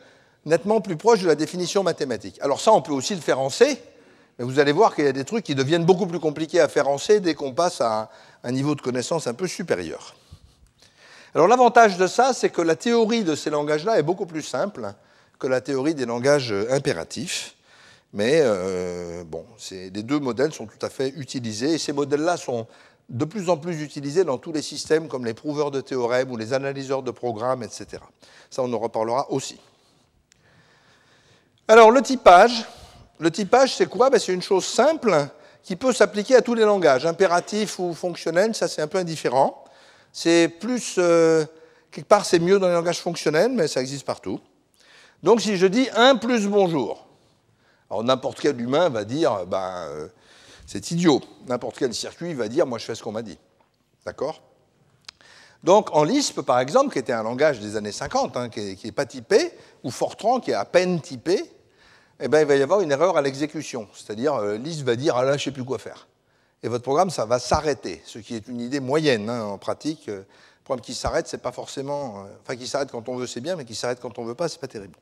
nettement 0.45 0.81
plus 0.81 0.97
proche 0.97 1.21
de 1.23 1.27
la 1.27 1.35
définition 1.35 1.83
mathématique. 1.83 2.39
Alors 2.41 2.61
ça, 2.61 2.73
on 2.73 2.83
peut 2.83 2.93
aussi 2.93 3.15
le 3.15 3.21
faire 3.21 3.41
en 3.41 3.51
C, 3.51 3.81
Mais 4.39 4.45
vous 4.45 4.59
allez 4.59 4.73
voir 4.73 4.95
qu'il 4.95 5.05
y 5.05 5.09
a 5.09 5.13
des 5.13 5.25
trucs 5.25 5.45
qui 5.45 5.55
deviennent 5.55 5.85
beaucoup 5.85 6.07
plus 6.07 6.21
compliqués 6.21 6.61
à 6.61 6.69
faire 6.69 6.89
en 6.89 6.99
C 6.99 7.21
dès 7.21 7.35
qu'on 7.35 7.53
passe 7.53 7.81
à 7.81 8.11
un, 8.43 8.53
niveau 8.53 8.75
de 8.75 8.81
connaissance 8.81 9.27
un 9.27 9.35
peu 9.35 9.47
supérieur. 9.47 10.15
Alors 11.35 11.49
l'avantage 11.49 11.97
de 11.97 12.07
ça, 12.07 12.33
c'est 12.33 12.51
que 12.51 12.63
la 12.63 12.77
théorie 12.77 13.25
de 13.25 13.35
ces 13.35 13.51
langages-là 13.51 13.99
est 13.99 14.03
beaucoup 14.03 14.27
plus 14.27 14.43
simple 14.43 14.93
que 15.39 15.47
la 15.47 15.61
théorie 15.61 15.95
des 15.95 16.07
langages 16.07 16.55
impératifs. 16.71 17.57
Mais 18.13 18.41
euh, 18.43 19.25
bon, 19.25 19.45
les 19.71 19.91
deux 19.91 20.19
modèles 20.19 20.53
sont 20.53 20.67
tout 20.67 20.85
à 20.85 20.89
fait 20.89 21.11
utilisés 21.17 21.75
et 21.75 21.79
ces 21.79 21.93
modèles-là 21.93 22.37
sont 22.37 22.67
de 23.09 23.25
plus 23.25 23.51
en 23.51 23.57
plus 23.57 23.83
utilisés 23.83 24.25
dans 24.25 24.39
tous 24.39 24.53
les 24.53 24.63
systèmes 24.63 25.09
comme 25.09 25.25
les 25.25 25.35
prouveurs 25.35 25.71
de 25.71 25.81
théorèmes 25.81 26.31
ou 26.31 26.37
les 26.37 26.53
analyseurs 26.53 27.03
de 27.03 27.11
programmes, 27.11 27.63
etc. 27.63 28.03
Ça, 28.51 28.63
on 28.63 28.73
en 28.73 28.79
reparlera 28.79 29.31
aussi. 29.31 29.61
Alors, 31.69 31.91
le 31.91 32.01
typage, 32.01 32.65
le 33.19 33.31
typage, 33.31 33.75
c'est 33.77 33.87
quoi? 33.87 34.11
Ben, 34.11 34.19
C'est 34.19 34.33
une 34.33 34.43
chose 34.43 34.65
simple 34.65 35.29
qui 35.63 35.77
peut 35.77 35.93
s'appliquer 35.93 36.37
à 36.37 36.43
tous 36.43 36.55
les 36.55 36.63
langages, 36.63 37.07
impératifs 37.07 37.81
ou 37.81 37.93
fonctionnels, 37.93 38.55
ça 38.55 38.69
c'est 38.69 38.83
un 38.83 38.87
peu 38.87 38.99
indifférent. 38.99 39.65
C'est 40.19 40.49
plus, 40.49 40.95
euh, 40.97 41.45
quelque 41.91 42.07
part 42.07 42.25
c'est 42.25 42.39
mieux 42.39 42.59
dans 42.59 42.69
les 42.69 42.73
langages 42.73 43.01
fonctionnels, 43.01 43.53
mais 43.53 43.69
ça 43.69 43.83
existe 43.83 44.07
partout. 44.07 44.41
Donc 45.23 45.43
si 45.43 45.59
je 45.59 45.67
dis 45.67 45.91
1 45.95 46.17
plus 46.17 46.47
bonjour, 46.47 47.07
alors 47.91 48.03
n'importe 48.03 48.41
quel 48.41 48.59
humain 48.59 48.89
va 48.89 49.05
dire, 49.05 49.45
ben, 49.45 49.89
euh, 49.91 50.09
c'est 50.67 50.91
idiot. 50.91 51.21
N'importe 51.47 51.77
quel 51.79 51.93
circuit 51.93 52.33
va 52.33 52.49
dire, 52.49 52.67
moi 52.67 52.79
je 52.79 52.87
fais 52.87 52.95
ce 52.95 53.03
qu'on 53.03 53.13
m'a 53.13 53.21
dit. 53.21 53.37
D'accord? 54.07 54.41
Donc 55.63 55.95
en 55.95 56.03
Lisp, 56.03 56.41
par 56.41 56.61
exemple, 56.61 56.95
qui 56.95 56.99
était 56.99 57.13
un 57.13 57.23
langage 57.23 57.61
des 57.61 57.77
années 57.77 57.93
50, 57.93 58.39
hein, 58.39 58.49
qui 58.49 58.79
n'est 58.83 58.93
pas 58.93 59.05
typé, 59.05 59.53
ou 59.85 59.91
Fortran, 59.91 60.41
qui 60.41 60.53
est 60.53 60.55
à 60.55 60.65
peine 60.65 60.99
typé, 61.03 61.45
eh 62.21 62.29
ben, 62.29 62.41
il 62.41 62.47
va 62.47 62.57
y 62.57 62.63
avoir 62.63 62.81
une 62.81 62.91
erreur 62.91 63.19
à 63.19 63.21
l'exécution. 63.21 63.87
C'est-à-dire, 63.93 64.33
euh, 64.37 64.57
Lisp 64.57 64.87
va 64.87 64.97
dire, 64.97 65.15
ah 65.15 65.25
là, 65.25 65.33
je 65.33 65.37
ne 65.37 65.41
sais 65.41 65.51
plus 65.51 65.65
quoi 65.65 65.79
faire. 65.79 66.09
Et 66.63 66.69
votre 66.69 66.83
programme, 66.83 67.11
ça 67.11 67.27
va 67.27 67.39
s'arrêter, 67.39 68.03
ce 68.05 68.19
qui 68.19 68.35
est 68.35 68.49
une 68.49 68.61
idée 68.61 68.81
moyenne 68.81 69.29
hein, 69.31 69.45
en 69.45 69.59
pratique. 69.59 70.09
Euh, 70.09 70.19
le 70.19 70.65
programme 70.65 70.85
qui 70.85 70.95
s'arrête, 70.95 71.29
c'est 71.29 71.43
pas 71.43 71.53
forcément. 71.53 72.25
enfin, 72.43 72.57
qui 72.57 72.67
s'arrête 72.67 72.91
quand 72.91 73.09
on 73.09 73.17
veut, 73.17 73.27
c'est 73.27 73.41
bien, 73.41 73.55
mais 73.57 73.65
qui 73.65 73.75
s'arrête 73.75 74.01
quand 74.01 74.19
on 74.19 74.25
veut 74.25 74.35
pas, 74.35 74.49
c'est 74.49 74.61
pas 74.61 74.67
terrible. 74.67 74.97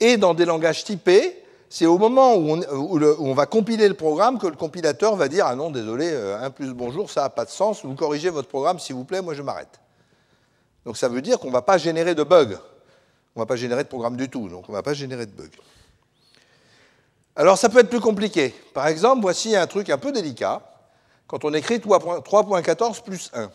Et 0.00 0.16
dans 0.16 0.34
des 0.34 0.44
langages 0.44 0.84
typés, 0.84 1.42
c'est 1.72 1.86
au 1.86 1.98
moment 1.98 2.34
où 2.34 2.58
on, 2.58 3.32
va 3.32 3.46
compiler 3.46 3.86
le 3.86 3.94
programme 3.94 4.38
que 4.38 4.48
le 4.48 4.56
compilateur 4.56 5.14
va 5.14 5.28
dire 5.28 5.46
Ah 5.46 5.54
non, 5.54 5.70
désolé, 5.70 6.08
1 6.08 6.10
euh, 6.10 6.50
plus 6.50 6.74
bonjour, 6.74 7.08
ça 7.08 7.22
n'a 7.22 7.30
pas 7.30 7.44
de 7.44 7.50
sens, 7.50 7.84
vous 7.84 7.94
corrigez 7.94 8.28
votre 8.28 8.48
programme, 8.48 8.80
s'il 8.80 8.96
vous 8.96 9.04
plaît, 9.04 9.22
moi 9.22 9.34
je 9.34 9.42
m'arrête. 9.42 9.78
Donc 10.84 10.96
ça 10.96 11.08
veut 11.08 11.22
dire 11.22 11.38
qu'on 11.38 11.46
ne 11.46 11.52
va 11.52 11.62
pas 11.62 11.78
générer 11.78 12.16
de 12.16 12.24
bugs. 12.24 12.58
On 13.36 13.40
ne 13.40 13.42
va 13.42 13.46
pas 13.46 13.54
générer 13.54 13.84
de 13.84 13.88
programme 13.88 14.16
du 14.16 14.28
tout, 14.28 14.48
donc 14.48 14.64
on 14.68 14.72
ne 14.72 14.76
va 14.76 14.82
pas 14.82 14.94
générer 14.94 15.26
de 15.26 15.30
bugs. 15.30 15.48
Alors 17.40 17.56
ça 17.56 17.70
peut 17.70 17.78
être 17.78 17.88
plus 17.88 18.00
compliqué. 18.00 18.54
Par 18.74 18.86
exemple, 18.86 19.22
voici 19.22 19.56
un 19.56 19.66
truc 19.66 19.88
un 19.88 19.96
peu 19.96 20.12
délicat. 20.12 20.60
Quand 21.26 21.42
on 21.46 21.54
écrit 21.54 21.78
3.14 21.78 23.02
plus 23.02 23.30
1. 23.32 23.50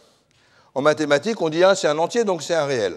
En 0.73 0.81
mathématiques, 0.81 1.39
on 1.39 1.49
dit 1.49 1.63
1 1.63 1.75
c'est 1.75 1.87
un 1.87 1.99
entier, 1.99 2.23
donc 2.23 2.41
c'est 2.41 2.55
un 2.55 2.65
réel. 2.65 2.95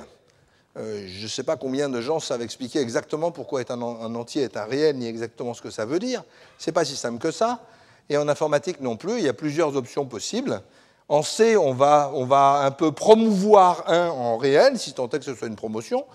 Euh, 0.79 1.07
je 1.07 1.25
ne 1.25 1.29
sais 1.29 1.43
pas 1.43 1.57
combien 1.57 1.91
de 1.91 2.01
gens 2.01 2.21
savent 2.21 2.41
expliquer 2.41 2.79
exactement 2.79 3.31
pourquoi 3.33 3.61
un, 3.69 4.15
entier 4.15 4.45
est 4.45 4.57
un 4.57 4.65
réel, 4.65 4.97
ni 4.97 5.07
exactement 5.07 5.53
ce 5.53 5.61
que 5.61 5.69
ça 5.69 5.85
veut 5.85 5.99
dire. 5.99 6.25
Ce 6.57 6.71
n'est 6.71 6.73
pas 6.73 6.87
si 6.87 6.97
simple 6.97 7.19
que 7.19 7.33
ça. 7.33 7.61
Et 8.09 8.17
en 8.17 8.27
informatique 8.27 8.81
non 8.81 8.97
plus, 8.97 9.19
il 9.19 9.25
y 9.25 9.29
a 9.29 9.35
plusieurs 9.35 9.77
options 9.77 10.07
possibles. 10.07 10.63
En 11.11 11.21
C, 11.21 11.59
on 11.59 11.75
va, 11.75 12.11
on 12.15 12.25
va 12.25 12.63
un 12.65 12.71
peu 12.71 12.93
promouvoir 12.93 13.85
1 13.89 14.09
en 14.09 14.39
réel, 14.39 14.79
si 14.79 14.95
tant 14.95 15.11
est 15.11 15.19
que 15.19 15.25
ce 15.27 15.35
soit 15.35 15.49
une 15.49 15.57
promotion. 15.57 16.07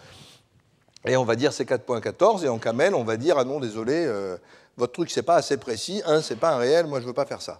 Et 1.05 1.17
on 1.17 1.25
va 1.25 1.35
dire 1.35 1.53
c'est 1.53 1.69
4.14. 1.69 2.45
Et 2.45 2.49
en 2.49 2.57
camel, 2.57 2.95
on 2.95 3.03
va 3.03 3.17
dire 3.17 3.37
ah 3.37 3.43
non, 3.43 3.59
désolé, 3.59 4.05
euh, 4.05 4.37
votre 4.77 4.93
truc, 4.93 5.11
c'est 5.11 5.23
pas 5.23 5.35
assez 5.35 5.57
précis. 5.57 6.01
1, 6.05 6.21
c'est 6.21 6.35
pas 6.35 6.51
un 6.51 6.57
réel, 6.57 6.87
moi, 6.87 6.99
je 6.99 7.05
veux 7.05 7.13
pas 7.13 7.25
faire 7.25 7.41
ça. 7.41 7.59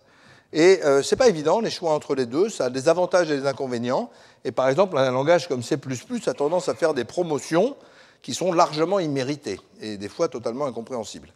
Et 0.52 0.80
euh, 0.84 1.02
ce 1.02 1.14
n'est 1.14 1.18
pas 1.18 1.28
évident, 1.28 1.60
les 1.60 1.72
choix 1.72 1.94
entre 1.94 2.14
les 2.14 2.28
deux, 2.28 2.50
ça 2.50 2.66
a 2.66 2.70
des 2.70 2.88
avantages 2.88 3.30
et 3.32 3.38
des 3.38 3.48
inconvénients. 3.48 4.10
Et 4.46 4.52
par 4.52 4.70
exemple, 4.70 4.98
un 4.98 5.12
langage 5.12 5.48
comme 5.48 5.64
C 5.64 5.78
a 6.28 6.34
tendance 6.34 6.70
à 6.70 6.76
faire 6.76 6.94
des 6.94 7.06
promotions 7.06 7.76
qui 8.22 8.34
sont 8.34 8.54
largement 8.54 9.00
imméritées 9.00 9.60
et 9.82 9.98
des 9.98 10.10
fois 10.10 10.28
totalement 10.28 10.66
incompréhensibles. 10.66 11.34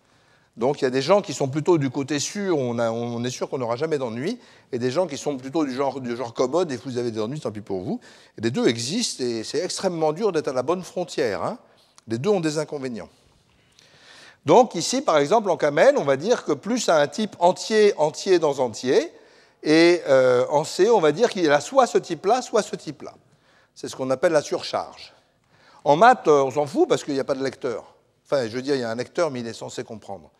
Donc 0.56 0.82
il 0.82 0.86
y 0.86 0.88
a 0.88 0.92
des 0.92 1.02
gens 1.04 1.22
qui 1.22 1.34
sont 1.34 1.48
plutôt 1.48 1.78
du 1.78 1.92
côté 1.92 2.20
sûr, 2.20 2.58
on, 2.58 3.24
est 3.24 3.30
sûr 3.30 3.48
qu'on 3.48 3.60
n'aura 3.60 3.76
jamais 3.76 4.00
d'ennui, 4.00 4.40
et 4.72 4.80
des 4.80 4.90
gens 4.90 5.06
qui 5.06 5.18
sont 5.18 5.38
plutôt 5.38 5.66
du 5.66 5.74
genre, 5.74 6.02
du 6.02 6.16
genre 6.16 6.34
commode, 6.34 6.72
et 6.72 6.78
vous 6.78 6.98
avez 6.98 7.12
des 7.12 7.20
ennuis, 7.20 7.40
tant 7.40 7.52
pis 7.52 7.62
pour 7.62 7.82
vous. 7.82 8.00
Et 8.38 8.42
les 8.42 8.50
deux 8.50 8.68
existent, 8.68 9.24
et 9.24 9.44
c'est 9.44 9.60
extrêmement 9.60 10.14
dur 10.14 10.32
d'être 10.32 10.48
à 10.48 10.54
la 10.54 10.64
bonne 10.64 10.82
frontière. 10.82 11.44
Hein. 11.44 11.60
Les 12.08 12.18
deux 12.18 12.32
ont 12.32 12.40
des 12.40 12.58
inconvénients. 12.58 13.10
Donc 14.48 14.76
ici, 14.76 15.02
par 15.02 15.18
exemple, 15.18 15.50
en 15.50 15.58
camel, 15.58 15.98
on 15.98 16.06
va 16.06 16.16
dire 16.16 16.46
que 16.46 16.54
plus 16.54 16.88
a 16.88 17.02
un 17.02 17.08
type 17.08 17.36
entier, 17.40 17.94
entier 17.98 18.40
dans 18.40 18.60
entier, 18.60 19.12
et 19.62 20.02
euh, 20.08 20.46
en 20.50 20.64
C, 20.64 20.90
on 20.90 21.02
va 21.02 21.12
dire 21.12 21.30
qu'il 21.30 21.52
a 21.52 21.60
soit 21.60 21.86
ce 21.86 21.98
type-là, 21.98 22.42
soit 22.42 22.62
ce 22.62 22.78
type-là. 22.78 23.14
C'est 23.76 23.90
ce 23.90 23.96
qu'on 23.98 24.10
appelle 24.10 24.32
la 24.32 24.42
surcharge. 24.42 25.14
En 25.84 25.98
maths, 25.98 26.30
euh, 26.30 26.44
on 26.44 26.52
s'en 26.52 26.66
fout 26.66 26.88
parce 26.88 27.04
qu'il 27.04 27.14
n'y 27.14 27.20
a 27.20 27.26
pas 27.26 27.36
de 27.36 27.44
lecteur. 27.44 27.94
Enfin, 28.24 28.48
je 28.48 28.56
veux 28.56 28.62
dire, 28.62 28.76
il 28.76 28.80
y 28.80 28.86
a 28.86 28.90
un 28.90 28.96
lecteur, 28.96 29.32
mais 29.32 29.42
il 29.42 29.48
est 29.48 29.52
censé 29.52 29.84
comprendre. 29.84 30.32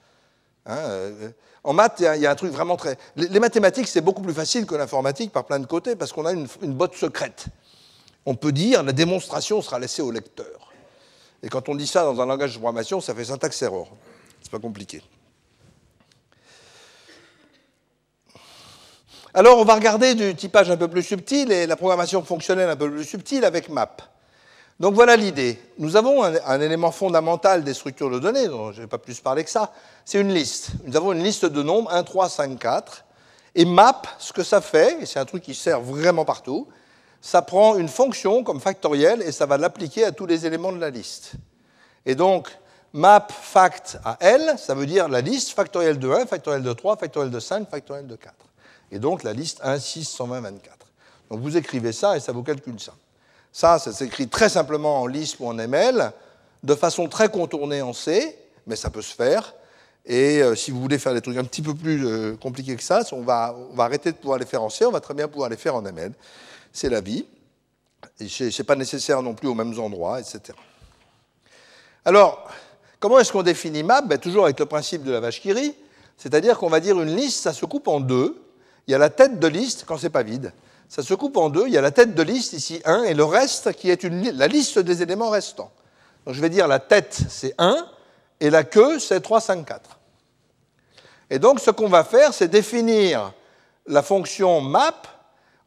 Hein, 0.66 0.78
euh, 0.78 1.30
en 1.66 1.74
maths, 1.74 1.98
il 2.00 2.22
y, 2.22 2.26
a 2.26 2.32
un 2.32 2.36
truc 2.36 2.54
vraiment 2.54 2.78
très. 2.78 2.98
Les, 3.18 3.42
mathématiques, 3.42 3.90
c'est 3.90 4.00
beaucoup 4.00 4.22
plus 4.22 4.34
facile 4.34 4.66
que 4.66 4.76
l'informatique 4.76 5.34
par 5.34 5.44
plein 5.44 5.60
de 5.60 5.66
côtés 5.66 5.98
parce 5.98 6.14
qu'on 6.14 6.26
a 6.26 6.32
une 6.32 6.48
botte 6.76 6.96
secrète. 6.96 7.48
On 8.26 8.36
peut 8.36 8.54
dire 8.54 8.84
la 8.84 8.94
démonstration 8.94 9.62
sera 9.62 9.80
laissée 9.80 10.02
au 10.02 10.12
lecteur. 10.12 10.67
Et 11.44 11.50
quand 11.50 11.70
on 11.70 11.76
dit 11.76 11.88
ça 11.88 12.04
dans 12.04 12.20
un 12.22 12.26
langage 12.26 12.54
de 12.54 12.58
programmation, 12.58 13.02
ça 13.02 13.14
fait 13.14 13.26
syntaxe 13.26 13.62
error. 13.62 13.90
C'est 14.42 14.52
pas 14.52 14.60
compliqué. 14.60 15.02
Alors, 19.34 19.60
on 19.60 19.66
va 19.66 19.76
regarder 19.76 20.16
du 20.16 20.34
typage 20.36 20.72
un 20.72 20.78
peu 20.78 20.88
plus 20.88 21.04
subtil 21.04 21.52
et 21.52 21.68
la 21.68 21.76
programmation 21.76 22.24
fonctionnelle 22.24 22.70
un 22.70 22.76
peu 22.76 22.90
plus 22.90 23.06
subtile 23.06 23.46
avec 23.46 23.70
MAP. 23.70 24.02
Donc 24.80 24.94
voilà 24.94 25.16
l'idée. 25.16 25.60
Nous 25.80 25.96
avons 25.96 26.24
un, 26.24 26.62
élément 26.62 26.92
fondamental 26.92 27.64
des 27.64 27.74
structures 27.74 28.12
de 28.12 28.20
données, 28.20 28.48
dont 28.48 28.72
je 28.72 28.78
ne 28.78 28.82
vais 28.82 28.88
pas 28.88 29.00
plus 29.00 29.20
parler 29.20 29.44
que 29.44 29.50
ça, 29.50 29.74
c'est 30.06 30.20
une 30.20 30.34
liste. 30.34 30.70
Nous 30.86 30.96
avons 30.96 31.14
une 31.14 31.24
liste 31.24 31.46
de 31.46 31.64
nombres 31.64 31.92
1, 31.92 32.04
3, 32.04 32.30
5, 32.30 32.60
4. 32.60 33.06
Et 33.56 33.66
map, 33.66 34.02
ce 34.20 34.34
que 34.34 34.44
ça 34.44 34.62
fait, 34.62 35.02
et 35.02 35.06
c'est 35.08 35.20
un 35.20 35.26
truc 35.26 35.44
qui 35.44 35.56
sert 35.56 35.82
vraiment 35.82 36.26
partout, 36.26 36.68
ça 37.22 37.42
prend 37.42 37.78
une 37.78 37.90
fonction 37.90 38.44
comme 38.44 38.60
factorielle 38.60 39.22
et 39.22 39.32
ça 39.32 39.46
va 39.46 39.58
l'appliquer 39.58 40.06
à 40.06 40.12
tous 40.12 40.26
les 40.26 40.46
éléments 40.46 40.72
de 40.72 40.80
la 40.80 40.90
liste. 40.90 41.34
Et 42.06 42.16
donc, 42.16 42.50
map 42.94 43.28
fact 43.30 43.98
à 44.06 44.18
L, 44.22 44.56
ça 44.58 44.74
veut 44.76 44.86
dire 44.86 45.10
la 45.10 45.22
liste 45.22 45.52
factorielle 45.52 46.00
de 46.00 46.10
1, 46.10 46.26
factorielle 46.26 46.64
de 46.64 46.74
3, 46.74 46.98
factorielle 46.98 47.32
de 47.32 47.40
5, 47.40 47.70
factorielle 47.70 48.08
de 48.08 48.16
4 48.16 48.34
et 48.92 49.00
donc 49.00 49.24
la 49.24 49.34
liste 49.34 49.60
1, 49.64 49.80
6, 49.80 50.06
120, 50.06 50.42
24. 50.42 50.88
Donc 51.30 51.40
vous 51.42 51.58
écrivez 51.58 51.92
ça 51.92 52.16
et 52.16 52.20
ça 52.20 52.32
vous 52.32 52.44
calcule 52.44 52.80
ça. 52.80 52.94
Ça, 53.52 53.80
ça 53.80 53.92
s'écrit 53.92 54.28
très 54.28 54.50
simplement 54.50 55.02
en 55.02 55.08
Lisp 55.08 55.40
ou 55.40 55.48
en 55.48 55.58
ML, 55.58 56.12
de 56.64 56.76
façon 56.76 57.08
très 57.08 57.30
contournée 57.30 57.82
en 57.82 57.94
C, 57.94 58.38
mais 58.66 58.76
ça 58.76 58.90
peut 58.90 59.02
se 59.02 59.14
faire. 59.14 59.54
Et 60.06 60.42
euh, 60.42 60.56
si 60.56 60.72
vous 60.72 60.80
voulez 60.80 61.00
faire 61.00 61.14
des 61.14 61.22
trucs 61.22 61.38
un 61.38 61.44
petit 61.44 61.62
peu 61.62 61.74
plus 61.74 62.06
euh, 62.06 62.36
compliqués 62.38 62.76
que 62.76 62.84
ça, 62.84 63.02
on 63.12 63.18
on 63.18 63.22
va, 63.24 63.56
arrêter 63.80 64.12
de 64.12 64.18
pouvoir 64.18 64.40
les 64.40 64.46
faire 64.46 64.64
en 64.64 64.70
C, 64.70 64.86
on 64.86 64.92
va 64.92 65.02
très 65.02 65.14
bien 65.14 65.28
pouvoir 65.28 65.50
les 65.50 65.58
faire 65.58 65.76
en 65.76 65.84
ML. 65.84 66.14
C'est 66.78 66.90
la 66.90 67.02
vie. 67.02 67.26
Ce 68.20 68.44
n'est 68.44 68.64
pas 68.64 68.76
nécessaire 68.76 69.24
non 69.24 69.34
plus 69.34 69.48
aux 69.48 69.56
mêmes 69.56 69.80
endroits, 69.80 70.20
etc. 70.20 70.56
Alors, 72.06 72.48
comment 73.00 73.18
est-ce 73.18 73.32
qu'on 73.32 73.42
définit 73.42 73.82
map 73.82 74.02
ben, 74.02 74.20
Toujours 74.20 74.44
avec 74.44 74.60
le 74.60 74.68
principe 74.68 75.02
de 75.02 75.12
la 75.12 75.20
vache 75.20 75.42
qui 75.42 75.52
rit, 75.52 75.74
c'est-à-dire 76.18 76.56
qu'on 76.60 76.70
va 76.70 76.80
dire 76.80 77.02
une 77.02 77.16
liste, 77.16 77.42
ça 77.42 77.52
se 77.52 77.66
coupe 77.66 77.88
en 77.88 78.00
deux, 78.00 78.40
il 78.86 78.92
y 78.92 78.94
a 78.94 79.00
la 79.00 79.10
tête 79.10 79.40
de 79.40 79.48
liste 79.48 79.86
quand 79.88 79.98
c'est 79.98 80.12
pas 80.12 80.22
vide. 80.22 80.54
Ça 80.88 81.02
se 81.02 81.16
coupe 81.16 81.38
en 81.38 81.50
deux. 81.50 81.66
Il 81.66 81.74
y 81.74 81.80
a 81.80 81.82
la 81.82 81.90
tête 81.90 82.14
de 82.14 82.22
liste, 82.22 82.54
ici 82.54 82.80
1, 82.86 83.06
et 83.06 83.16
le 83.16 83.24
reste 83.24 83.74
qui 83.74 83.90
est 83.90 84.04
la 84.04 84.48
liste 84.48 84.78
des 84.78 85.02
éléments 85.02 85.32
restants. 85.32 85.72
Donc 86.28 86.36
je 86.36 86.42
vais 86.42 86.52
dire 86.52 86.68
la 86.68 86.78
tête, 86.78 87.18
c'est 87.28 87.56
1, 87.58 87.88
et 88.40 88.52
la 88.52 88.64
queue, 88.64 89.00
c'est 89.00 89.20
3, 89.20 89.42
5, 89.42 89.66
4. 89.66 90.00
Et 91.32 91.40
donc 91.40 91.60
ce 91.60 91.72
qu'on 91.72 91.90
va 91.90 92.04
faire, 92.04 92.36
c'est 92.36 92.50
définir 92.50 93.34
la 93.88 94.04
fonction 94.04 94.62
map 94.62 94.94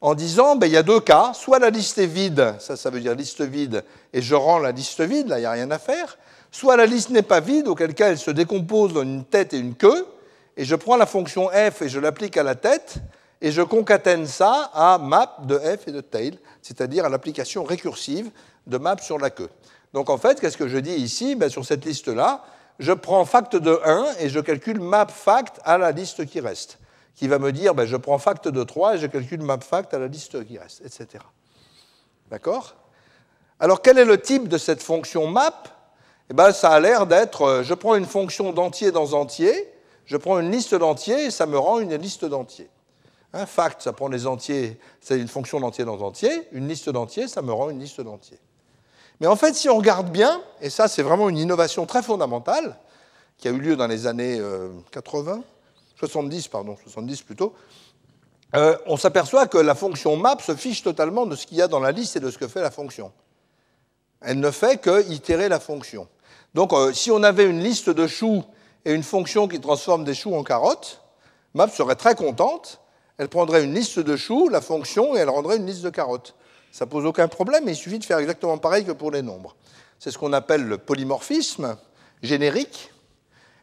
en 0.01 0.15
disant, 0.15 0.57
ben, 0.57 0.67
il 0.67 0.73
y 0.73 0.77
a 0.77 0.83
deux 0.83 1.01
cas, 1.01 1.33
soit 1.35 1.59
la 1.59 1.71
liste 1.71 1.99
est 1.99 2.07
vide, 2.07 2.55
ça, 2.59 2.77
ça 2.77 2.91
veut 2.91 3.01
dire 3.01 3.15
liste 3.15 3.43
vide, 3.43 3.85
et 4.13 4.23
je 4.23 4.35
rends 4.35 4.59
la 4.59 4.73
liste 4.73 5.01
vide, 5.03 5.29
là, 5.29 5.39
il 5.39 5.43
n'y 5.43 5.47
a 5.47 5.53
rien 5.53 5.71
à 5.71 5.79
faire, 5.79 6.17
soit 6.51 6.77
la 6.77 6.87
liste 6.87 7.11
n'est 7.11 7.23
pas 7.23 7.41
vide, 7.41 7.69
auquel 7.69 7.95
cas 7.95 8.09
elle 8.09 8.19
se 8.19 8.31
décompose 8.31 8.95
dans 8.95 9.03
une 9.03 9.25
tête 9.25 9.53
et 9.53 9.59
une 9.59 9.75
queue, 9.75 10.07
et 10.57 10.65
je 10.65 10.75
prends 10.75 10.97
la 10.97 11.07
fonction 11.07 11.49
f 11.49 11.83
et 11.83 11.89
je 11.89 12.01
l'applique 12.01 12.37
à 12.37 12.43
la 12.43 12.55
tête, 12.55 12.97
et 13.43 13.53
je 13.53 13.63
concatène 13.63 14.27
ça 14.27 14.71
à 14.75 14.99
map 14.99 15.37
de 15.45 15.59
f 15.59 15.89
et 15.89 15.93
de 15.93 16.01
tail, 16.01 16.39
c'est-à-dire 16.63 17.05
à, 17.05 17.09
l'application 17.09 17.65
récursive 17.65 18.31
de 18.67 18.79
map 18.79 18.97
sur 18.99 19.19
la 19.19 19.31
queue. 19.31 19.49
Donc 19.93 20.11
en 20.11 20.19
fait, 20.19 20.41
qu'est-ce 20.41 20.57
que 20.57 20.69
je 20.69 20.79
dis 20.79 20.93
ici? 20.93 21.35
Ben, 21.35 21.49
Sur 21.49 21.65
cette 21.65 21.85
liste-là, 21.85 22.45
je 22.79 22.93
prends 22.93 23.25
fact 23.25 23.57
de 23.57 23.79
1 23.85 24.07
et 24.21 24.29
je 24.29 24.41
calcule 24.41 24.81
map 24.81 25.07
fact 25.07 25.61
à 25.65 25.79
la 25.79 25.93
liste 25.93 26.27
qui 26.27 26.41
reste, 26.41 26.79
qui 27.21 27.29
va 27.29 27.39
me 27.39 27.53
dire 27.53 27.75
ben, 27.75 27.85
je 27.85 27.99
prends 27.99 28.16
fact 28.16 28.49
de 28.49 28.64
3 28.64 28.95
et 28.95 28.99
je 28.99 29.07
calcule 29.07 29.43
map 29.43 29.59
fact 29.61 29.93
à 29.93 29.99
la 29.99 30.07
liste 30.07 30.43
qui 30.47 30.57
reste, 30.57 30.81
etc. 30.81 31.23
D'accord? 32.31 32.77
Alors 33.59 33.83
quel 33.83 33.99
est 33.99 34.07
le 34.07 34.18
type 34.18 34.49
de 34.49 34.57
cette 34.57 34.83
fonction 34.83 35.27
map? 35.27 35.62
Eh 36.31 36.33
ben, 36.33 36.51
Ça 36.51 36.71
a 36.71 36.81
l'air 36.81 37.07
d'être, 37.07 37.43
euh, 37.43 37.62
je 37.62 37.75
prends 37.75 37.95
une 37.95 38.07
fonction 38.07 38.55
d'entier 38.55 38.91
dans 38.91 39.12
entier, 39.12 39.53
je 40.07 40.16
prends 40.16 40.39
une 40.39 40.51
liste 40.51 40.75
d'entiers 40.75 41.27
et 41.27 41.31
ça 41.31 41.45
me 41.45 41.59
rend 41.59 41.81
une 41.81 41.95
liste 41.97 42.25
d'entiers. 42.25 42.71
Un 43.35 43.45
fact, 43.45 43.83
ça 43.83 43.93
prend 43.93 44.09
les 44.09 44.27
entiers, 44.27 44.81
c'est 45.03 45.21
une 45.21 45.29
fonction 45.29 45.61
d'entier 45.61 45.85
dans 45.85 46.01
entier. 46.01 46.49
Une 46.53 46.68
liste 46.68 46.89
d'entiers, 46.89 47.29
ça 47.29 47.43
me 47.43 47.53
rend 47.53 47.68
une 47.68 47.81
liste 47.81 48.01
d'entiers. 48.01 48.41
Mais 49.21 49.27
en 49.27 49.37
fait, 49.37 49.53
si 49.55 49.68
on 49.68 49.77
regarde 49.77 50.11
bien, 50.11 50.41
et 50.62 50.71
ça 50.71 50.89
c'est 50.89 51.03
vraiment 51.03 51.29
une 51.29 51.37
innovation 51.37 51.85
très 51.85 52.03
fondamentale, 52.03 52.79
qui 53.37 53.47
a 53.47 53.51
eu 53.51 53.59
lieu 53.59 53.77
dans 53.77 53.89
les 53.89 54.07
années 54.07 54.41
80, 54.91 55.43
70, 56.01 56.49
pardon, 56.49 56.77
70 56.83 57.23
plutôt, 57.23 57.55
euh, 58.57 58.77
on 58.87 58.97
s'aperçoit 58.97 59.47
que 59.47 59.59
la 59.59 59.75
fonction 59.75 60.17
map 60.17 60.39
se 60.41 60.57
fiche 60.57 60.83
totalement 60.83 61.27
de 61.27 61.37
ce 61.37 61.47
qu'il 61.47 61.59
y 61.59 61.63
a 61.63 61.69
dans 61.69 61.79
la 61.79 61.93
liste 61.93 62.17
et 62.17 62.21
de 62.21 62.31
ce 62.31 62.39
que 62.39 62.49
fait 62.49 62.63
la 62.63 62.71
fonction. 62.71 63.13
Elle 64.23 64.41
ne 64.41 64.51
fait 64.51 64.81
que 64.81 65.09
itérer 65.11 65.49
la 65.49 65.61
fonction. 65.61 66.09
Donc, 66.55 66.73
euh, 66.73 66.93
si 66.93 67.11
on 67.11 67.23
avait 67.23 67.47
une 67.47 67.63
liste 67.63 67.91
de 67.91 68.07
choux 68.07 68.43
et 68.85 68.93
une 68.93 69.03
fonction 69.03 69.47
qui 69.47 69.61
transforme 69.61 70.05
des 70.05 70.15
choux 70.15 70.35
en 70.35 70.43
carottes, 70.43 71.03
map 71.55 71.69
serait 71.69 71.95
très 71.95 72.15
contente. 72.15 72.81
Elle 73.19 73.29
prendrait 73.29 73.63
une 73.63 73.75
liste 73.75 74.01
de 74.01 74.17
choux, 74.17 74.49
la 74.49 74.63
fonction, 74.63 75.15
et 75.15 75.19
elle 75.19 75.29
rendrait 75.29 75.59
une 75.59 75.67
liste 75.67 75.83
de 75.83 75.91
carottes. 75.91 76.35
Ça 76.73 76.87
pose 76.87 77.05
aucun 77.05 77.29
problème, 77.29 77.65
mais 77.67 77.73
il 77.73 77.77
suffit 77.77 77.99
de 77.99 78.05
faire 78.05 78.19
exactement 78.19 78.57
pareil 78.59 78.85
que 78.85 78.93
pour 78.93 79.11
les 79.11 79.23
nombres. 79.23 79.55
C'est 79.99 80.11
ce 80.11 80.19
qu'on 80.19 80.33
appelle 80.33 80.65
le 80.65 80.79
polymorphisme 80.79 81.77
générique. 82.23 82.91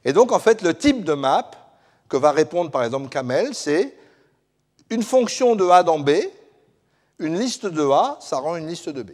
Et 0.05 0.13
donc, 0.13 0.31
en 0.31 0.39
fait, 0.39 0.61
le 0.61 0.75
type 0.75 1.03
de 1.03 1.13
map 1.13 1.49
que 2.09 2.17
va 2.17 2.31
répondre, 2.31 2.71
par 2.71 2.83
exemple, 2.83 3.09
Camel, 3.09 3.53
c'est 3.53 3.95
une 4.89 5.03
fonction 5.03 5.55
de 5.55 5.65
A 5.67 5.83
dans 5.83 5.99
B, 5.99 6.11
une 7.19 7.39
liste 7.39 7.65
de 7.65 7.89
A, 7.89 8.17
ça 8.21 8.37
rend 8.37 8.55
une 8.55 8.67
liste 8.67 8.89
de 8.89 9.03
B. 9.03 9.11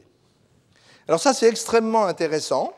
Alors 1.08 1.20
ça, 1.20 1.34
c'est 1.34 1.48
extrêmement 1.48 2.06
intéressant. 2.06 2.74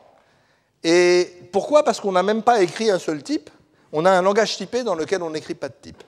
Et 0.82 1.30
pourquoi? 1.52 1.84
Parce 1.84 2.00
qu'on 2.00 2.12
n'a 2.12 2.22
même 2.22 2.42
pas 2.42 2.62
écrit 2.62 2.90
un 2.90 2.98
seul 2.98 3.22
type. 3.22 3.50
On 3.92 4.04
a 4.04 4.10
un 4.10 4.22
langage 4.22 4.56
typé 4.56 4.82
dans 4.82 4.94
lequel 4.94 5.22
on 5.22 5.30
n'écrit 5.30 5.54
pas 5.54 5.68
de 5.68 5.74
type. 5.80 6.02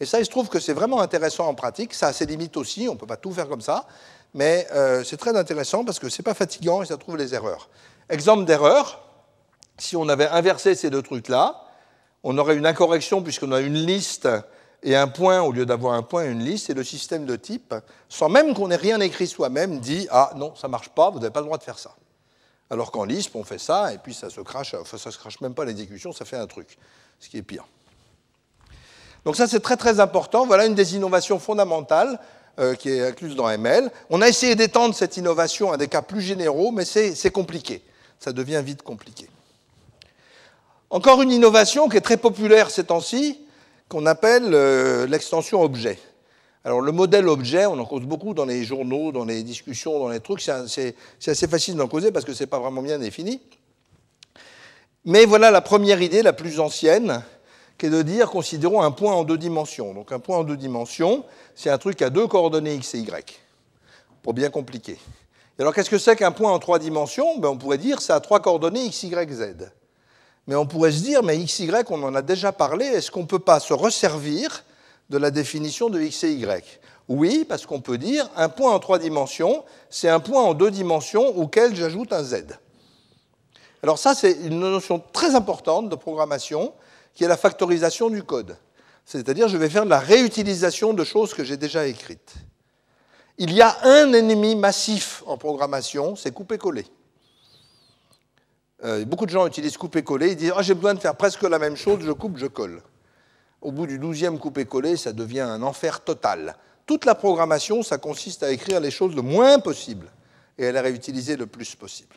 Et 0.00 0.06
ça, 0.06 0.18
il 0.18 0.24
se 0.24 0.30
trouve 0.30 0.48
que 0.48 0.58
c'est 0.58 0.72
vraiment 0.72 1.00
intéressant 1.00 1.46
en 1.46 1.54
pratique. 1.54 1.94
Ça 1.94 2.08
a 2.08 2.12
ses 2.12 2.26
limites 2.26 2.56
aussi, 2.56 2.88
on 2.88 2.94
ne 2.94 2.98
peut 2.98 3.06
pas 3.06 3.16
tout 3.16 3.32
faire 3.32 3.48
comme 3.48 3.60
ça. 3.60 3.86
Mais 4.34 4.66
euh, 4.72 5.04
c'est 5.04 5.16
très 5.16 5.36
intéressant 5.36 5.84
parce 5.84 5.98
que 5.98 6.08
ce 6.08 6.20
n'est 6.20 6.24
pas 6.24 6.34
fatigant 6.34 6.82
et 6.82 6.86
ça 6.86 6.96
trouve 6.96 7.16
les 7.16 7.34
erreurs. 7.34 7.68
Exemple 8.08 8.44
d'erreur, 8.44 9.02
si 9.78 9.96
on 9.96 10.08
avait 10.08 10.28
inversé 10.28 10.74
ces 10.74 10.90
deux 10.90 11.02
trucs-là, 11.02 11.62
on 12.24 12.38
aurait 12.38 12.56
une 12.56 12.66
incorrection 12.66 13.22
puisqu'on 13.22 13.52
a 13.52 13.60
une 13.60 13.74
liste 13.74 14.28
et 14.82 14.96
un 14.96 15.08
point 15.08 15.40
au 15.42 15.52
lieu 15.52 15.64
d'avoir 15.64 15.94
un 15.94 16.02
point 16.02 16.24
et 16.24 16.28
une 16.28 16.44
liste, 16.44 16.70
et 16.70 16.74
le 16.74 16.84
système 16.84 17.24
de 17.24 17.36
type, 17.36 17.74
sans 18.08 18.28
même 18.28 18.54
qu'on 18.54 18.70
ait 18.70 18.76
rien 18.76 19.00
écrit 19.00 19.28
soi-même, 19.28 19.78
dit 19.78 20.08
Ah 20.10 20.32
non, 20.36 20.54
ça 20.56 20.66
ne 20.66 20.72
marche 20.72 20.88
pas, 20.88 21.10
vous 21.10 21.20
n'avez 21.20 21.32
pas 21.32 21.40
le 21.40 21.46
droit 21.46 21.58
de 21.58 21.62
faire 21.62 21.78
ça. 21.78 21.94
Alors 22.68 22.90
qu'en 22.90 23.04
Lisp, 23.04 23.36
on 23.36 23.44
fait 23.44 23.58
ça, 23.58 23.92
et 23.92 23.98
puis 23.98 24.14
ça 24.14 24.30
se 24.30 24.40
crache, 24.40 24.74
ça 24.84 25.10
se 25.10 25.18
crache 25.18 25.40
même 25.40 25.54
pas 25.54 25.64
l'exécution, 25.64 26.12
ça 26.12 26.24
fait 26.24 26.36
un 26.36 26.46
truc, 26.46 26.78
ce 27.20 27.28
qui 27.28 27.36
est 27.36 27.42
pire. 27.42 27.64
Donc 29.24 29.36
ça, 29.36 29.46
c'est 29.46 29.60
très 29.60 29.76
très 29.76 30.00
important. 30.00 30.46
Voilà 30.46 30.66
une 30.66 30.74
des 30.74 30.96
innovations 30.96 31.38
fondamentales 31.38 32.18
euh, 32.58 32.74
qui 32.74 32.90
est 32.90 33.06
incluse 33.06 33.36
dans 33.36 33.48
ML. 33.48 33.90
On 34.10 34.20
a 34.20 34.28
essayé 34.28 34.56
d'étendre 34.56 34.94
cette 34.94 35.16
innovation 35.16 35.70
à 35.70 35.76
des 35.76 35.86
cas 35.86 36.02
plus 36.02 36.22
généraux, 36.22 36.72
mais 36.72 36.84
c'est 36.84 37.30
compliqué. 37.30 37.82
Ça 38.18 38.32
devient 38.32 38.62
vite 38.64 38.82
compliqué. 38.82 39.28
Encore 40.92 41.22
une 41.22 41.32
innovation 41.32 41.88
qui 41.88 41.96
est 41.96 42.02
très 42.02 42.18
populaire 42.18 42.70
ces 42.70 42.84
temps-ci, 42.84 43.38
qu'on 43.88 44.04
appelle 44.04 44.52
euh, 44.52 45.06
l'extension 45.06 45.62
objet. 45.62 45.98
Alors 46.66 46.82
le 46.82 46.92
modèle 46.92 47.28
objet, 47.28 47.64
on 47.64 47.78
en 47.78 47.86
cause 47.86 48.02
beaucoup 48.02 48.34
dans 48.34 48.44
les 48.44 48.62
journaux, 48.62 49.10
dans 49.10 49.24
les 49.24 49.42
discussions, 49.42 49.98
dans 49.98 50.10
les 50.10 50.20
trucs, 50.20 50.42
c'est 50.42 50.94
assez 51.26 51.48
facile 51.48 51.76
d'en 51.76 51.88
causer 51.88 52.12
parce 52.12 52.26
que 52.26 52.34
ce 52.34 52.42
n'est 52.42 52.46
pas 52.46 52.58
vraiment 52.58 52.82
bien 52.82 52.98
défini. 52.98 53.40
Mais 55.06 55.24
voilà 55.24 55.50
la 55.50 55.62
première 55.62 56.02
idée, 56.02 56.20
la 56.20 56.34
plus 56.34 56.60
ancienne, 56.60 57.22
qui 57.78 57.86
est 57.86 57.90
de 57.90 58.02
dire, 58.02 58.30
considérons 58.30 58.82
un 58.82 58.90
point 58.90 59.14
en 59.14 59.24
deux 59.24 59.38
dimensions. 59.38 59.94
Donc 59.94 60.12
un 60.12 60.18
point 60.18 60.36
en 60.36 60.44
deux 60.44 60.58
dimensions, 60.58 61.24
c'est 61.54 61.70
un 61.70 61.78
truc 61.78 62.02
à 62.02 62.10
deux 62.10 62.26
coordonnées 62.26 62.74
x 62.74 62.96
et 62.96 62.98
y, 62.98 63.40
pour 64.22 64.34
bien 64.34 64.50
compliquer. 64.50 64.98
Et 65.58 65.62
alors 65.62 65.72
qu'est-ce 65.72 65.88
que 65.88 65.96
c'est 65.96 66.16
qu'un 66.16 66.32
point 66.32 66.52
en 66.52 66.58
trois 66.58 66.78
dimensions? 66.78 67.38
Ben, 67.38 67.48
On 67.48 67.56
pourrait 67.56 67.78
dire 67.78 68.02
ça 68.02 68.16
a 68.16 68.20
trois 68.20 68.40
coordonnées 68.40 68.84
x, 68.84 69.04
y, 69.04 69.32
z. 69.32 69.72
Mais 70.46 70.54
on 70.54 70.66
pourrait 70.66 70.92
se 70.92 71.02
dire, 71.02 71.22
mais 71.22 71.38
XY, 71.38 71.70
on 71.90 72.02
en 72.02 72.14
a 72.14 72.22
déjà 72.22 72.52
parlé, 72.52 72.86
est-ce 72.86 73.10
qu'on 73.10 73.22
ne 73.22 73.26
peut 73.26 73.38
pas 73.38 73.60
se 73.60 73.72
resservir 73.72 74.64
de 75.08 75.18
la 75.18 75.30
définition 75.30 75.88
de 75.88 76.00
X 76.00 76.24
et 76.24 76.32
Y? 76.32 76.80
Oui, 77.08 77.44
parce 77.48 77.66
qu'on 77.66 77.80
peut 77.80 77.98
dire, 77.98 78.28
un 78.36 78.48
point 78.48 78.72
en 78.72 78.78
trois 78.78 78.98
dimensions, 78.98 79.64
c'est 79.90 80.08
un 80.08 80.20
point 80.20 80.42
en 80.42 80.54
deux 80.54 80.70
dimensions 80.70 81.36
auquel 81.36 81.76
j'ajoute 81.76 82.12
un 82.12 82.22
Z. 82.22 82.44
Alors 83.82 83.98
ça, 83.98 84.14
c'est 84.14 84.32
une 84.32 84.60
notion 84.60 85.02
très 85.12 85.34
importante 85.34 85.88
de 85.88 85.96
programmation, 85.96 86.72
qui 87.14 87.24
est 87.24 87.28
la 87.28 87.36
factorisation 87.36 88.08
du 88.10 88.22
code. 88.22 88.56
C'est-à-dire, 89.04 89.48
je 89.48 89.56
vais 89.56 89.68
faire 89.68 89.84
de 89.84 89.90
la 89.90 89.98
réutilisation 89.98 90.94
de 90.94 91.04
choses 91.04 91.34
que 91.34 91.44
j'ai 91.44 91.56
déjà 91.56 91.86
écrites. 91.86 92.34
Il 93.38 93.52
y 93.52 93.60
a 93.60 93.76
un 93.82 94.12
ennemi 94.12 94.54
massif 94.54 95.22
en 95.26 95.36
programmation, 95.36 96.16
c'est 96.16 96.32
couper-coller. 96.32 96.86
Euh, 98.84 99.04
beaucoup 99.04 99.26
de 99.26 99.30
gens 99.30 99.46
utilisent 99.46 99.76
couper-coller, 99.76 100.30
ils 100.30 100.36
disent 100.36 100.52
ah, 100.56 100.62
j'ai 100.62 100.74
besoin 100.74 100.94
de 100.94 101.00
faire 101.00 101.14
presque 101.14 101.42
la 101.42 101.58
même 101.58 101.76
chose, 101.76 102.00
je 102.02 102.12
coupe, 102.12 102.36
je 102.36 102.46
colle. 102.46 102.82
Au 103.60 103.70
bout 103.70 103.86
du 103.86 103.98
douzième 103.98 104.38
couper-coller, 104.38 104.96
ça 104.96 105.12
devient 105.12 105.40
un 105.40 105.62
enfer 105.62 106.00
total. 106.00 106.56
Toute 106.84 107.04
la 107.04 107.14
programmation, 107.14 107.82
ça 107.82 107.98
consiste 107.98 108.42
à 108.42 108.50
écrire 108.50 108.80
les 108.80 108.90
choses 108.90 109.14
le 109.14 109.22
moins 109.22 109.60
possible 109.60 110.10
et 110.58 110.66
à 110.66 110.72
les 110.72 110.80
réutiliser 110.80 111.36
le 111.36 111.46
plus 111.46 111.76
possible. 111.76 112.16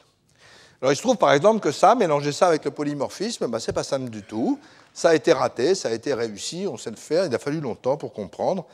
Alors 0.82 0.92
il 0.92 0.96
se 0.96 1.02
trouve 1.02 1.18
par 1.18 1.34
exemple 1.34 1.60
que 1.60 1.72
ça, 1.72 1.94
mélanger 1.94 2.32
ça 2.32 2.48
avec 2.48 2.66
le 2.66 2.72
polymorphisme, 2.72 3.48
ben, 3.48 3.60
c'est 3.60 3.74
pas 3.74 3.84
simple 3.84 4.10
du 4.10 4.24
tout. 4.24 4.60
Ça 4.94 5.10
a 5.10 5.16
été 5.16 5.34
raté, 5.34 5.76
ça 5.76 5.90
a 5.90 5.92
été 5.92 6.14
réussi, 6.14 6.66
on 6.70 6.78
sait 6.78 6.90
le 6.90 6.96
faire, 6.96 7.26
il 7.26 7.36
a 7.36 7.40
fallu 7.40 7.60
longtemps 7.60 7.96
pour 7.96 8.12
comprendre. 8.12 8.66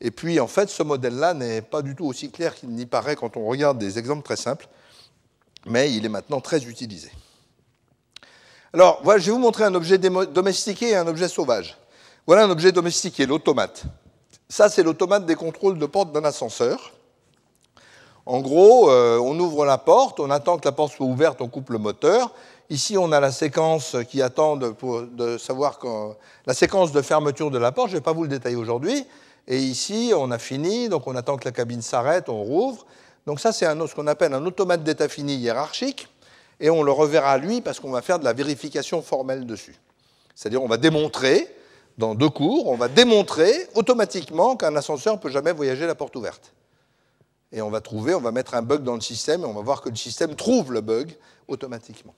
Et 0.00 0.10
puis 0.10 0.38
en 0.38 0.46
fait, 0.46 0.68
ce 0.68 0.82
modèle-là 0.82 1.34
n'est 1.34 1.62
pas 1.62 1.82
du 1.82 1.94
tout 1.94 2.06
aussi 2.06 2.30
clair 2.30 2.54
qu'il 2.54 2.70
n'y 2.70 2.86
paraît 2.86 3.16
quand 3.16 3.36
on 3.36 3.46
regarde 3.46 3.78
des 3.78 3.98
exemples 3.98 4.22
très 4.22 4.36
simples, 4.36 4.68
mais 5.66 5.92
il 5.92 6.04
est 6.04 6.08
maintenant 6.08 6.40
très 6.40 6.64
utilisé. 6.64 7.10
Alors, 8.74 9.00
voilà, 9.04 9.20
je 9.20 9.26
vais 9.26 9.32
vous 9.32 9.38
montrer 9.38 9.64
un 9.64 9.74
objet 9.74 9.98
domestiqué 9.98 10.90
et 10.90 10.96
un 10.96 11.06
objet 11.06 11.28
sauvage. 11.28 11.76
Voilà 12.26 12.44
un 12.44 12.50
objet 12.50 12.72
domestiqué, 12.72 13.26
l'automate. 13.26 13.82
Ça, 14.48 14.70
c'est 14.70 14.82
l'automate 14.82 15.26
des 15.26 15.34
contrôles 15.34 15.78
de 15.78 15.84
porte 15.84 16.10
d'un 16.12 16.24
ascenseur. 16.24 16.92
En 18.24 18.40
gros, 18.40 18.90
euh, 18.90 19.18
on 19.18 19.38
ouvre 19.38 19.66
la 19.66 19.76
porte, 19.76 20.20
on 20.20 20.30
attend 20.30 20.56
que 20.56 20.64
la 20.64 20.72
porte 20.72 20.94
soit 20.94 21.04
ouverte, 21.04 21.42
on 21.42 21.48
coupe 21.48 21.68
le 21.68 21.76
moteur. 21.76 22.32
Ici, 22.70 22.96
on 22.96 23.12
a 23.12 23.20
la 23.20 23.30
séquence 23.30 23.96
qui 24.08 24.22
attend 24.22 24.58
savoir 25.38 25.78
quand, 25.78 26.16
la 26.46 26.54
séquence 26.54 26.92
de 26.92 27.02
fermeture 27.02 27.50
de 27.50 27.58
la 27.58 27.72
porte. 27.72 27.88
Je 27.88 27.94
ne 27.94 27.98
vais 27.98 28.04
pas 28.04 28.12
vous 28.12 28.22
le 28.22 28.28
détailler 28.30 28.56
aujourd'hui. 28.56 29.04
Et 29.48 29.58
ici, 29.58 30.12
on 30.16 30.30
a 30.30 30.38
fini, 30.38 30.88
donc 30.88 31.06
on 31.06 31.14
attend 31.14 31.36
que 31.36 31.44
la 31.44 31.52
cabine 31.52 31.82
s'arrête, 31.82 32.30
on 32.30 32.42
rouvre. 32.42 32.86
Donc 33.26 33.38
ça, 33.38 33.52
c'est 33.52 33.66
ce 33.66 33.94
qu'on 33.94 34.06
appelle 34.06 34.32
un 34.32 34.46
automate 34.46 34.82
d'état 34.82 35.08
fini 35.08 35.34
hiérarchique 35.34 36.08
et 36.62 36.70
on 36.70 36.82
le 36.84 36.92
reverra 36.92 37.36
lui 37.36 37.60
parce 37.60 37.80
qu'on 37.80 37.90
va 37.90 38.00
faire 38.00 38.20
de 38.20 38.24
la 38.24 38.32
vérification 38.32 39.02
formelle 39.02 39.44
dessus. 39.44 39.74
C'est-à-dire 40.34 40.62
on 40.62 40.68
va 40.68 40.78
démontrer, 40.78 41.54
dans 41.98 42.14
deux 42.14 42.30
cours, 42.30 42.68
on 42.68 42.76
va 42.76 42.88
démontrer 42.88 43.52
automatiquement 43.74 44.56
qu'un 44.56 44.74
ascenseur 44.76 45.16
ne 45.16 45.18
peut 45.18 45.28
jamais 45.28 45.52
voyager 45.52 45.86
la 45.86 45.96
porte 45.96 46.16
ouverte. 46.16 46.54
Et 47.50 47.60
on 47.60 47.68
va 47.68 47.82
trouver, 47.82 48.14
on 48.14 48.20
va 48.20 48.30
mettre 48.30 48.54
un 48.54 48.62
bug 48.62 48.82
dans 48.84 48.94
le 48.94 49.00
système 49.00 49.42
et 49.42 49.44
on 49.44 49.52
va 49.52 49.60
voir 49.60 49.82
que 49.82 49.90
le 49.90 49.96
système 49.96 50.36
trouve 50.36 50.72
le 50.72 50.80
bug 50.80 51.14
automatiquement. 51.48 52.14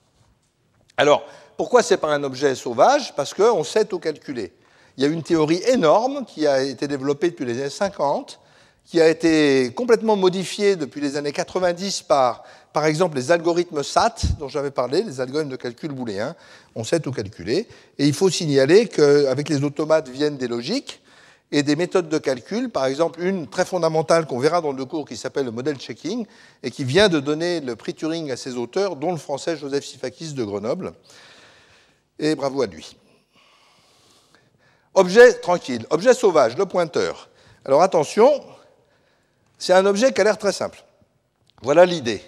Alors, 0.95 1.25
pourquoi 1.57 1.83
ce 1.83 1.95
n'est 1.95 1.97
pas 1.97 2.13
un 2.13 2.23
objet 2.23 2.55
sauvage? 2.55 3.13
Parce 3.15 3.33
qu'on 3.33 3.63
sait 3.63 3.83
tout 3.83 3.99
calculer. 3.99 4.53
Il 4.95 5.03
y 5.03 5.07
a 5.07 5.09
une 5.09 5.23
théorie 5.23 5.61
énorme 5.67 6.23
qui 6.23 6.47
a 6.47 6.61
été 6.61 6.87
développée 6.87 7.31
depuis 7.31 7.43
les 7.43 7.59
années 7.59 7.69
50, 7.69 8.39
qui 8.85 9.01
a 9.01 9.09
été 9.09 9.73
complètement 9.73 10.15
modifiée 10.15 10.77
depuis 10.77 11.01
les 11.01 11.17
années 11.17 11.33
90 11.33 12.03
par 12.03 12.43
par 12.75 12.87
exemple, 12.87 13.15
les 13.15 13.31
algorithmes 13.31 13.83
SAT, 13.83 14.15
dont 14.37 14.49
j'avais 14.49 14.69
parlé, 14.69 15.01
les 15.01 15.21
algorithmes 15.21 15.49
de 15.49 15.55
calcul 15.55 15.93
booléen, 15.93 16.35
on 16.75 16.83
sait 16.83 16.99
tout 16.99 17.13
calculer. 17.13 17.69
Et 17.97 18.05
il 18.05 18.13
faut 18.13 18.29
signaler 18.29 18.89
qu'avec 18.89 19.47
les 19.47 19.63
automates 19.63 20.09
viennent 20.09 20.35
des 20.35 20.49
logiques 20.49 21.01
et 21.53 21.63
des 21.63 21.77
méthodes 21.77 22.09
de 22.09 22.17
calcul, 22.17 22.69
par 22.69 22.85
exemple 22.85 23.21
une 23.23 23.47
très 23.47 23.63
fondamentale 23.63 24.25
qu'on 24.25 24.39
verra 24.39 24.59
dans 24.59 24.73
le 24.73 24.83
cours 24.83 25.07
qui 25.07 25.15
s'appelle 25.15 25.45
le 25.45 25.51
modèle 25.51 25.77
checking 25.77 26.25
et 26.63 26.69
qui 26.69 26.83
vient 26.83 27.07
de 27.07 27.21
donner 27.21 27.61
le 27.61 27.77
prix 27.77 27.93
Turing 27.93 28.29
à 28.29 28.35
ses 28.35 28.57
auteurs, 28.57 28.97
dont 28.97 29.13
le 29.13 29.19
français 29.19 29.55
Joseph 29.55 29.85
Sifakis 29.85 30.33
de 30.33 30.43
Grenoble. 30.43 30.91
Et 32.19 32.35
bravo 32.35 32.61
à 32.61 32.67
lui. 32.67 32.97
Objet 34.93 35.31
tranquille, 35.35 35.85
objet 35.91 36.13
sauvage, 36.13 36.57
le 36.57 36.65
pointeur. 36.65 37.29
Alors 37.63 37.81
attention, 37.81 38.29
c'est 39.57 39.71
un 39.71 39.85
objet 39.85 40.11
qui 40.11 40.19
a 40.19 40.25
l'air 40.25 40.37
très 40.37 40.51
simple. 40.51 40.83
Voilà 41.61 41.85
l'idée. 41.85 42.21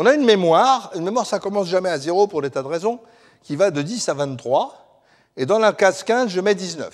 On 0.00 0.06
a 0.06 0.14
une 0.14 0.24
mémoire, 0.24 0.92
une 0.94 1.02
mémoire 1.02 1.26
ça 1.26 1.40
commence 1.40 1.66
jamais 1.66 1.88
à 1.88 1.98
zéro 1.98 2.28
pour 2.28 2.40
des 2.40 2.50
tas 2.50 2.62
de 2.62 2.68
raisons, 2.68 3.00
qui 3.42 3.56
va 3.56 3.72
de 3.72 3.82
10 3.82 4.08
à 4.08 4.14
23, 4.14 5.02
et 5.36 5.44
dans 5.44 5.58
la 5.58 5.72
case 5.72 6.04
15, 6.04 6.30
je 6.30 6.40
mets 6.40 6.54
19. 6.54 6.88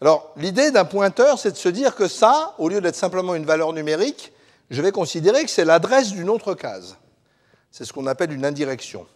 Alors, 0.00 0.32
l'idée 0.38 0.70
d'un 0.70 0.86
pointeur, 0.86 1.38
c'est 1.38 1.50
de 1.50 1.56
se 1.58 1.68
dire 1.68 1.94
que 1.94 2.08
ça, 2.08 2.54
au 2.56 2.70
lieu 2.70 2.80
d'être 2.80 2.96
simplement 2.96 3.34
une 3.34 3.44
valeur 3.44 3.74
numérique, 3.74 4.32
je 4.70 4.80
vais 4.80 4.90
considérer 4.90 5.44
que 5.44 5.50
c'est 5.50 5.66
l'adresse 5.66 6.12
d'une 6.12 6.30
autre 6.30 6.54
case. 6.54 6.96
C'est 7.70 7.84
ce 7.84 7.92
qu'on 7.92 8.06
appelle 8.06 8.32
une 8.32 8.46
indirection. 8.46 9.06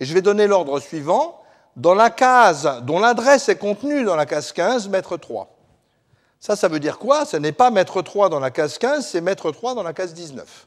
Et 0.00 0.04
je 0.04 0.12
vais 0.12 0.22
donner 0.22 0.48
l'ordre 0.48 0.80
suivant. 0.80 1.40
dans 1.76 1.94
la 1.94 2.10
case 2.10 2.80
dont 2.82 2.98
l'adresse 2.98 3.48
est 3.48 3.58
contenue 3.58 4.02
dans 4.02 4.16
la 4.16 4.26
case 4.26 4.50
15, 4.50 4.88
mettre 4.88 5.16
3. 5.16 5.48
Ça, 6.40 6.56
ça 6.56 6.66
veut 6.66 6.80
dire 6.80 6.98
quoi? 6.98 7.24
Ce 7.26 7.36
n'est 7.36 7.52
pas 7.52 7.70
mettre 7.70 8.02
3 8.02 8.28
dans 8.28 8.40
la 8.40 8.50
case 8.50 8.76
15, 8.78 9.06
c'est 9.06 9.20
mettre 9.20 9.52
3 9.52 9.76
dans 9.76 9.84
la 9.84 9.92
case 9.92 10.14
19. 10.14 10.66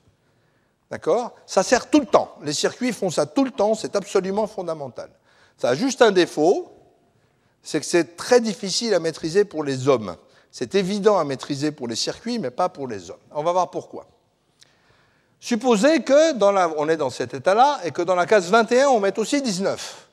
D'accord? 0.91 1.31
Ça 1.45 1.63
sert 1.63 1.89
tout 1.89 2.01
le 2.01 2.05
temps. 2.05 2.35
Les 2.43 2.51
circuits 2.51 2.91
font 2.91 3.09
ça 3.09 3.25
tout 3.25 3.45
le 3.45 3.51
temps, 3.51 3.75
c'est 3.75 3.95
absolument 3.95 4.45
fondamental. 4.45 5.09
Ça 5.57 5.69
a 5.69 5.75
juste 5.75 6.01
un 6.01 6.11
défaut, 6.11 6.73
c'est 7.63 7.79
que 7.79 7.85
c'est 7.85 8.17
très 8.17 8.41
difficile 8.41 8.93
à 8.93 8.99
maîtriser 8.99 9.45
pour 9.45 9.63
les 9.63 9.87
hommes. 9.87 10.17
C'est 10.51 10.75
évident 10.75 11.17
à 11.17 11.23
maîtriser 11.23 11.71
pour 11.71 11.87
les 11.87 11.95
circuits, 11.95 12.39
mais 12.39 12.51
pas 12.51 12.67
pour 12.67 12.89
les 12.89 13.09
hommes. 13.09 13.21
On 13.31 13.41
va 13.41 13.53
voir 13.53 13.71
pourquoi. 13.71 14.05
Supposez 15.39 16.03
que 16.03 16.33
dans 16.33 16.51
la, 16.51 16.69
on 16.77 16.89
est 16.89 16.97
dans 16.97 17.09
cet 17.09 17.33
état-là 17.33 17.79
et 17.85 17.91
que 17.91 18.01
dans 18.01 18.15
la 18.15 18.25
case 18.25 18.49
21, 18.49 18.89
on 18.89 18.99
mette 18.99 19.17
aussi 19.17 19.41
19. 19.41 20.07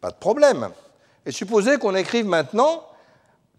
Pas 0.00 0.10
de 0.10 0.16
problème. 0.16 0.70
Et 1.26 1.30
supposez 1.30 1.76
qu'on 1.76 1.94
écrive 1.94 2.26
maintenant, 2.26 2.86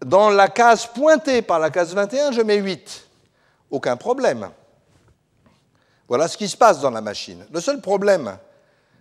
dans 0.04 0.28
la 0.30 0.48
case 0.48 0.86
pointée 0.86 1.40
par 1.40 1.60
la 1.60 1.70
case 1.70 1.94
21, 1.94 2.32
je 2.32 2.42
mets 2.42 2.56
8. 2.56 3.06
Aucun 3.70 3.96
problème. 3.96 4.50
Voilà 6.08 6.28
ce 6.28 6.36
qui 6.36 6.48
se 6.48 6.56
passe 6.56 6.80
dans 6.80 6.90
la 6.90 7.00
machine. 7.00 7.44
Le 7.52 7.60
seul 7.60 7.80
problème, 7.80 8.38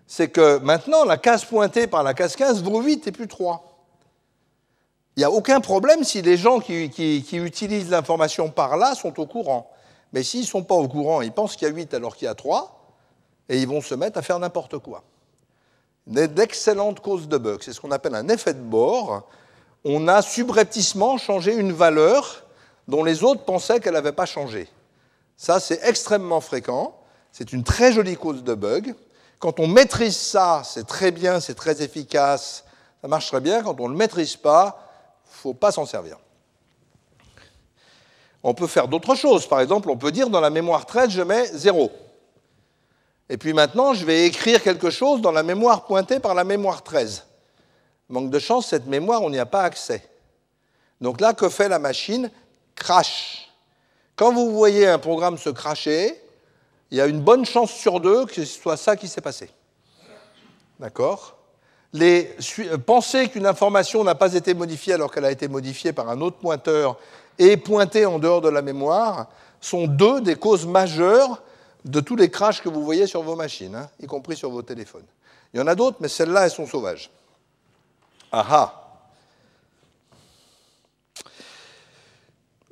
c'est 0.07 0.29
que 0.29 0.57
maintenant, 0.59 1.05
la 1.05 1.17
case 1.17 1.45
pointée 1.45 1.87
par 1.87 2.03
la 2.03 2.13
case 2.13 2.35
15 2.35 2.63
vaut 2.63 2.81
8 2.81 3.07
et 3.07 3.11
plus 3.11 3.27
3. 3.27 3.75
Il 5.15 5.19
n'y 5.19 5.23
a 5.23 5.31
aucun 5.31 5.61
problème 5.61 6.03
si 6.03 6.21
les 6.21 6.35
gens 6.35 6.59
qui, 6.59 6.83
utilisent 7.33 7.89
l'information 7.89 8.49
par 8.49 8.75
là 8.75 8.95
sont 8.95 9.19
au 9.19 9.25
courant. 9.25 9.71
Mais 10.11 10.23
s'ils 10.23 10.41
ne 10.41 10.45
sont 10.45 10.63
pas 10.63 10.75
au 10.75 10.87
courant, 10.87 11.21
ils 11.21 11.31
pensent 11.31 11.55
qu'il 11.55 11.67
y 11.67 11.71
a 11.71 11.73
8 11.73 11.93
alors 11.93 12.15
qu'il 12.15 12.25
y 12.25 12.29
a 12.29 12.35
3, 12.35 12.81
et 13.49 13.59
ils 13.59 13.67
vont 13.67 13.81
se 13.81 13.95
mettre 13.95 14.17
à 14.17 14.21
faire 14.21 14.39
n'importe 14.39 14.77
quoi. 14.79 15.03
D'excellentes 16.07 16.99
causes 16.99 17.27
de 17.27 17.37
bug. 17.37 17.61
C'est 17.63 17.73
ce 17.73 17.79
qu'on 17.79 17.91
appelle 17.91 18.15
un 18.15 18.27
effet 18.27 18.53
de 18.53 18.59
bord. 18.59 19.27
On 19.83 20.07
a 20.07 20.21
subrepticement 20.21 21.17
changé 21.17 21.55
une 21.55 21.71
valeur 21.71 22.43
dont 22.87 23.03
les 23.03 23.23
autres 23.23 23.43
pensaient 23.43 23.79
qu'elle 23.79 23.93
n'avait 23.93 24.11
pas 24.11 24.25
changé. 24.25 24.67
Ça, 25.37 25.59
c'est 25.59 25.79
extrêmement 25.83 26.41
fréquent. 26.41 26.97
C'est 27.31 27.51
une 27.51 27.63
très 27.63 27.91
jolie 27.91 28.15
cause 28.15 28.43
de 28.43 28.53
bug. 28.53 28.95
Quand 29.39 29.59
on 29.59 29.67
maîtrise 29.67 30.15
ça, 30.15 30.61
c'est 30.63 30.87
très 30.87 31.11
bien, 31.11 31.39
c'est 31.39 31.55
très 31.55 31.81
efficace, 31.81 32.63
ça 33.01 33.07
marche 33.07 33.27
très 33.27 33.41
bien. 33.41 33.61
Quand 33.61 33.79
on 33.79 33.87
ne 33.87 33.93
le 33.93 33.97
maîtrise 33.97 34.35
pas, 34.35 34.81
il 35.25 35.35
ne 35.35 35.37
faut 35.41 35.53
pas 35.53 35.71
s'en 35.71 35.85
servir. 35.85 36.17
On 38.41 38.53
peut 38.53 38.67
faire 38.67 38.87
d'autres 38.87 39.15
choses. 39.15 39.47
Par 39.47 39.59
exemple, 39.59 39.89
on 39.89 39.97
peut 39.97 40.11
dire 40.11 40.29
dans 40.29 40.39
la 40.39 40.49
mémoire 40.49 40.85
13, 40.85 41.09
je 41.09 41.21
mets 41.21 41.47
0. 41.47 41.91
Et 43.27 43.37
puis 43.37 43.53
maintenant, 43.53 43.93
je 43.93 44.05
vais 44.05 44.27
écrire 44.27 44.61
quelque 44.61 44.89
chose 44.89 45.21
dans 45.21 45.31
la 45.31 45.43
mémoire 45.43 45.85
pointée 45.85 46.19
par 46.19 46.35
la 46.35 46.43
mémoire 46.43 46.83
13. 46.83 47.25
Manque 48.09 48.29
de 48.29 48.39
chance, 48.39 48.67
cette 48.67 48.85
mémoire, 48.85 49.23
on 49.23 49.31
n'y 49.31 49.39
a 49.39 49.47
pas 49.47 49.63
accès. 49.63 50.07
Donc 51.01 51.19
là, 51.19 51.33
que 51.33 51.49
fait 51.49 51.67
la 51.67 51.79
machine? 51.79 52.29
Crash. 52.75 53.34
Quand 54.15 54.33
vous 54.33 54.51
voyez 54.51 54.87
un 54.87 54.99
programme 54.99 55.37
se 55.37 55.49
cracher, 55.49 56.21
il 56.91 56.97
y 56.97 57.01
a 57.01 57.07
une 57.07 57.21
bonne 57.21 57.45
chance 57.45 57.71
sur 57.71 57.99
deux 57.99 58.25
que 58.25 58.33
ce 58.33 58.45
soit 58.45 58.77
ça 58.77 58.95
qui 58.95 59.07
s'est 59.07 59.21
passé. 59.21 59.49
D'accord? 60.79 61.35
Les, 61.93 62.35
Penser 62.85 63.29
qu'une 63.29 63.45
information 63.45 64.03
n'a 64.03 64.15
pas 64.15 64.33
été 64.33 64.53
modifiée 64.53 64.93
alors 64.93 65.11
qu'elle 65.11 65.25
a 65.25 65.31
été 65.31 65.47
modifiée 65.47 65.93
par 65.93 66.09
un 66.09 66.21
autre 66.21 66.37
pointeur 66.37 66.97
et 67.39 67.57
pointés 67.57 68.05
en 68.05 68.19
dehors 68.19 68.41
de 68.41 68.49
la 68.49 68.61
mémoire 68.61 69.27
sont 69.61 69.87
deux 69.87 70.21
des 70.21 70.35
causes 70.35 70.65
majeures 70.65 71.41
de 71.83 71.99
tous 71.99 72.15
les 72.15 72.29
crashs 72.29 72.61
que 72.61 72.69
vous 72.69 72.83
voyez 72.83 73.07
sur 73.07 73.21
vos 73.21 73.35
machines, 73.35 73.75
hein, 73.75 73.89
y 74.01 74.07
compris 74.07 74.35
sur 74.35 74.49
vos 74.49 74.61
téléphones. 74.61 75.05
Il 75.53 75.59
y 75.59 75.63
en 75.63 75.67
a 75.67 75.75
d'autres, 75.75 75.97
mais 75.99 76.07
celles-là, 76.07 76.45
elles 76.45 76.51
sont 76.51 76.67
sauvages. 76.67 77.09
Ah 78.31 78.84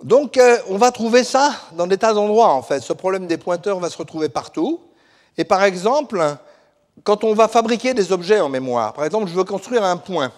Donc, 0.04 0.36
euh, 0.36 0.58
on 0.68 0.78
va 0.78 0.92
trouver 0.92 1.24
ça 1.24 1.56
dans 1.78 1.88
des 1.88 1.98
tas 1.98 2.14
d'endroits, 2.14 2.50
en 2.50 2.62
fait. 2.62 2.82
Ce 2.82 2.92
problème 2.92 3.26
des 3.26 3.38
pointeurs 3.38 3.80
va 3.80 3.90
se 3.90 3.98
retrouver 3.98 4.28
partout. 4.28 4.82
Et 5.38 5.46
par 5.46 5.64
exemple, 5.64 6.22
quand 7.04 7.24
on 7.24 7.34
va 7.34 7.48
fabriquer 7.48 7.94
des 7.94 8.12
objets 8.12 8.42
en 8.42 8.50
mémoire, 8.50 8.92
par 8.92 9.06
exemple, 9.06 9.30
je 9.30 9.34
veux 9.34 9.46
construire 9.46 9.84
un 9.86 9.96
point. 9.96 10.32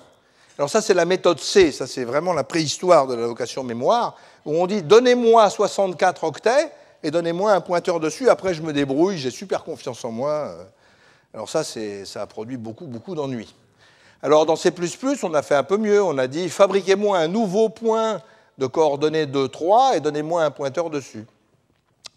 Alors 0.60 0.70
ça, 0.70 0.82
c'est 0.82 0.94
la 0.94 1.06
méthode 1.06 1.40
C, 1.40 1.72
ça 1.72 1.88
c'est 1.88 2.06
vraiment 2.06 2.32
la 2.32 2.44
préhistoire 2.44 3.08
de 3.08 3.16
la 3.16 3.24
location 3.24 3.64
mémoire, 3.64 4.16
où 4.46 4.56
on 4.56 4.68
dit 4.68 4.84
donnez-moi 4.84 5.50
64 5.50 6.24
octets 6.24 6.72
et 7.04 7.12
donnez-moi 7.12 7.52
un 7.52 7.60
pointeur 7.60 8.00
dessus, 8.00 8.30
après 8.30 8.54
je 8.54 8.62
me 8.62 8.72
débrouille, 8.72 9.18
j'ai 9.18 9.32
super 9.32 9.64
confiance 9.64 10.06
en 10.06 10.12
moi. 10.12 10.56
Alors 11.34 11.50
ça, 11.50 11.64
ça 11.64 12.22
a 12.22 12.26
produit 12.26 12.56
beaucoup, 12.56 12.86
beaucoup 12.86 13.16
d'ennuis. 13.16 13.54
Alors 14.22 14.46
dans 14.46 14.56
C++, 14.56 14.72
on 15.24 15.34
a 15.34 15.42
fait 15.42 15.56
un 15.56 15.64
peu 15.64 15.76
mieux, 15.76 16.02
on 16.02 16.18
a 16.18 16.28
dit 16.28 16.48
fabriquez-moi 16.48 17.18
un 17.18 17.28
nouveau 17.28 17.68
point 17.68 18.22
de 18.58 18.66
coordonnées 18.68 19.26
2, 19.26 19.48
3 19.48 19.98
et 19.98 20.00
donnez-moi 20.00 20.44
un 20.44 20.52
pointeur 20.52 20.90
dessus. 20.90 21.26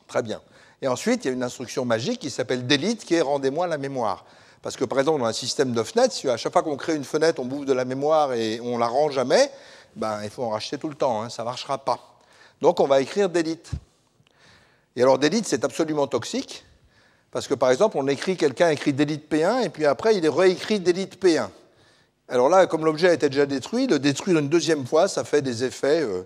Très 0.06 0.22
bien. 0.22 0.40
Et 0.80 0.88
ensuite, 0.88 1.24
il 1.24 1.28
y 1.28 1.30
a 1.30 1.34
une 1.34 1.42
instruction 1.42 1.84
magique 1.84 2.20
qui 2.20 2.30
s'appelle 2.30 2.66
delete, 2.66 3.04
qui 3.04 3.14
est 3.14 3.20
rendez-moi 3.20 3.66
la 3.66 3.78
mémoire. 3.78 4.24
Parce 4.62 4.76
que 4.76 4.84
par 4.84 4.98
exemple, 4.98 5.20
dans 5.20 5.26
un 5.26 5.32
système 5.32 5.72
de 5.72 5.82
fenêtres, 5.82 6.14
si 6.14 6.28
à 6.28 6.36
chaque 6.36 6.52
fois 6.52 6.62
qu'on 6.62 6.76
crée 6.76 6.94
une 6.94 7.04
fenêtre, 7.04 7.40
on 7.40 7.44
bouffe 7.44 7.66
de 7.66 7.72
la 7.72 7.84
mémoire 7.84 8.32
et 8.32 8.60
on 8.60 8.78
la 8.78 8.86
rend 8.86 9.10
jamais, 9.10 9.50
ben, 9.96 10.20
il 10.22 10.30
faut 10.30 10.44
en 10.44 10.50
racheter 10.50 10.78
tout 10.78 10.88
le 10.88 10.94
temps, 10.94 11.22
hein, 11.22 11.28
ça 11.28 11.42
ne 11.42 11.46
marchera 11.46 11.78
pas. 11.78 11.98
Donc 12.60 12.80
on 12.80 12.86
va 12.86 13.00
écrire 13.00 13.28
delete. 13.28 13.70
Et 14.96 15.02
alors 15.02 15.18
delete, 15.18 15.46
c'est 15.46 15.64
absolument 15.64 16.06
toxique, 16.06 16.64
parce 17.30 17.46
que 17.46 17.54
par 17.54 17.70
exemple, 17.70 17.96
on 17.98 18.06
écrit, 18.08 18.36
quelqu'un 18.36 18.70
écrit 18.70 18.92
delete 18.92 19.30
P1, 19.30 19.64
et 19.64 19.68
puis 19.68 19.86
après, 19.86 20.16
il 20.16 20.24
est 20.24 20.28
réécrit 20.28 20.80
delete 20.80 21.22
P1. 21.22 21.48
Alors 22.28 22.48
là, 22.50 22.66
comme 22.66 22.84
l'objet 22.84 23.08
a 23.08 23.12
été 23.14 23.28
déjà 23.28 23.46
détruit, 23.46 23.86
le 23.86 23.98
détruire 23.98 24.38
une 24.38 24.48
deuxième 24.48 24.86
fois, 24.86 25.08
ça 25.08 25.24
fait 25.24 25.40
des 25.40 25.64
effets 25.64 26.02
euh, 26.02 26.24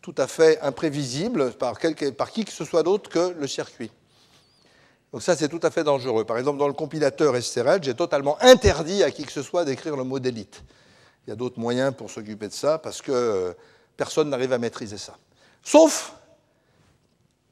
tout 0.00 0.14
à 0.16 0.28
fait 0.28 0.60
imprévisibles 0.60 1.52
par, 1.52 1.78
qui 1.78 2.44
que 2.44 2.52
ce 2.52 2.64
soit 2.64 2.84
d'autre 2.84 3.10
que 3.10 3.34
le 3.38 3.46
circuit. 3.48 3.90
Donc 5.12 5.22
ça, 5.22 5.36
c'est 5.36 5.48
tout 5.48 5.60
à 5.62 5.70
fait 5.70 5.82
dangereux. 5.82 6.24
Par 6.24 6.38
exemple, 6.38 6.58
dans 6.58 6.68
le 6.68 6.72
compilateur 6.72 7.40
STRL, 7.40 7.82
j'ai 7.82 7.94
totalement 7.94 8.40
interdit 8.40 9.02
à 9.02 9.10
qui 9.10 9.24
que 9.24 9.32
ce 9.32 9.42
soit 9.42 9.64
d'écrire 9.64 9.96
le 9.96 10.04
mot 10.04 10.20
delete. 10.20 10.62
Il 11.26 11.30
y 11.30 11.32
a 11.32 11.36
d'autres 11.36 11.58
moyens 11.58 11.92
pour 11.96 12.10
s'occuper 12.10 12.48
de 12.48 12.52
ça, 12.52 12.78
parce 12.78 13.02
que 13.02 13.12
euh, 13.12 13.52
personne 13.96 14.30
n'arrive 14.30 14.52
à 14.52 14.58
maîtriser 14.58 14.96
ça. 14.96 15.16
Sauf 15.62 16.14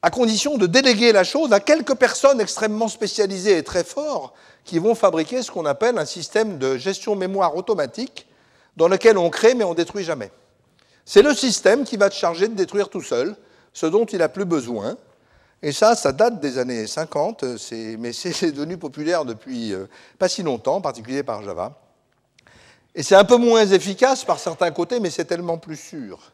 à 0.01 0.09
condition 0.09 0.57
de 0.57 0.67
déléguer 0.67 1.11
la 1.11 1.23
chose 1.23 1.53
à 1.53 1.59
quelques 1.59 1.95
personnes 1.95 2.41
extrêmement 2.41 2.87
spécialisées 2.87 3.57
et 3.57 3.63
très 3.63 3.83
fortes 3.83 4.33
qui 4.63 4.79
vont 4.79 4.95
fabriquer 4.95 5.41
ce 5.41 5.51
qu'on 5.51 5.65
appelle 5.65 5.97
un 5.97 6.05
système 6.05 6.57
de 6.57 6.77
gestion 6.77 7.15
mémoire 7.15 7.55
automatique 7.55 8.27
dans 8.77 8.87
lequel 8.87 9.17
on 9.17 9.29
crée 9.29 9.53
mais 9.53 9.63
on 9.63 9.73
détruit 9.73 10.03
jamais. 10.03 10.31
C'est 11.05 11.21
le 11.21 11.33
système 11.33 11.83
qui 11.83 11.97
va 11.97 12.09
te 12.09 12.15
charger 12.15 12.47
de 12.47 12.55
détruire 12.55 12.89
tout 12.89 13.01
seul 13.01 13.35
ce 13.73 13.85
dont 13.85 14.05
il 14.05 14.19
n'a 14.19 14.29
plus 14.29 14.45
besoin 14.45 14.97
et 15.63 15.71
ça, 15.71 15.95
ça 15.95 16.11
date 16.11 16.39
des 16.39 16.57
années 16.57 16.87
50, 16.87 17.43
mais 17.99 18.13
c'est 18.13 18.51
devenu 18.51 18.77
populaire 18.77 19.25
depuis 19.25 19.73
euh, 19.73 19.85
pas 20.17 20.27
si 20.27 20.41
longtemps, 20.41 20.77
en 20.77 20.81
particulier 20.81 21.21
par 21.21 21.43
Java. 21.43 21.79
Et 22.95 23.03
c'est 23.03 23.15
un 23.15 23.23
peu 23.23 23.37
moins 23.37 23.65
efficace 23.65 24.25
par 24.25 24.39
certains 24.39 24.71
côtés, 24.71 24.99
mais 24.99 25.11
c'est 25.11 25.25
tellement 25.25 25.59
plus 25.59 25.77
sûr. 25.77 26.30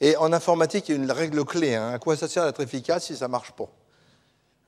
Et 0.00 0.16
en 0.16 0.32
informatique, 0.32 0.88
il 0.88 0.96
y 0.96 0.98
a 0.98 1.02
une 1.02 1.10
règle 1.10 1.44
clé. 1.44 1.74
Hein. 1.74 1.92
À 1.92 1.98
quoi 1.98 2.16
ça 2.16 2.28
sert 2.28 2.44
d'être 2.44 2.62
efficace 2.62 3.06
si 3.06 3.16
ça 3.16 3.26
ne 3.26 3.32
marche 3.32 3.52
pas? 3.52 3.68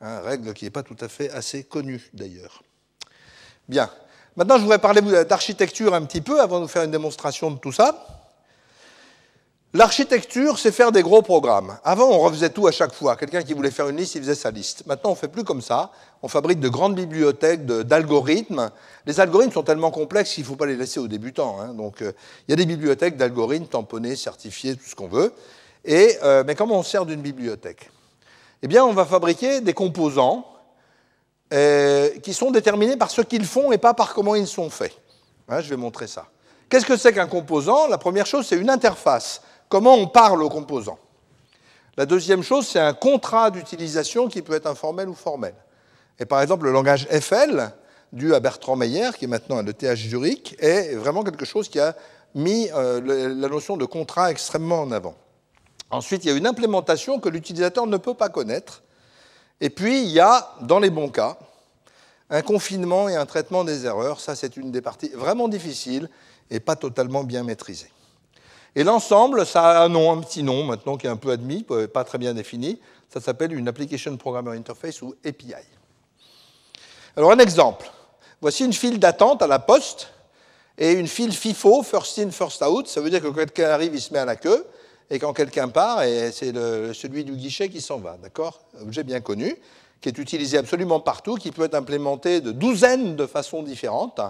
Hein, 0.00 0.20
Règle 0.20 0.54
qui 0.54 0.64
n'est 0.64 0.70
pas 0.70 0.82
tout 0.82 0.96
à 1.00 1.08
fait 1.08 1.30
assez 1.30 1.64
connue, 1.64 2.10
d'ailleurs. 2.12 2.62
Bien. 3.68 3.90
Maintenant, 4.36 4.56
je 4.56 4.62
voudrais 4.62 4.78
parler 4.78 5.02
d'architecture 5.24 5.94
un 5.94 6.04
petit 6.04 6.20
peu 6.20 6.40
avant 6.40 6.58
de 6.58 6.64
vous 6.64 6.68
faire 6.68 6.82
une 6.82 6.90
démonstration 6.90 7.50
de 7.50 7.58
tout 7.58 7.72
ça. 7.72 8.19
L'architecture, 9.72 10.58
c'est 10.58 10.72
faire 10.72 10.90
des 10.90 11.02
gros 11.02 11.22
programmes. 11.22 11.78
Avant, 11.84 12.08
on 12.08 12.18
refaisait 12.18 12.50
tout 12.50 12.66
à 12.66 12.72
chaque 12.72 12.92
fois. 12.92 13.14
Quelqu'un 13.14 13.42
qui 13.42 13.54
voulait 13.54 13.70
faire 13.70 13.88
une 13.88 13.98
liste, 13.98 14.16
il 14.16 14.22
faisait 14.22 14.34
sa 14.34 14.50
liste. 14.50 14.84
Maintenant, 14.86 15.10
on 15.10 15.12
ne 15.12 15.18
fait 15.18 15.28
plus 15.28 15.44
comme 15.44 15.62
ça. 15.62 15.92
On 16.22 16.28
fabrique 16.28 16.58
de 16.58 16.68
grandes 16.68 16.96
bibliothèques 16.96 17.64
d'algorithmes. 17.64 18.72
Les 19.06 19.20
algorithmes 19.20 19.52
sont 19.52 19.62
tellement 19.62 19.92
complexes 19.92 20.34
qu'il 20.34 20.42
ne 20.42 20.48
faut 20.48 20.56
pas 20.56 20.66
les 20.66 20.74
laisser 20.74 20.98
aux 20.98 21.06
débutants. 21.06 21.60
Hein. 21.60 21.74
Donc, 21.74 22.02
euh, 22.02 22.10
il 22.48 22.50
y 22.50 22.54
a 22.54 22.56
des 22.56 22.66
bibliothèques 22.66 23.16
d'algorithmes 23.16 23.66
tamponnés, 23.66 24.16
certifiés, 24.16 24.74
tout 24.74 24.88
ce 24.88 24.96
qu'on 24.96 25.06
veut. 25.06 25.32
Euh, 25.88 26.42
mais 26.44 26.56
comment 26.56 26.80
on 26.80 26.82
sert 26.82 27.06
d'une 27.06 27.22
bibliothèque? 27.22 27.92
Eh 28.62 28.66
bien, 28.66 28.84
on 28.84 28.92
va 28.92 29.04
fabriquer 29.04 29.60
des 29.60 29.72
composants 29.72 30.46
euh, 31.54 32.10
qui 32.24 32.34
sont 32.34 32.50
déterminés 32.50 32.96
par 32.96 33.12
ce 33.12 33.22
qu'ils 33.22 33.46
font 33.46 33.70
et 33.70 33.78
pas 33.78 33.94
par 33.94 34.14
comment 34.14 34.34
ils 34.34 34.48
sont 34.48 34.68
faits. 34.68 34.98
Hein, 35.48 35.60
je 35.60 35.70
vais 35.70 35.76
montrer 35.76 36.08
ça. 36.08 36.26
Qu'est-ce 36.68 36.86
que 36.86 36.96
c'est 36.96 37.12
qu'un 37.12 37.28
composant? 37.28 37.86
La 37.86 37.98
première 37.98 38.26
chose, 38.26 38.46
c'est 38.48 38.56
une 38.56 38.70
interface 38.70 39.42
comment 39.70 39.94
on 39.94 40.06
parle 40.06 40.42
aux 40.42 40.50
composants? 40.50 40.98
La 41.96 42.04
deuxième 42.04 42.42
chose, 42.42 42.66
c'est 42.66 42.78
un 42.78 42.92
contrat 42.92 43.50
d'utilisation 43.50 44.28
qui 44.28 44.42
peut 44.42 44.52
être 44.52 44.66
informel 44.66 45.08
ou 45.08 45.14
formel. 45.14 45.54
Et 46.18 46.26
par 46.26 46.42
exemple, 46.42 46.66
le 46.66 46.72
langage 46.72 47.06
FL, 47.06 47.72
dû 48.12 48.34
à 48.34 48.40
Bertrand 48.40 48.76
Meyer, 48.76 49.10
qui 49.18 49.24
est 49.24 49.28
maintenant 49.28 49.58
à 49.58 49.62
l'ETH 49.62 49.96
Zurich, 49.96 50.56
est 50.58 50.94
vraiment 50.94 51.22
quelque 51.24 51.44
chose 51.44 51.68
qui 51.68 51.80
a 51.80 51.96
mis 52.34 52.68
euh, 52.74 53.34
la 53.34 53.48
notion 53.48 53.76
de 53.76 53.84
contrat 53.84 54.30
extrêmement 54.30 54.82
en 54.82 54.92
avant. 54.92 55.14
Ensuite, 55.90 56.24
il 56.24 56.30
y 56.30 56.30
a 56.32 56.36
une 56.36 56.46
implémentation 56.46 57.18
que 57.18 57.28
l'utilisateur 57.28 57.86
ne 57.86 57.96
peut 57.96 58.14
pas 58.14 58.28
connaître. 58.28 58.82
Et 59.60 59.70
puis, 59.70 60.02
il 60.02 60.08
y 60.10 60.20
a, 60.20 60.54
dans 60.60 60.78
les 60.78 60.90
bons 60.90 61.08
cas, 61.08 61.36
un 62.30 62.42
confinement 62.42 63.08
et 63.08 63.16
un 63.16 63.26
traitement 63.26 63.64
des 63.64 63.86
erreurs. 63.86 64.20
Ça, 64.20 64.36
c'est 64.36 64.56
une 64.56 64.70
des 64.70 64.80
parties 64.80 65.10
vraiment 65.10 65.48
difficiles 65.48 66.08
et 66.50 66.60
pas 66.60 66.76
totalement 66.76 67.24
bien 67.24 67.42
maîtrisée. 67.42 67.90
Et 68.76 68.84
l'ensemble, 68.84 69.44
ça 69.44 69.80
a 69.80 69.84
un 69.84 69.88
nom, 69.88 70.12
un 70.12 70.20
petit 70.20 70.42
nom 70.42 70.64
maintenant 70.64 70.96
qui 70.96 71.06
est 71.06 71.10
un 71.10 71.16
peu 71.16 71.30
admis, 71.30 71.66
pas 71.92 72.04
très 72.04 72.18
bien 72.18 72.34
défini. 72.34 72.78
Ça 73.12 73.20
s'appelle 73.20 73.52
une 73.52 73.66
Application 73.66 74.16
Programmer 74.16 74.56
Interface 74.56 75.02
ou 75.02 75.14
API. 75.24 75.54
Alors 77.16 77.32
un 77.32 77.38
exemple. 77.38 77.90
Voici 78.40 78.64
une 78.64 78.72
file 78.72 78.98
d'attente 78.98 79.42
à 79.42 79.46
la 79.46 79.58
poste 79.58 80.08
et 80.78 80.92
une 80.92 81.08
file 81.08 81.32
FIFO, 81.32 81.82
first 81.82 82.18
in, 82.20 82.30
first 82.30 82.62
out. 82.62 82.86
Ça 82.86 83.00
veut 83.00 83.10
dire 83.10 83.20
que 83.20 83.26
quand 83.26 83.34
quelqu'un 83.34 83.70
arrive, 83.70 83.94
il 83.94 84.00
se 84.00 84.12
met 84.12 84.20
à 84.20 84.24
la 84.24 84.36
queue. 84.36 84.64
Et 85.10 85.18
quand 85.18 85.32
quelqu'un 85.32 85.68
part, 85.68 86.02
c'est 86.32 86.54
celui 86.94 87.24
du 87.24 87.32
guichet 87.32 87.68
qui 87.68 87.80
s'en 87.80 87.98
va. 87.98 88.16
D'accord? 88.22 88.60
Objet 88.80 89.02
bien 89.02 89.20
connu, 89.20 89.56
qui 90.00 90.08
est 90.08 90.16
utilisé 90.16 90.56
absolument 90.56 91.00
partout, 91.00 91.34
qui 91.34 91.50
peut 91.50 91.64
être 91.64 91.74
implémenté 91.74 92.40
de 92.40 92.52
douzaines 92.52 93.16
de 93.16 93.26
façons 93.26 93.64
différentes. 93.64 94.20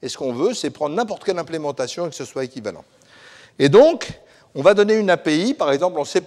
Et 0.00 0.08
ce 0.08 0.16
qu'on 0.16 0.32
veut, 0.32 0.54
c'est 0.54 0.70
prendre 0.70 0.94
n'importe 0.94 1.24
quelle 1.24 1.38
implémentation 1.38 2.06
et 2.06 2.10
que 2.10 2.14
ce 2.14 2.24
soit 2.24 2.44
équivalent. 2.44 2.84
Et 3.60 3.68
donc, 3.68 4.10
on 4.54 4.62
va 4.62 4.72
donner 4.72 4.94
une 4.94 5.10
API, 5.10 5.52
par 5.52 5.70
exemple 5.70 6.00
en 6.00 6.06
C++, 6.06 6.22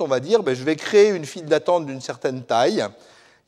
on 0.00 0.06
va 0.06 0.18
dire, 0.18 0.42
ben, 0.42 0.54
je 0.54 0.64
vais 0.64 0.76
créer 0.76 1.10
une 1.10 1.26
file 1.26 1.44
d'attente 1.44 1.84
d'une 1.84 2.00
certaine 2.00 2.42
taille. 2.42 2.82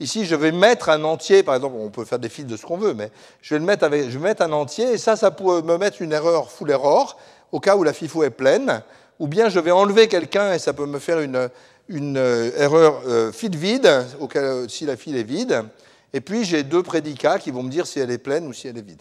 Ici, 0.00 0.26
je 0.26 0.34
vais 0.34 0.52
mettre 0.52 0.90
un 0.90 1.02
entier, 1.02 1.42
par 1.42 1.54
exemple, 1.54 1.76
on 1.78 1.88
peut 1.88 2.04
faire 2.04 2.18
des 2.18 2.28
files 2.28 2.46
de 2.46 2.58
ce 2.58 2.66
qu'on 2.66 2.76
veut, 2.76 2.92
mais 2.92 3.10
je 3.40 3.54
vais, 3.54 3.60
mettre 3.60 4.42
un 4.42 4.52
entier, 4.52 4.92
et 4.92 4.98
ça, 4.98 5.16
ça 5.16 5.30
peut 5.30 5.62
me 5.62 5.78
mettre 5.78 6.02
une 6.02 6.12
erreur 6.12 6.50
full 6.50 6.70
error, 6.70 7.18
au 7.52 7.58
cas 7.58 7.74
où 7.74 7.84
la 7.84 7.94
FIFO 7.94 8.22
est 8.24 8.30
pleine, 8.30 8.82
ou 9.18 9.26
bien 9.26 9.48
je 9.48 9.58
vais 9.60 9.70
enlever 9.70 10.08
quelqu'un, 10.08 10.52
et 10.52 10.58
ça 10.58 10.74
peut 10.74 10.84
me 10.84 10.98
faire 10.98 11.20
une, 11.20 11.48
une 11.88 12.18
euh, 12.18 12.50
erreur 12.58 13.00
euh, 13.06 13.32
file 13.32 13.56
vide, 13.56 13.90
au 14.20 14.28
cas, 14.28 14.68
si 14.68 14.84
la 14.84 14.98
file 14.98 15.16
est 15.16 15.22
vide, 15.22 15.64
et 16.12 16.20
puis 16.20 16.44
j'ai 16.44 16.64
deux 16.64 16.82
prédicats 16.82 17.38
qui 17.38 17.50
vont 17.50 17.62
me 17.62 17.70
dire 17.70 17.86
si 17.86 17.98
elle 17.98 18.10
est 18.10 18.18
pleine 18.18 18.46
ou 18.46 18.52
si 18.52 18.68
elle 18.68 18.76
est 18.76 18.86
vide. 18.86 19.00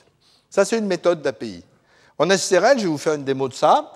Ça, 0.49 0.63
c'est 0.63 0.77
une 0.77 0.87
méthode 0.87 1.21
d'API. 1.21 1.65
En 2.17 2.29
SRL, 2.29 2.77
je 2.77 2.83
vais 2.83 2.89
vous 2.89 2.97
faire 2.97 3.15
une 3.15 3.25
démo 3.25 3.49
de 3.49 3.53
ça 3.53 3.91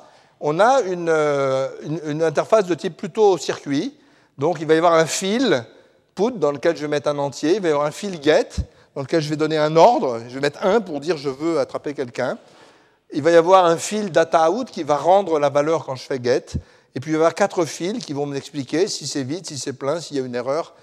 on 0.48 0.60
a 0.60 0.84
euh, 0.84 1.70
une, 2.06 2.22
interface 2.22 2.66
de 2.66 2.76
type 2.76 2.96
plutôt 2.96 3.36
circuit. 3.40 3.98
Donc 4.38 4.58
il 4.62 4.68
va 4.68 4.76
y 4.76 4.78
avoir 4.78 4.94
un 4.94 5.08
fil 5.08 5.66
put 6.14 6.34
dans 6.34 6.52
lequel 6.52 6.78
je 6.78 6.84
vais 6.84 6.88
mettre 6.88 7.10
un 7.10 7.18
entier, 7.18 7.56
il 7.56 7.62
va 7.62 7.70
y 7.70 7.72
avoir 7.72 7.88
un 7.88 7.92
fil 7.92 8.22
get 8.22 8.50
dans 8.94 9.02
lequel 9.02 9.22
je 9.22 9.30
vais 9.30 9.38
donner 9.38 9.58
un 9.58 9.76
ordre, 9.76 10.22
je 10.30 10.36
vais 10.36 10.42
mettre 10.42 10.64
un 10.64 10.82
pour 10.82 11.00
dire 11.00 11.18
je 11.18 11.30
veux 11.30 11.60
attraper 11.60 11.96
quelqu'un. 11.96 12.38
Il 13.12 13.24
va 13.24 13.32
y 13.32 13.36
avoir 13.36 13.66
un 13.66 13.78
fil 13.78 14.12
data 14.12 14.52
out 14.52 14.70
qui 14.70 14.84
va 14.84 14.98
rendre 14.98 15.40
la 15.40 15.50
valeur 15.50 15.84
quand 15.84 15.96
je 15.96 16.04
fais 16.04 16.20
get. 16.24 16.46
Et 16.94 17.00
puis 17.00 17.10
il 17.10 17.14
va 17.14 17.18
y 17.18 17.22
avoir 17.22 17.34
quatre 17.34 17.66
fils 17.66 18.06
qui 18.06 18.14
vont 18.14 18.28
m'expliquer 18.28 18.88
si 18.88 19.08
c'est 19.08 19.24
vide, 19.24 19.48
si 19.48 19.58
c'est 19.58 19.74
plein, 19.74 20.00
s'il 20.00 20.18
y 20.18 20.20
a 20.20 20.24
une 20.24 20.36
erreur 20.36 20.76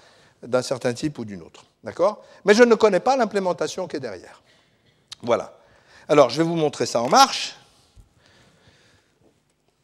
d'un 0.45 0.61
certain 0.61 0.91
type 0.93 1.17
ou 1.19 1.23
d'une 1.23 1.41
autre. 1.41 1.63
D'accord? 1.85 2.21
Mais 2.43 2.53
je 2.53 2.63
ne 2.63 2.75
connais 2.75 2.99
pas 2.99 3.15
l'implémentation 3.15 3.87
qui 3.87 3.95
est 3.95 4.01
derrière. 4.01 4.41
Voilà. 5.21 5.57
Alors 6.09 6.29
je 6.29 6.37
vais 6.39 6.43
vous 6.43 6.57
montrer 6.57 6.85
ça 6.85 7.01
en 7.01 7.07
marche. 7.07 7.55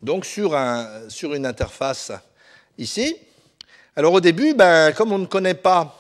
Donc 0.02 0.26
sur, 0.26 0.54
une 0.56 1.46
interface 1.46 2.12
ici. 2.78 3.18
Alors 3.98 4.14
au 4.14 4.22
début, 4.22 4.54
ben, 4.54 4.94
comme 4.94 5.12
on 5.12 5.18
ne 5.18 5.26
connaît 5.26 5.56
pas, 5.56 5.94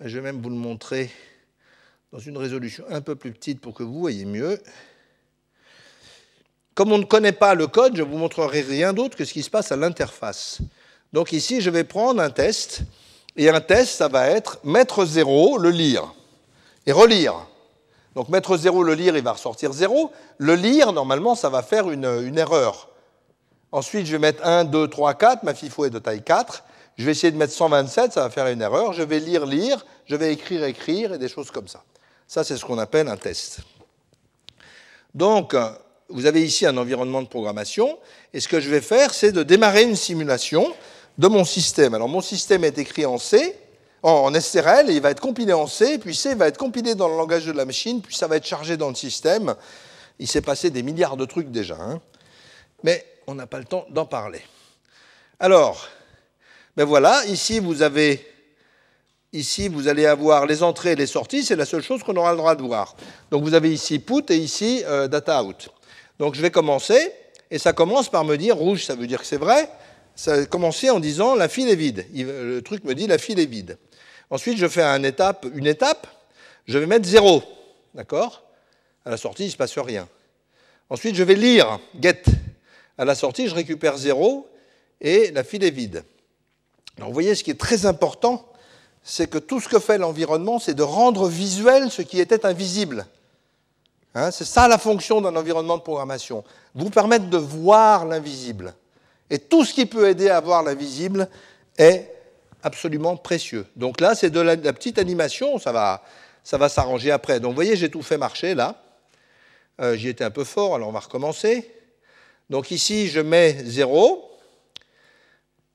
je 0.00 0.18
vais 0.18 0.20
même 0.20 0.42
vous 0.42 0.50
le 0.50 0.56
montrer 0.56 1.10
dans 2.12 2.18
une 2.18 2.36
résolution 2.36 2.84
un 2.90 3.00
peu 3.00 3.14
plus 3.14 3.32
petite 3.32 3.60
pour 3.60 3.72
que 3.72 3.82
vous 3.82 3.98
voyez 3.98 4.26
mieux. 4.26 4.62
Comme 6.74 6.92
on 6.92 6.98
ne 6.98 7.04
connaît 7.04 7.32
pas 7.32 7.54
le 7.54 7.66
code, 7.66 7.96
je 7.96 8.02
ne 8.02 8.08
vous 8.08 8.18
montrerai 8.18 8.60
rien 8.60 8.92
d'autre 8.92 9.16
que 9.16 9.24
ce 9.24 9.32
qui 9.32 9.42
se 9.42 9.48
passe 9.48 9.72
à 9.72 9.76
l'interface. 9.76 10.58
Donc 11.14 11.32
ici, 11.32 11.62
je 11.62 11.70
vais 11.70 11.84
prendre 11.84 12.20
un 12.20 12.30
test, 12.30 12.82
et 13.36 13.48
un 13.48 13.60
test, 13.60 13.94
ça 13.94 14.08
va 14.08 14.28
être 14.28 14.58
mettre 14.64 15.06
0, 15.06 15.56
le 15.58 15.70
lire, 15.70 16.12
et 16.84 16.92
relire. 16.92 17.46
Donc 18.14 18.28
mettre 18.28 18.56
0, 18.56 18.82
le 18.82 18.94
lire, 18.94 19.16
il 19.16 19.22
va 19.22 19.32
ressortir 19.32 19.72
0. 19.72 20.12
Le 20.38 20.54
lire, 20.56 20.92
normalement, 20.92 21.34
ça 21.34 21.48
va 21.48 21.62
faire 21.62 21.90
une 21.90 22.36
erreur. 22.36 22.93
Ensuite, 23.74 24.06
je 24.06 24.12
vais 24.12 24.20
mettre 24.20 24.46
1, 24.46 24.66
2, 24.66 24.86
3, 24.86 25.14
4. 25.14 25.42
Ma 25.42 25.52
FIFO 25.52 25.86
est 25.86 25.90
de 25.90 25.98
taille 25.98 26.22
4. 26.22 26.62
Je 26.96 27.04
vais 27.04 27.10
essayer 27.10 27.32
de 27.32 27.36
mettre 27.36 27.52
127, 27.52 28.12
ça 28.12 28.20
va 28.20 28.30
faire 28.30 28.46
une 28.46 28.62
erreur. 28.62 28.92
Je 28.92 29.02
vais 29.02 29.18
lire, 29.18 29.46
lire. 29.46 29.84
Je 30.06 30.14
vais 30.14 30.32
écrire, 30.32 30.62
écrire, 30.62 31.12
et 31.12 31.18
des 31.18 31.26
choses 31.26 31.50
comme 31.50 31.66
ça. 31.66 31.82
Ça, 32.28 32.44
c'est 32.44 32.56
ce 32.56 32.64
qu'on 32.64 32.78
appelle 32.78 33.08
un 33.08 33.16
test. 33.16 33.58
Donc, 35.12 35.56
vous 36.08 36.26
avez 36.26 36.44
ici 36.44 36.66
un 36.66 36.76
environnement 36.76 37.20
de 37.20 37.26
programmation. 37.26 37.98
Et 38.32 38.38
ce 38.38 38.46
que 38.46 38.60
je 38.60 38.70
vais 38.70 38.80
faire, 38.80 39.12
c'est 39.12 39.32
de 39.32 39.42
démarrer 39.42 39.82
une 39.82 39.96
simulation 39.96 40.72
de 41.18 41.26
mon 41.26 41.44
système. 41.44 41.94
Alors, 41.94 42.08
mon 42.08 42.20
système 42.20 42.62
est 42.62 42.78
écrit 42.78 43.06
en 43.06 43.18
C, 43.18 43.58
en 44.04 44.32
SRL, 44.32 44.88
et 44.88 44.94
il 44.94 45.00
va 45.00 45.10
être 45.10 45.20
compilé 45.20 45.52
en 45.52 45.66
C, 45.66 45.98
puis 45.98 46.14
C 46.14 46.36
va 46.36 46.46
être 46.46 46.58
compilé 46.58 46.94
dans 46.94 47.08
le 47.08 47.16
langage 47.16 47.44
de 47.44 47.50
la 47.50 47.64
machine, 47.64 48.00
puis 48.02 48.14
ça 48.14 48.28
va 48.28 48.36
être 48.36 48.46
chargé 48.46 48.76
dans 48.76 48.90
le 48.90 48.94
système. 48.94 49.56
Il 50.20 50.28
s'est 50.28 50.42
passé 50.42 50.70
des 50.70 50.84
milliards 50.84 51.16
de 51.16 51.24
trucs 51.24 51.50
déjà. 51.50 51.76
Hein. 51.80 52.00
Mais 52.84 53.04
on 53.26 53.34
n'a 53.34 53.46
pas 53.46 53.58
le 53.58 53.64
temps 53.64 53.86
d'en 53.90 54.06
parler. 54.06 54.40
Alors, 55.40 55.88
ben 56.76 56.84
voilà, 56.84 57.24
ici 57.26 57.60
vous 57.60 57.82
avez, 57.82 58.26
ici 59.32 59.68
vous 59.68 59.88
allez 59.88 60.06
avoir 60.06 60.46
les 60.46 60.62
entrées 60.62 60.92
et 60.92 60.96
les 60.96 61.06
sorties, 61.06 61.44
c'est 61.44 61.56
la 61.56 61.66
seule 61.66 61.82
chose 61.82 62.02
qu'on 62.02 62.16
aura 62.16 62.32
le 62.32 62.38
droit 62.38 62.54
de 62.54 62.62
voir. 62.62 62.96
Donc 63.30 63.42
vous 63.42 63.54
avez 63.54 63.72
ici 63.72 63.98
put 63.98 64.24
et 64.30 64.36
ici 64.36 64.82
euh, 64.86 65.08
data 65.08 65.42
out. 65.42 65.68
Donc 66.18 66.34
je 66.34 66.40
vais 66.40 66.50
commencer, 66.50 67.12
et 67.50 67.58
ça 67.58 67.72
commence 67.72 68.08
par 68.08 68.24
me 68.24 68.36
dire, 68.36 68.56
rouge 68.56 68.84
ça 68.84 68.94
veut 68.94 69.06
dire 69.06 69.20
que 69.20 69.26
c'est 69.26 69.36
vrai, 69.36 69.68
ça 70.16 70.34
a 70.34 70.46
commencé 70.46 70.90
en 70.90 71.00
disant 71.00 71.34
la 71.34 71.48
file 71.48 71.68
est 71.68 71.76
vide. 71.76 72.06
Le 72.14 72.60
truc 72.60 72.84
me 72.84 72.94
dit 72.94 73.06
la 73.06 73.18
file 73.18 73.40
est 73.40 73.46
vide. 73.46 73.78
Ensuite 74.30 74.58
je 74.58 74.68
fais 74.68 74.82
une 74.82 75.04
étape, 75.04 75.46
une 75.54 75.66
étape 75.66 76.06
je 76.66 76.78
vais 76.78 76.86
mettre 76.86 77.06
0, 77.06 77.42
d'accord? 77.94 78.42
À 79.04 79.10
la 79.10 79.16
sortie 79.16 79.44
il 79.44 79.46
ne 79.46 79.52
se 79.52 79.56
passe 79.56 79.76
rien. 79.78 80.08
Ensuite 80.88 81.14
je 81.14 81.22
vais 81.22 81.34
lire 81.34 81.78
get, 82.00 82.22
à 82.98 83.04
la 83.04 83.14
sortie, 83.14 83.48
je 83.48 83.54
récupère 83.54 83.96
0 83.96 84.48
et 85.00 85.30
la 85.32 85.44
file 85.44 85.64
est 85.64 85.70
vide. 85.70 86.04
Alors 86.96 87.08
vous 87.08 87.14
voyez, 87.14 87.34
ce 87.34 87.42
qui 87.42 87.50
est 87.50 87.60
très 87.60 87.86
important, 87.86 88.46
c'est 89.02 89.28
que 89.28 89.38
tout 89.38 89.60
ce 89.60 89.68
que 89.68 89.78
fait 89.78 89.98
l'environnement, 89.98 90.58
c'est 90.58 90.74
de 90.74 90.82
rendre 90.82 91.28
visuel 91.28 91.90
ce 91.90 92.02
qui 92.02 92.20
était 92.20 92.46
invisible. 92.46 93.06
Hein, 94.14 94.30
c'est 94.30 94.44
ça 94.44 94.68
la 94.68 94.78
fonction 94.78 95.20
d'un 95.20 95.34
environnement 95.34 95.76
de 95.76 95.82
programmation, 95.82 96.44
vous 96.74 96.90
permettre 96.90 97.28
de 97.28 97.36
voir 97.36 98.06
l'invisible. 98.06 98.74
Et 99.28 99.38
tout 99.38 99.64
ce 99.64 99.74
qui 99.74 99.86
peut 99.86 100.08
aider 100.08 100.30
à 100.30 100.40
voir 100.40 100.62
l'invisible 100.62 101.28
est 101.76 102.12
absolument 102.62 103.16
précieux. 103.16 103.66
Donc 103.76 104.00
là, 104.00 104.14
c'est 104.14 104.30
de 104.30 104.40
la, 104.40 104.56
petite 104.56 104.98
animation, 104.98 105.58
ça 105.58 105.72
va, 105.72 106.02
ça 106.44 106.56
va 106.56 106.68
s'arranger 106.68 107.10
après. 107.10 107.40
Donc 107.40 107.50
vous 107.50 107.56
voyez, 107.56 107.76
j'ai 107.76 107.90
tout 107.90 108.02
fait 108.02 108.18
marcher 108.18 108.54
là. 108.54 108.80
Euh, 109.80 109.96
j'y 109.96 110.08
étais 110.08 110.24
un 110.24 110.30
peu 110.30 110.44
fort, 110.44 110.76
alors 110.76 110.88
on 110.88 110.92
va 110.92 111.00
recommencer. 111.00 111.70
Donc 112.50 112.70
ici, 112.70 113.08
je 113.08 113.20
mets 113.20 113.56
0. 113.64 114.30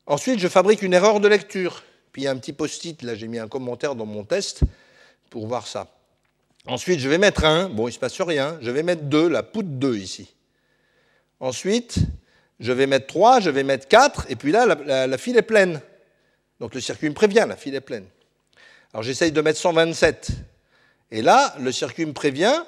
Ensuite, 0.06 0.40
je 0.40 0.48
fabrique 0.48 0.82
une 0.82 0.94
erreur 0.94 1.20
de 1.20 1.28
lecture. 1.28 1.84
Puis 2.12 2.24
il 2.24 2.26
y 2.26 2.28
a 2.28 2.32
un 2.32 2.38
petit 2.38 2.54
post-it, 2.54 3.02
là 3.04 3.16
j'ai 3.16 3.28
mis 3.28 3.38
un 3.38 3.48
commentaire 3.48 3.96
dans 3.96 4.06
mon 4.06 4.24
test 4.24 4.62
pour 5.30 5.48
voir 5.48 5.68
ça. 5.68 5.88
Ensuite, 6.66 7.00
je 7.00 7.08
vais 7.08 7.18
mettre 7.18 7.46
1, 7.46 7.70
bon, 7.70 7.84
il 7.84 7.92
ne 7.92 7.94
se 7.94 8.00
passe 8.00 8.20
rien. 8.22 8.58
Je 8.62 8.72
vais 8.72 8.84
mettre 8.84 9.04
2, 9.04 9.28
la 9.28 9.44
poutre 9.44 9.70
2 9.70 9.98
ici. 9.98 10.34
Ensuite, 11.40 12.00
je 12.60 12.72
vais 12.72 12.88
mettre 12.88 13.08
3, 13.08 13.40
je 13.40 13.50
vais 13.50 13.64
mettre 13.64 13.88
4, 13.88 14.26
et 14.30 14.36
puis 14.36 14.52
là, 14.52 14.66
la, 14.66 15.18
file 15.18 15.38
est 15.38 15.44
pleine. 15.44 15.82
Donc 16.60 16.76
le 16.76 16.82
circuit 16.82 17.08
me 17.08 17.14
prévient, 17.14 17.46
la 17.48 17.56
file 17.56 17.76
est 17.76 17.82
pleine. 17.82 18.06
Alors 18.94 19.04
j'essaye 19.04 19.32
de 19.32 19.42
mettre 19.42 19.60
127. 19.60 20.32
Et 21.12 21.22
là, 21.22 21.56
le 21.60 21.72
circuit 21.72 22.06
me 22.06 22.14
prévient, 22.14 22.64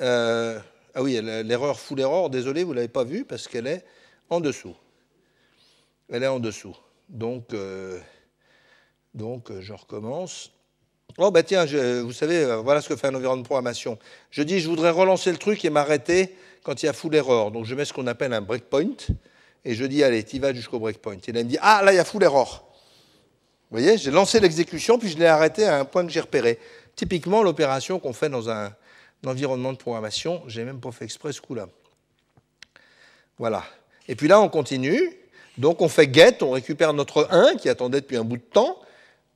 euh, 0.00 0.60
ah 0.98 1.02
oui, 1.02 1.20
l'erreur 1.20 1.78
full 1.78 2.00
error, 2.00 2.30
désolé, 2.30 2.64
vous 2.64 2.70
ne 2.70 2.76
l'avez 2.76 2.88
pas 2.88 3.04
vue 3.04 3.26
parce 3.26 3.48
qu'elle 3.48 3.66
est 3.66 3.84
en 4.30 4.40
dessous. 4.40 4.74
Elle 6.10 6.22
est 6.22 6.26
en 6.26 6.40
dessous. 6.40 6.74
Donc, 7.10 7.52
euh, 7.52 8.00
donc 9.12 9.52
je 9.60 9.74
recommence. 9.74 10.50
Oh, 11.18 11.30
bah 11.30 11.42
tiens, 11.42 11.66
vous 12.00 12.14
savez, 12.14 12.44
euh, 12.44 12.56
voilà 12.62 12.80
ce 12.80 12.88
que 12.88 12.96
fait 12.96 13.08
un 13.08 13.14
environnement 13.14 13.42
de 13.42 13.46
programmation. 13.46 13.98
Je 14.30 14.42
dis, 14.42 14.58
je 14.58 14.70
voudrais 14.70 14.88
relancer 14.88 15.30
le 15.30 15.36
truc 15.36 15.66
et 15.66 15.70
m'arrêter 15.70 16.34
quand 16.62 16.82
il 16.82 16.86
y 16.86 16.88
a 16.88 16.94
full 16.94 17.14
error. 17.14 17.50
Donc, 17.50 17.66
je 17.66 17.74
mets 17.74 17.84
ce 17.84 17.92
qu'on 17.92 18.06
appelle 18.06 18.32
un 18.32 18.40
breakpoint 18.40 18.96
et 19.66 19.74
je 19.74 19.84
dis, 19.84 20.02
allez, 20.02 20.24
tu 20.24 20.38
vas 20.38 20.54
jusqu'au 20.54 20.78
breakpoint. 20.78 21.18
Et 21.26 21.32
là, 21.32 21.40
il 21.40 21.44
me 21.44 21.50
dit, 21.50 21.58
ah, 21.60 21.82
là, 21.84 21.92
il 21.92 21.96
y 21.96 21.98
a 21.98 22.06
full 22.06 22.22
error. 22.22 22.74
Vous 23.70 23.78
voyez, 23.78 23.98
j'ai 23.98 24.10
lancé 24.10 24.40
l'exécution, 24.40 24.98
puis 24.98 25.10
je 25.10 25.18
l'ai 25.18 25.26
arrêté 25.26 25.66
à 25.66 25.78
un 25.78 25.84
point 25.84 26.06
que 26.06 26.12
j'ai 26.12 26.20
repéré. 26.20 26.58
Typiquement, 26.94 27.42
l'opération 27.42 27.98
qu'on 27.98 28.14
fait 28.14 28.30
dans 28.30 28.48
un, 28.48 28.72
l'environnement 29.22 29.72
de 29.72 29.78
programmation. 29.78 30.42
J'ai 30.46 30.64
même 30.64 30.80
pas 30.80 30.92
fait 30.92 31.04
exprès 31.04 31.32
ce 31.32 31.40
coup-là. 31.40 31.68
Voilà. 33.38 33.64
Et 34.08 34.14
puis 34.14 34.28
là, 34.28 34.40
on 34.40 34.48
continue. 34.48 35.12
Donc 35.58 35.80
on 35.80 35.88
fait 35.88 36.12
get, 36.12 36.42
on 36.42 36.50
récupère 36.50 36.92
notre 36.92 37.28
1 37.30 37.56
qui 37.56 37.68
attendait 37.68 38.00
depuis 38.00 38.16
un 38.16 38.24
bout 38.24 38.36
de 38.36 38.42
temps. 38.42 38.78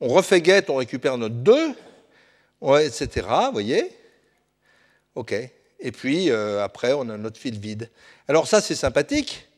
On 0.00 0.08
refait 0.08 0.42
get, 0.44 0.70
on 0.70 0.76
récupère 0.76 1.16
notre 1.18 1.34
2, 1.34 1.74
etc. 2.80 3.26
Vous 3.46 3.52
voyez 3.52 3.90
OK. 5.14 5.34
Et 5.80 5.92
puis 5.92 6.30
euh, 6.30 6.62
après, 6.62 6.92
on 6.92 7.08
a 7.08 7.16
notre 7.16 7.38
fil 7.38 7.58
vide. 7.58 7.90
Alors 8.28 8.46
ça, 8.46 8.60
c'est 8.60 8.74
sympathique, 8.74 9.48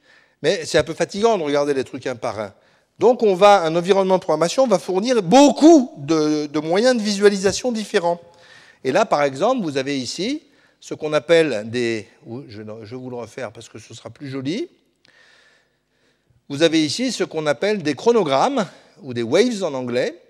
mais 0.40 0.64
c'est 0.64 0.78
un 0.78 0.84
peu 0.84 0.94
fatigant 0.94 1.36
de 1.36 1.42
regarder 1.42 1.74
les 1.74 1.84
trucs 1.84 2.06
un 2.06 2.16
par 2.16 2.38
un. 2.38 2.54
Donc 2.98 3.22
on 3.22 3.34
va, 3.34 3.62
un 3.62 3.74
environnement 3.74 4.18
de 4.18 4.22
programmation 4.22 4.66
va 4.68 4.78
fournir 4.78 5.20
beaucoup 5.22 5.92
de 5.98 6.58
moyens 6.60 6.96
de 6.96 7.02
visualisation 7.02 7.72
différents. 7.72 8.20
Et 8.84 8.92
là, 8.92 9.04
par 9.04 9.22
exemple, 9.22 9.62
vous 9.62 9.76
avez 9.76 9.98
ici 9.98 10.42
ce 10.80 10.94
qu'on 10.94 11.12
appelle 11.12 11.70
des... 11.70 12.08
Je 12.48 12.62
vais 12.62 12.96
vous 12.96 13.10
le 13.10 13.16
refaire 13.16 13.52
parce 13.52 13.68
que 13.68 13.78
ce 13.78 13.94
sera 13.94 14.10
plus 14.10 14.28
joli. 14.28 14.68
Vous 16.48 16.62
avez 16.62 16.84
ici 16.84 17.12
ce 17.12 17.24
qu'on 17.24 17.46
appelle 17.46 17.82
des 17.82 17.94
chronogrammes, 17.94 18.66
ou 19.02 19.14
des 19.14 19.22
waves 19.22 19.62
en 19.62 19.74
anglais, 19.74 20.20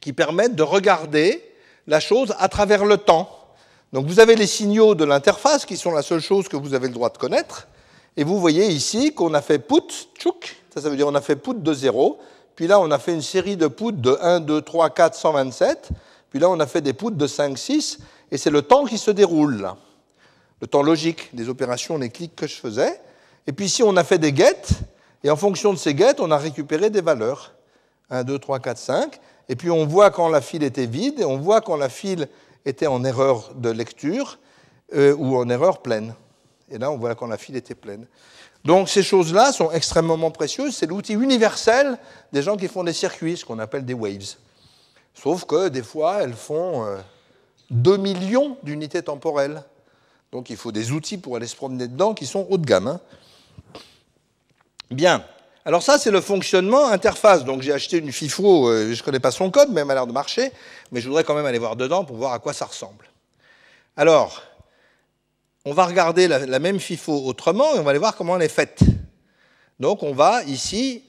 qui 0.00 0.12
permettent 0.12 0.54
de 0.54 0.62
regarder 0.62 1.42
la 1.86 2.00
chose 2.00 2.34
à 2.38 2.48
travers 2.48 2.84
le 2.84 2.96
temps. 2.96 3.30
Donc 3.92 4.06
vous 4.06 4.20
avez 4.20 4.34
les 4.34 4.46
signaux 4.46 4.94
de 4.94 5.04
l'interface 5.04 5.64
qui 5.64 5.76
sont 5.76 5.92
la 5.92 6.02
seule 6.02 6.20
chose 6.20 6.48
que 6.48 6.56
vous 6.56 6.74
avez 6.74 6.88
le 6.88 6.94
droit 6.94 7.10
de 7.10 7.18
connaître. 7.18 7.68
Et 8.16 8.24
vous 8.24 8.40
voyez 8.40 8.66
ici 8.66 9.14
qu'on 9.14 9.34
a 9.34 9.42
fait 9.42 9.58
put, 9.58 10.08
tchouk, 10.18 10.56
ça, 10.74 10.80
veut 10.88 10.96
dire 10.96 11.06
on 11.06 11.14
a 11.14 11.20
fait 11.20 11.36
put 11.36 11.54
de 11.54 11.72
0, 11.72 12.18
puis 12.54 12.66
là 12.66 12.80
on 12.80 12.90
a 12.90 12.98
fait 12.98 13.14
une 13.14 13.22
série 13.22 13.56
de 13.56 13.68
puts 13.68 13.92
de 13.92 14.18
1, 14.20 14.40
2, 14.40 14.62
3, 14.62 14.90
4, 14.90 15.14
127, 15.14 15.90
puis 16.30 16.38
là 16.38 16.48
on 16.50 16.58
a 16.60 16.66
fait 16.66 16.80
des 16.80 16.92
puts 16.92 17.10
de 17.10 17.26
5, 17.26 17.56
6, 17.56 17.98
et 18.30 18.38
c'est 18.38 18.50
le 18.50 18.62
temps 18.62 18.84
qui 18.84 18.98
se 18.98 19.10
déroule, 19.10 19.70
le 20.60 20.66
temps 20.66 20.82
logique 20.82 21.34
des 21.34 21.48
opérations, 21.48 21.98
des 21.98 22.10
clics 22.10 22.34
que 22.34 22.46
je 22.46 22.56
faisais. 22.56 23.00
Et 23.46 23.52
puis 23.52 23.66
ici 23.66 23.82
on 23.82 23.96
a 23.96 24.04
fait 24.04 24.18
des 24.18 24.34
get, 24.34 24.62
et 25.22 25.30
en 25.30 25.36
fonction 25.36 25.72
de 25.72 25.78
ces 25.78 25.96
get, 25.96 26.20
on 26.20 26.30
a 26.30 26.38
récupéré 26.38 26.90
des 26.90 27.00
valeurs. 27.00 27.52
1, 28.10 28.24
2, 28.24 28.38
3, 28.38 28.60
4, 28.60 28.78
5. 28.78 29.20
Et 29.48 29.56
puis 29.56 29.70
on 29.70 29.86
voit 29.86 30.10
quand 30.10 30.28
la 30.28 30.40
file 30.40 30.62
était 30.62 30.86
vide, 30.86 31.20
et 31.20 31.24
on 31.24 31.38
voit 31.38 31.60
quand 31.60 31.76
la 31.76 31.88
file 31.88 32.28
était 32.64 32.86
en 32.86 33.04
erreur 33.04 33.52
de 33.54 33.70
lecture 33.70 34.38
euh, 34.94 35.14
ou 35.16 35.36
en 35.36 35.48
erreur 35.48 35.82
pleine. 35.82 36.14
Et 36.70 36.78
là, 36.78 36.90
on 36.90 36.96
voit 36.96 37.14
quand 37.14 37.26
la 37.26 37.38
file 37.38 37.56
était 37.56 37.74
pleine. 37.74 38.06
Donc 38.64 38.88
ces 38.88 39.04
choses-là 39.04 39.52
sont 39.52 39.70
extrêmement 39.70 40.30
précieuses. 40.30 40.76
C'est 40.76 40.86
l'outil 40.86 41.14
universel 41.14 41.98
des 42.32 42.42
gens 42.42 42.56
qui 42.56 42.66
font 42.66 42.82
des 42.82 42.92
circuits, 42.92 43.36
ce 43.36 43.44
qu'on 43.44 43.60
appelle 43.60 43.84
des 43.84 43.94
waves. 43.94 44.34
Sauf 45.20 45.44
que 45.44 45.68
des 45.68 45.82
fois, 45.82 46.22
elles 46.22 46.34
font 46.34 46.86
2 47.70 47.92
euh, 47.92 47.98
millions 47.98 48.58
d'unités 48.62 49.02
temporelles. 49.02 49.62
Donc 50.32 50.50
il 50.50 50.56
faut 50.56 50.72
des 50.72 50.92
outils 50.92 51.18
pour 51.18 51.36
aller 51.36 51.46
se 51.46 51.56
promener 51.56 51.88
dedans 51.88 52.14
qui 52.14 52.26
sont 52.26 52.46
haut 52.50 52.58
de 52.58 52.66
gamme. 52.66 52.88
Hein. 52.88 53.00
Bien. 54.90 55.24
Alors 55.64 55.82
ça, 55.82 55.98
c'est 55.98 56.10
le 56.10 56.20
fonctionnement 56.20 56.88
interface. 56.88 57.44
Donc 57.44 57.62
j'ai 57.62 57.72
acheté 57.72 57.98
une 57.98 58.12
FIFO, 58.12 58.68
euh, 58.68 58.92
je 58.92 59.00
ne 59.00 59.04
connais 59.04 59.20
pas 59.20 59.30
son 59.30 59.50
code, 59.50 59.70
mais 59.72 59.80
elle 59.80 59.86
m'a 59.86 59.94
l'air 59.94 60.06
de 60.06 60.12
marcher, 60.12 60.52
mais 60.92 61.00
je 61.00 61.08
voudrais 61.08 61.24
quand 61.24 61.34
même 61.34 61.46
aller 61.46 61.58
voir 61.58 61.74
dedans 61.74 62.04
pour 62.04 62.16
voir 62.16 62.32
à 62.32 62.38
quoi 62.38 62.52
ça 62.52 62.66
ressemble. 62.66 63.06
Alors, 63.96 64.42
on 65.64 65.72
va 65.72 65.86
regarder 65.86 66.28
la, 66.28 66.58
même 66.60 66.78
FIFO 66.78 67.24
autrement 67.24 67.74
et 67.74 67.78
on 67.78 67.82
va 67.82 67.90
aller 67.90 67.98
voir 67.98 68.14
comment 68.14 68.36
elle 68.36 68.42
est 68.42 68.48
faite. 68.48 68.80
Donc 69.80 70.02
on 70.04 70.12
va 70.12 70.44
ici, 70.44 71.02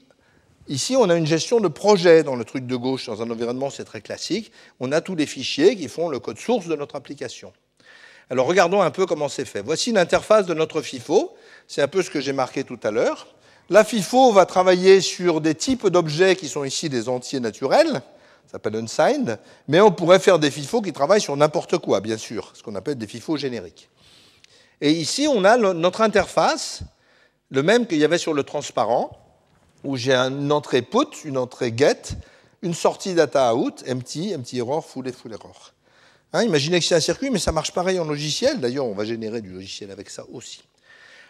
ici 0.68 0.96
on 0.96 1.08
a 1.10 1.14
une 1.14 1.26
gestion 1.26 1.60
de 1.60 1.68
projet 1.68 2.22
dans 2.22 2.36
le 2.36 2.44
truc 2.44 2.66
de 2.66 2.76
gauche, 2.76 3.06
dans 3.06 3.22
un 3.22 3.30
environnement 3.30 3.70
c'est 3.70 3.84
très 3.84 4.00
classique. 4.00 4.52
On 4.80 4.92
a 4.92 5.00
tous 5.00 5.14
les 5.14 5.26
fichiers 5.26 5.76
qui 5.76 5.88
font 5.88 6.08
le 6.08 6.18
code 6.18 6.38
source 6.38 6.66
de 6.66 6.76
notre 6.76 6.96
application. 6.96 7.52
Alors 8.30 8.46
regardons 8.46 8.82
un 8.82 8.90
peu 8.90 9.06
comment 9.06 9.28
c'est 9.28 9.44
fait. 9.44 9.62
Voici 9.62 9.92
l'interface 9.92 10.46
de 10.46 10.54
notre 10.54 10.82
FIFO. 10.82 11.34
C'est 11.66 11.82
un 11.82 11.88
peu 11.88 12.02
ce 12.02 12.10
que 12.10 12.20
j'ai 12.20 12.32
marqué 12.32 12.64
tout 12.64 12.78
à 12.82 12.90
l'heure. 12.90 13.26
La 13.70 13.84
FIFO 13.84 14.32
va 14.32 14.46
travailler 14.46 15.02
sur 15.02 15.42
des 15.42 15.54
types 15.54 15.88
d'objets 15.88 16.36
qui 16.36 16.48
sont 16.48 16.64
ici 16.64 16.88
des 16.88 17.10
entiers 17.10 17.40
naturels, 17.40 17.92
ça 18.46 18.52
s'appelle 18.52 18.76
unsigned, 18.76 19.38
mais 19.66 19.82
on 19.82 19.92
pourrait 19.92 20.20
faire 20.20 20.38
des 20.38 20.50
FIFO 20.50 20.80
qui 20.80 20.94
travaillent 20.94 21.20
sur 21.20 21.36
n'importe 21.36 21.76
quoi, 21.76 22.00
bien 22.00 22.16
sûr, 22.16 22.50
ce 22.54 22.62
qu'on 22.62 22.74
appelle 22.76 22.96
des 22.96 23.06
FIFO 23.06 23.36
génériques. 23.36 23.90
Et 24.80 24.92
ici, 24.92 25.28
on 25.30 25.44
a 25.44 25.58
notre 25.58 26.00
interface, 26.00 26.80
le 27.50 27.62
même 27.62 27.86
qu'il 27.86 27.98
y 27.98 28.04
avait 28.04 28.16
sur 28.16 28.32
le 28.32 28.42
transparent, 28.42 29.27
où 29.84 29.96
j'ai 29.96 30.14
une 30.14 30.52
entrée 30.52 30.82
put, 30.82 31.24
une 31.24 31.38
entrée 31.38 31.72
get, 31.76 32.02
une 32.62 32.74
sortie 32.74 33.14
data 33.14 33.54
out, 33.54 33.84
empty, 33.88 34.34
empty 34.34 34.58
error, 34.58 34.84
full 34.84 35.10
full 35.12 35.32
error. 35.32 35.72
Hein, 36.32 36.42
imaginez 36.42 36.78
que 36.80 36.84
c'est 36.84 36.94
un 36.94 37.00
circuit, 37.00 37.30
mais 37.30 37.38
ça 37.38 37.52
marche 37.52 37.72
pareil 37.72 37.98
en 37.98 38.04
logiciel. 38.04 38.60
D'ailleurs, 38.60 38.84
on 38.84 38.94
va 38.94 39.04
générer 39.04 39.40
du 39.40 39.50
logiciel 39.50 39.90
avec 39.90 40.10
ça 40.10 40.24
aussi. 40.32 40.62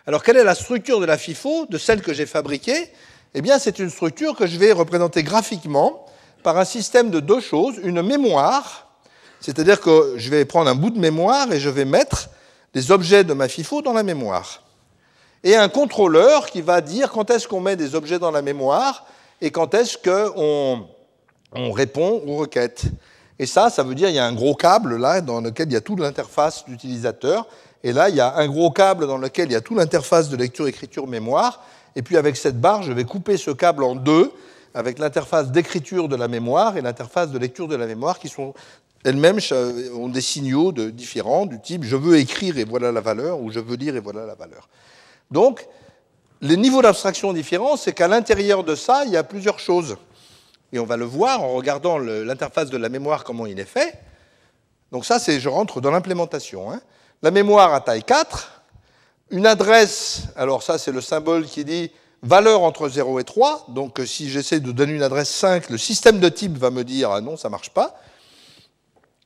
Alors, 0.06 0.22
quelle 0.22 0.38
est 0.38 0.44
la 0.44 0.54
structure 0.54 1.00
de 1.00 1.06
la 1.06 1.18
FIFO, 1.18 1.66
de 1.66 1.78
celle 1.78 2.02
que 2.02 2.12
j'ai 2.12 2.26
fabriquée? 2.26 2.90
Eh 3.34 3.42
bien, 3.42 3.58
c'est 3.58 3.78
une 3.78 3.90
structure 3.90 4.34
que 4.34 4.46
je 4.46 4.58
vais 4.58 4.72
représenter 4.72 5.22
graphiquement 5.22 6.06
par 6.42 6.56
un 6.56 6.64
système 6.64 7.10
de 7.10 7.20
deux 7.20 7.40
choses. 7.40 7.76
Une 7.84 8.02
mémoire, 8.02 8.88
c'est-à-dire 9.40 9.80
que 9.80 10.14
je 10.16 10.30
vais 10.30 10.44
prendre 10.44 10.70
un 10.70 10.74
bout 10.74 10.90
de 10.90 10.98
mémoire 10.98 11.52
et 11.52 11.60
je 11.60 11.68
vais 11.68 11.84
mettre 11.84 12.30
les 12.74 12.90
objets 12.90 13.22
de 13.22 13.34
ma 13.34 13.48
FIFO 13.48 13.82
dans 13.82 13.92
la 13.92 14.02
mémoire. 14.02 14.64
Et 15.44 15.56
un 15.56 15.68
contrôleur 15.68 16.46
qui 16.46 16.60
va 16.60 16.80
dire 16.80 17.10
quand 17.10 17.30
est-ce 17.30 17.46
qu'on 17.46 17.60
met 17.60 17.76
des 17.76 17.94
objets 17.94 18.18
dans 18.18 18.30
la 18.30 18.42
mémoire 18.42 19.06
et 19.40 19.50
quand 19.50 19.74
est-ce 19.74 19.96
qu'on 19.96 20.86
on 21.52 21.72
répond 21.72 22.22
aux 22.26 22.36
requêtes. 22.36 22.84
Et 23.38 23.46
ça, 23.46 23.70
ça 23.70 23.84
veut 23.84 23.94
dire 23.94 24.08
qu'il 24.08 24.16
y 24.16 24.20
a 24.20 24.26
un 24.26 24.34
gros 24.34 24.54
câble 24.54 24.96
là 24.96 25.20
dans 25.20 25.40
lequel 25.40 25.68
il 25.68 25.74
y 25.74 25.76
a 25.76 25.80
toute 25.80 26.00
l'interface 26.00 26.64
d'utilisateur 26.66 27.46
et 27.84 27.92
là, 27.92 28.08
il 28.08 28.16
y 28.16 28.20
a 28.20 28.36
un 28.36 28.48
gros 28.48 28.70
câble 28.70 29.06
dans 29.06 29.18
lequel 29.18 29.48
il 29.48 29.52
y 29.52 29.56
a 29.56 29.60
toute 29.60 29.76
l'interface 29.76 30.28
de 30.28 30.36
lecture-écriture-mémoire. 30.36 31.62
Et 31.96 32.02
puis 32.02 32.16
avec 32.16 32.36
cette 32.36 32.60
barre, 32.60 32.82
je 32.82 32.92
vais 32.92 33.04
couper 33.04 33.36
ce 33.36 33.50
câble 33.50 33.84
en 33.84 33.94
deux, 33.94 34.32
avec 34.74 34.98
l'interface 34.98 35.50
d'écriture 35.50 36.08
de 36.08 36.16
la 36.16 36.28
mémoire 36.28 36.76
et 36.76 36.82
l'interface 36.82 37.30
de 37.30 37.38
lecture 37.38 37.68
de 37.68 37.76
la 37.76 37.86
mémoire, 37.86 38.18
qui 38.18 38.28
sont 38.28 38.54
elles-mêmes 39.04 39.38
ont 39.94 40.08
des 40.08 40.20
signaux 40.20 40.72
différents, 40.72 41.46
du 41.46 41.60
type 41.60 41.84
je 41.84 41.94
veux 41.94 42.18
écrire 42.18 42.58
et 42.58 42.64
voilà 42.64 42.90
la 42.90 43.00
valeur, 43.00 43.40
ou 43.40 43.50
je 43.52 43.60
veux 43.60 43.76
lire 43.76 43.94
et 43.96 44.00
voilà 44.00 44.26
la 44.26 44.34
valeur. 44.34 44.68
Donc, 45.30 45.66
les 46.40 46.56
niveaux 46.56 46.82
d'abstraction 46.82 47.32
différents, 47.32 47.76
c'est 47.76 47.92
qu'à 47.92 48.08
l'intérieur 48.08 48.64
de 48.64 48.74
ça, 48.74 49.04
il 49.04 49.12
y 49.12 49.16
a 49.16 49.24
plusieurs 49.24 49.58
choses. 49.58 49.96
Et 50.72 50.78
on 50.78 50.84
va 50.84 50.96
le 50.96 51.04
voir 51.04 51.42
en 51.42 51.54
regardant 51.54 51.98
l'interface 51.98 52.70
de 52.70 52.76
la 52.76 52.88
mémoire, 52.88 53.24
comment 53.24 53.46
il 53.46 53.58
est 53.58 53.64
fait. 53.64 53.98
Donc 54.92 55.04
ça, 55.04 55.18
c'est 55.18 55.40
je 55.40 55.48
rentre 55.48 55.80
dans 55.80 55.90
l'implémentation. 55.90 56.70
Hein 56.70 56.80
la 57.22 57.30
mémoire 57.30 57.74
à 57.74 57.80
taille 57.80 58.04
4, 58.04 58.62
une 59.30 59.46
adresse, 59.46 60.24
alors 60.36 60.62
ça 60.62 60.78
c'est 60.78 60.92
le 60.92 61.00
symbole 61.00 61.46
qui 61.46 61.64
dit 61.64 61.90
valeur 62.22 62.62
entre 62.62 62.88
0 62.88 63.18
et 63.18 63.24
3, 63.24 63.66
donc 63.68 64.00
euh, 64.00 64.06
si 64.06 64.30
j'essaie 64.30 64.60
de 64.60 64.72
donner 64.72 64.92
une 64.92 65.02
adresse 65.02 65.30
5, 65.30 65.70
le 65.70 65.78
système 65.78 66.20
de 66.20 66.28
type 66.28 66.56
va 66.56 66.70
me 66.70 66.84
dire 66.84 67.10
ah 67.10 67.20
non, 67.20 67.36
ça 67.36 67.48
ne 67.48 67.52
marche 67.52 67.70
pas. 67.70 68.00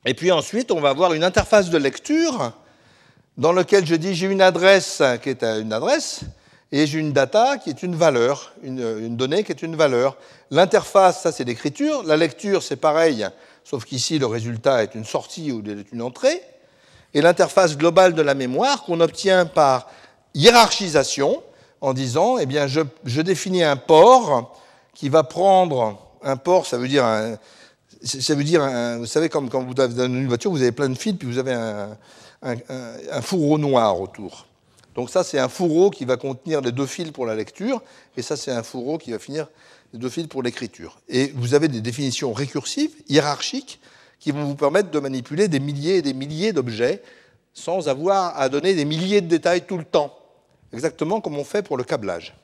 Et 0.05 0.13
puis 0.13 0.31
ensuite, 0.31 0.71
on 0.71 0.81
va 0.81 0.89
avoir 0.89 1.13
une 1.13 1.23
interface 1.23 1.69
de 1.69 1.77
lecture 1.77 2.51
dans 3.37 3.51
laquelle 3.51 3.85
je 3.85 3.95
dis 3.95 4.15
j'ai 4.15 4.27
une 4.27 4.41
adresse 4.41 5.01
qui 5.21 5.29
est 5.29 5.43
une 5.43 5.73
adresse 5.73 6.21
et 6.71 6.87
j'ai 6.87 6.99
une 6.99 7.13
data 7.13 7.57
qui 7.57 7.69
est 7.69 7.83
une 7.83 7.95
valeur, 7.95 8.53
une, 8.63 9.15
donnée 9.15 9.43
qui 9.43 9.51
est 9.51 9.61
une 9.61 9.75
valeur. 9.75 10.17
L'interface, 10.51 11.21
ça 11.21 11.31
c'est 11.31 11.43
l'écriture. 11.43 12.03
La 12.03 12.17
lecture, 12.17 12.63
c'est 12.63 12.77
pareil, 12.77 13.27
sauf 13.63 13.85
qu'ici 13.85 14.19
le 14.19 14.25
résultat 14.25 14.83
est 14.83 14.95
une 14.95 15.05
sortie 15.05 15.51
ou 15.51 15.63
une 15.91 16.01
entrée 16.01 16.41
et 17.13 17.21
l'interface 17.21 17.77
globale 17.77 18.13
de 18.13 18.21
la 18.21 18.33
mémoire 18.33 18.83
qu'on 18.83 18.99
obtient 18.99 19.45
par 19.45 19.87
hiérarchisation 20.33 21.43
en 21.81 21.93
disant, 21.93 22.37
eh 22.37 22.45
bien, 22.45 22.67
je, 22.67 23.21
définis 23.21 23.63
un 23.63 23.75
port 23.75 24.57
qui 24.93 25.09
va 25.09 25.23
prendre 25.23 25.99
un 26.23 26.37
port, 26.37 26.65
ça 26.65 26.77
veut 26.77 26.87
dire 26.87 27.05
un, 27.05 27.35
ça 28.03 28.35
veut 28.35 28.43
dire, 28.43 28.67
vous 28.97 29.05
savez, 29.05 29.29
comme 29.29 29.49
quand 29.49 29.61
vous 29.63 29.79
avez 29.79 30.05
une 30.05 30.27
voiture, 30.27 30.49
vous 30.49 30.61
avez 30.61 30.71
plein 30.71 30.89
de 30.89 30.97
fils, 30.97 31.13
puis 31.13 31.27
vous 31.27 31.37
avez 31.37 31.53
un, 31.53 31.89
un, 32.43 33.21
fourreau 33.21 33.57
noir 33.57 33.99
autour. 33.99 34.45
Donc 34.95 35.09
ça, 35.09 35.23
c'est 35.23 35.39
un 35.39 35.49
fourreau 35.49 35.89
qui 35.89 36.05
va 36.05 36.17
contenir 36.17 36.61
les 36.61 36.71
deux 36.71 36.85
fils 36.85 37.11
pour 37.11 37.25
la 37.25 37.35
lecture, 37.35 37.81
et 38.15 38.21
ça, 38.21 38.37
c'est 38.37 38.51
un 38.51 38.63
fourreau 38.63 38.97
qui 38.97 39.11
va 39.11 39.19
finir 39.19 39.47
les 39.93 39.99
deux 39.99 40.09
fils 40.09 40.27
pour 40.27 40.43
l'écriture. 40.43 40.99
Et 41.09 41.31
vous 41.35 41.53
avez 41.53 41.67
des 41.67 41.81
définitions 41.81 42.33
récursives, 42.33 42.91
hiérarchiques, 43.07 43.79
qui 44.19 44.31
vont 44.31 44.45
vous 44.45 44.55
permettre 44.55 44.91
de 44.91 44.99
manipuler 44.99 45.47
des 45.47 45.59
milliers 45.59 45.97
et 45.97 46.01
des 46.01 46.13
milliers 46.13 46.53
d'objets 46.53 47.01
sans 47.53 47.87
avoir 47.87 48.39
à 48.39 48.49
donner 48.49 48.73
des 48.73 48.85
milliers 48.85 49.21
de 49.21 49.27
détails 49.27 49.65
tout 49.65 49.77
le 49.77 49.83
temps, 49.83 50.17
exactement 50.71 51.21
comme 51.21 51.37
on 51.37 51.43
fait 51.43 51.61
pour 51.61 51.77
le 51.77 51.83
câblage. 51.83 52.35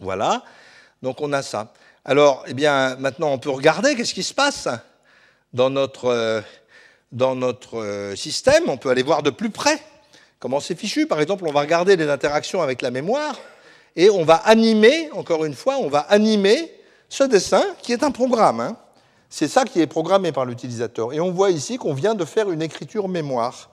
Voilà, 0.00 0.42
donc 1.02 1.20
on 1.20 1.32
a 1.32 1.42
ça. 1.42 1.72
Alors, 2.04 2.44
eh 2.46 2.54
bien, 2.54 2.96
maintenant, 2.96 3.30
on 3.30 3.38
peut 3.38 3.50
regarder 3.50 3.94
qu'est-ce 3.94 4.14
qui 4.14 4.22
se 4.22 4.34
passe 4.34 4.68
dans 5.52 5.70
notre, 5.70 6.06
euh, 6.06 6.40
dans 7.12 7.34
notre 7.34 7.78
euh, 7.78 8.16
système. 8.16 8.64
On 8.68 8.76
peut 8.76 8.90
aller 8.90 9.02
voir 9.02 9.22
de 9.22 9.30
plus 9.30 9.50
près 9.50 9.80
comment 10.38 10.60
c'est 10.60 10.74
fichu. 10.74 11.06
Par 11.06 11.20
exemple, 11.20 11.46
on 11.46 11.52
va 11.52 11.60
regarder 11.60 11.96
les 11.96 12.08
interactions 12.08 12.62
avec 12.62 12.82
la 12.82 12.90
mémoire 12.90 13.38
et 13.96 14.10
on 14.10 14.24
va 14.24 14.36
animer, 14.36 15.10
encore 15.12 15.44
une 15.44 15.54
fois, 15.54 15.76
on 15.78 15.88
va 15.88 16.00
animer 16.00 16.72
ce 17.08 17.24
dessin 17.24 17.64
qui 17.82 17.92
est 17.92 18.02
un 18.02 18.10
programme. 18.10 18.60
Hein. 18.60 18.76
C'est 19.28 19.48
ça 19.48 19.64
qui 19.64 19.80
est 19.80 19.86
programmé 19.86 20.32
par 20.32 20.44
l'utilisateur. 20.44 21.12
Et 21.12 21.20
on 21.20 21.30
voit 21.30 21.50
ici 21.50 21.76
qu'on 21.76 21.94
vient 21.94 22.14
de 22.14 22.24
faire 22.24 22.50
une 22.50 22.62
écriture 22.62 23.08
mémoire. 23.08 23.70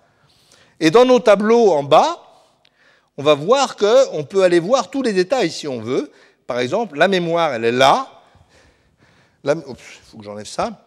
Et 0.79 0.91
dans 0.91 1.05
nos 1.05 1.19
tableaux 1.19 1.71
en 1.71 1.83
bas, 1.83 2.23
on 3.17 3.23
va 3.23 3.33
voir 3.33 3.75
qu'on 3.75 4.23
peut 4.23 4.43
aller 4.43 4.59
voir 4.59 4.91
tous 4.91 5.01
les 5.01 5.13
détails 5.13 5.49
si 5.49 5.67
on 5.67 5.81
veut. 5.81 6.11
Par 6.45 6.59
exemple, 6.59 6.97
la 6.97 7.07
mémoire, 7.07 7.53
elle 7.53 7.65
est 7.65 7.71
là. 7.71 8.07
Il 9.43 9.55
faut 10.03 10.17
que 10.17 10.23
j'enlève 10.23 10.45
ça. 10.45 10.86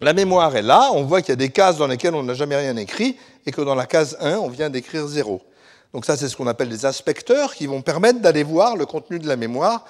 La 0.00 0.12
mémoire 0.12 0.54
est 0.56 0.62
là. 0.62 0.90
On 0.92 1.04
voit 1.04 1.22
qu'il 1.22 1.30
y 1.30 1.32
a 1.32 1.36
des 1.36 1.50
cases 1.50 1.78
dans 1.78 1.86
lesquelles 1.86 2.14
on 2.14 2.22
n'a 2.22 2.34
jamais 2.34 2.56
rien 2.56 2.76
écrit 2.76 3.16
et 3.46 3.52
que 3.52 3.60
dans 3.62 3.74
la 3.74 3.86
case 3.86 4.16
1, 4.20 4.36
on 4.36 4.48
vient 4.48 4.70
d'écrire 4.70 5.06
0. 5.06 5.40
Donc 5.92 6.04
ça, 6.04 6.16
c'est 6.16 6.28
ce 6.28 6.36
qu'on 6.36 6.46
appelle 6.46 6.68
des 6.68 6.84
inspecteurs 6.84 7.54
qui 7.54 7.66
vont 7.66 7.82
permettre 7.82 8.20
d'aller 8.20 8.42
voir 8.42 8.76
le 8.76 8.84
contenu 8.84 9.18
de 9.18 9.26
la 9.26 9.36
mémoire. 9.36 9.84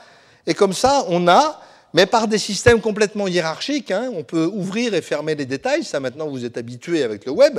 Et 0.46 0.54
comme 0.54 0.72
ça, 0.72 1.04
on 1.08 1.26
a 1.26 1.60
mais 1.96 2.04
par 2.04 2.28
des 2.28 2.36
systèmes 2.36 2.82
complètement 2.82 3.26
hiérarchiques. 3.26 3.90
Hein. 3.90 4.10
On 4.12 4.22
peut 4.22 4.50
ouvrir 4.52 4.92
et 4.92 5.00
fermer 5.00 5.34
les 5.34 5.46
détails, 5.46 5.82
ça 5.82 5.98
maintenant 5.98 6.28
vous 6.28 6.44
êtes 6.44 6.58
habitué 6.58 7.02
avec 7.02 7.24
le 7.24 7.32
web. 7.32 7.58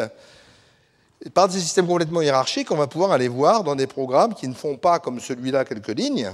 par 1.34 1.48
des 1.48 1.60
systèmes 1.60 1.88
complètement 1.88 2.22
hiérarchiques, 2.22 2.70
on 2.70 2.76
va 2.76 2.86
pouvoir 2.86 3.12
aller 3.12 3.28
voir 3.28 3.64
dans 3.64 3.76
des 3.76 3.88
programmes 3.88 4.36
qui 4.36 4.48
ne 4.48 4.54
font 4.54 4.78
pas 4.78 5.00
comme 5.00 5.20
celui-là 5.20 5.66
quelques 5.66 5.98
lignes, 5.98 6.32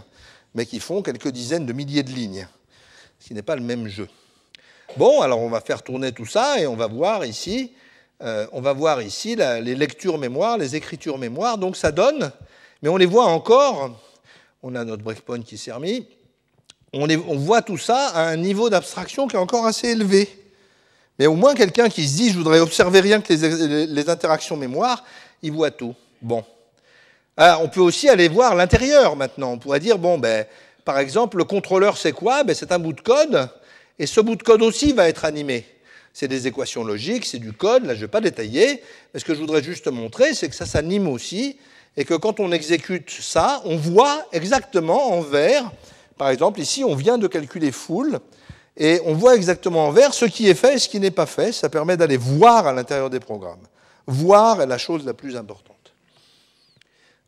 mais 0.53 0.65
qui 0.65 0.81
font 0.81 1.01
quelques 1.01 1.29
dizaines 1.29 1.65
de 1.65 1.71
milliers 1.71 2.03
de 2.03 2.11
lignes, 2.11 2.45
ce 3.19 3.27
qui 3.27 3.33
n'est 3.33 3.41
pas 3.41 3.55
le 3.55 3.61
même 3.61 3.87
jeu. 3.87 4.09
Bon, 4.95 5.21
alors 5.21 5.39
on 5.39 5.49
va 5.49 5.59
faire 5.59 5.81
tourner 5.81 6.11
tout 6.11 6.27
ça 6.27 6.59
et 6.59 6.67
on 6.67 6.75
va 6.75 6.85
voir 6.85 7.25
ici, 7.25 7.71
euh, 8.21 8.45
on 8.51 8.61
va 8.61 8.73
voir 8.73 9.01
ici 9.01 9.35
les 9.35 9.73
lectures 9.73 10.19
mémoire, 10.19 10.59
les 10.59 10.75
écritures 10.75 11.17
mémoire. 11.17 11.57
Donc 11.57 11.75
ça 11.75 11.91
donne, 11.91 12.31
mais 12.81 12.89
on 12.89 12.97
les 12.97 13.07
voit 13.07 13.25
encore. 13.25 13.99
On 14.61 14.75
a 14.75 14.85
notre 14.85 15.01
breakpoint 15.03 15.41
qui 15.41 15.57
s'est 15.57 15.71
remis. 15.71 16.07
On, 16.93 17.07
voit 17.37 17.63
tout 17.63 17.79
ça 17.79 18.09
à 18.09 18.27
un 18.27 18.35
niveau 18.35 18.69
d'abstraction 18.69 19.27
qui 19.27 19.35
est 19.35 19.39
encore 19.39 19.65
assez 19.65 19.89
élevé. 19.89 20.29
Mais 21.17 21.25
au 21.25 21.33
moins 21.33 21.55
quelqu'un 21.55 21.89
qui 21.89 22.07
se 22.07 22.15
dit 22.15 22.29
je 22.29 22.37
voudrais 22.37 22.59
observer 22.59 22.99
rien 22.99 23.19
que 23.19 23.33
les, 23.33 23.87
les 23.87 24.09
interactions 24.11 24.57
mémoire, 24.57 25.03
il 25.41 25.53
voit 25.53 25.71
tout. 25.71 25.95
Bon. 26.21 26.45
Alors, 27.35 27.63
on 27.63 27.67
peut 27.67 27.81
aussi 27.81 28.09
aller 28.09 28.27
voir 28.27 28.53
l'intérieur 28.53 29.15
maintenant. 29.15 29.53
On 29.53 29.57
pourrait 29.57 29.79
dire 29.79 29.97
bon 29.97 30.19
ben 30.19 30.45
par 30.85 30.99
exemple 30.99 31.37
le 31.37 31.45
contrôleur 31.45 31.97
c'est 31.97 32.11
quoi? 32.11 32.43
Ben, 32.43 32.53
C'est 32.53 32.71
un 32.71 32.77
bout 32.77 32.93
de 32.93 33.01
code 33.01 33.49
et 33.99 34.07
ce 34.07 34.21
bout 34.21 34.35
de 34.35 34.43
code 34.43 34.61
aussi 34.61 34.93
va 34.93 35.07
être 35.09 35.25
animé. 35.25 35.65
C'est 36.13 36.27
des 36.27 36.47
équations 36.47 36.83
logiques, 36.83 37.25
c'est 37.25 37.39
du 37.39 37.53
code, 37.53 37.85
là 37.85 37.93
je 37.93 37.99
ne 37.99 38.05
vais 38.05 38.11
pas 38.11 38.21
détailler, 38.21 38.83
mais 39.13 39.19
ce 39.19 39.25
que 39.25 39.33
je 39.33 39.39
voudrais 39.39 39.63
juste 39.63 39.87
montrer, 39.87 40.33
c'est 40.33 40.47
que 40.49 40.55
ça 40.55 40.65
s'anime 40.65 41.07
aussi, 41.07 41.57
et 41.97 42.05
que 42.05 42.13
quand 42.13 42.39
on 42.39 42.51
exécute 42.51 43.09
ça, 43.09 43.61
on 43.65 43.77
voit 43.77 44.25
exactement 44.31 45.13
en 45.13 45.21
vert, 45.21 45.71
par 46.17 46.29
exemple 46.29 46.59
ici 46.59 46.83
on 46.83 46.95
vient 46.95 47.17
de 47.17 47.27
calculer 47.27 47.71
full, 47.71 48.19
et 48.77 48.99
on 49.05 49.13
voit 49.13 49.35
exactement 49.35 49.87
en 49.87 49.91
vert 49.91 50.13
ce 50.13 50.25
qui 50.25 50.49
est 50.49 50.55
fait 50.55 50.75
et 50.75 50.79
ce 50.79 50.89
qui 50.89 50.99
n'est 50.99 51.11
pas 51.11 51.27
fait, 51.27 51.51
ça 51.51 51.69
permet 51.69 51.97
d'aller 51.97 52.17
voir 52.17 52.67
à 52.67 52.73
l'intérieur 52.73 53.09
des 53.09 53.19
programmes. 53.19 53.61
Voir 54.07 54.61
est 54.61 54.67
la 54.67 54.77
chose 54.77 55.05
la 55.05 55.13
plus 55.13 55.35
importante. 55.35 55.93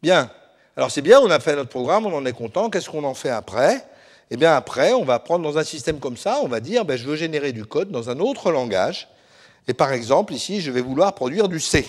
Bien, 0.01 0.29
alors 0.75 0.91
c'est 0.91 1.01
bien, 1.01 1.19
on 1.19 1.29
a 1.29 1.39
fait 1.39 1.55
notre 1.55 1.69
programme, 1.69 2.05
on 2.05 2.15
en 2.15 2.25
est 2.25 2.33
content, 2.33 2.69
qu'est-ce 2.69 2.89
qu'on 2.89 3.03
en 3.03 3.13
fait 3.13 3.29
après? 3.29 3.85
Eh 4.31 4.37
bien 4.37 4.55
après, 4.55 4.93
on 4.93 5.03
va 5.03 5.19
prendre 5.19 5.43
dans 5.43 5.57
un 5.57 5.63
système 5.63 5.99
comme 5.99 6.17
ça, 6.17 6.39
on 6.41 6.47
va 6.47 6.59
dire, 6.59 6.85
ben, 6.85 6.97
je 6.97 7.05
veux 7.05 7.15
générer 7.15 7.51
du 7.51 7.65
code 7.65 7.91
dans 7.91 8.09
un 8.09 8.19
autre 8.19 8.51
langage. 8.51 9.07
Et 9.67 9.73
par 9.73 9.91
exemple, 9.93 10.33
ici, 10.33 10.61
je 10.61 10.71
vais 10.71 10.81
vouloir 10.81 11.13
produire 11.13 11.47
du 11.47 11.59
C. 11.59 11.85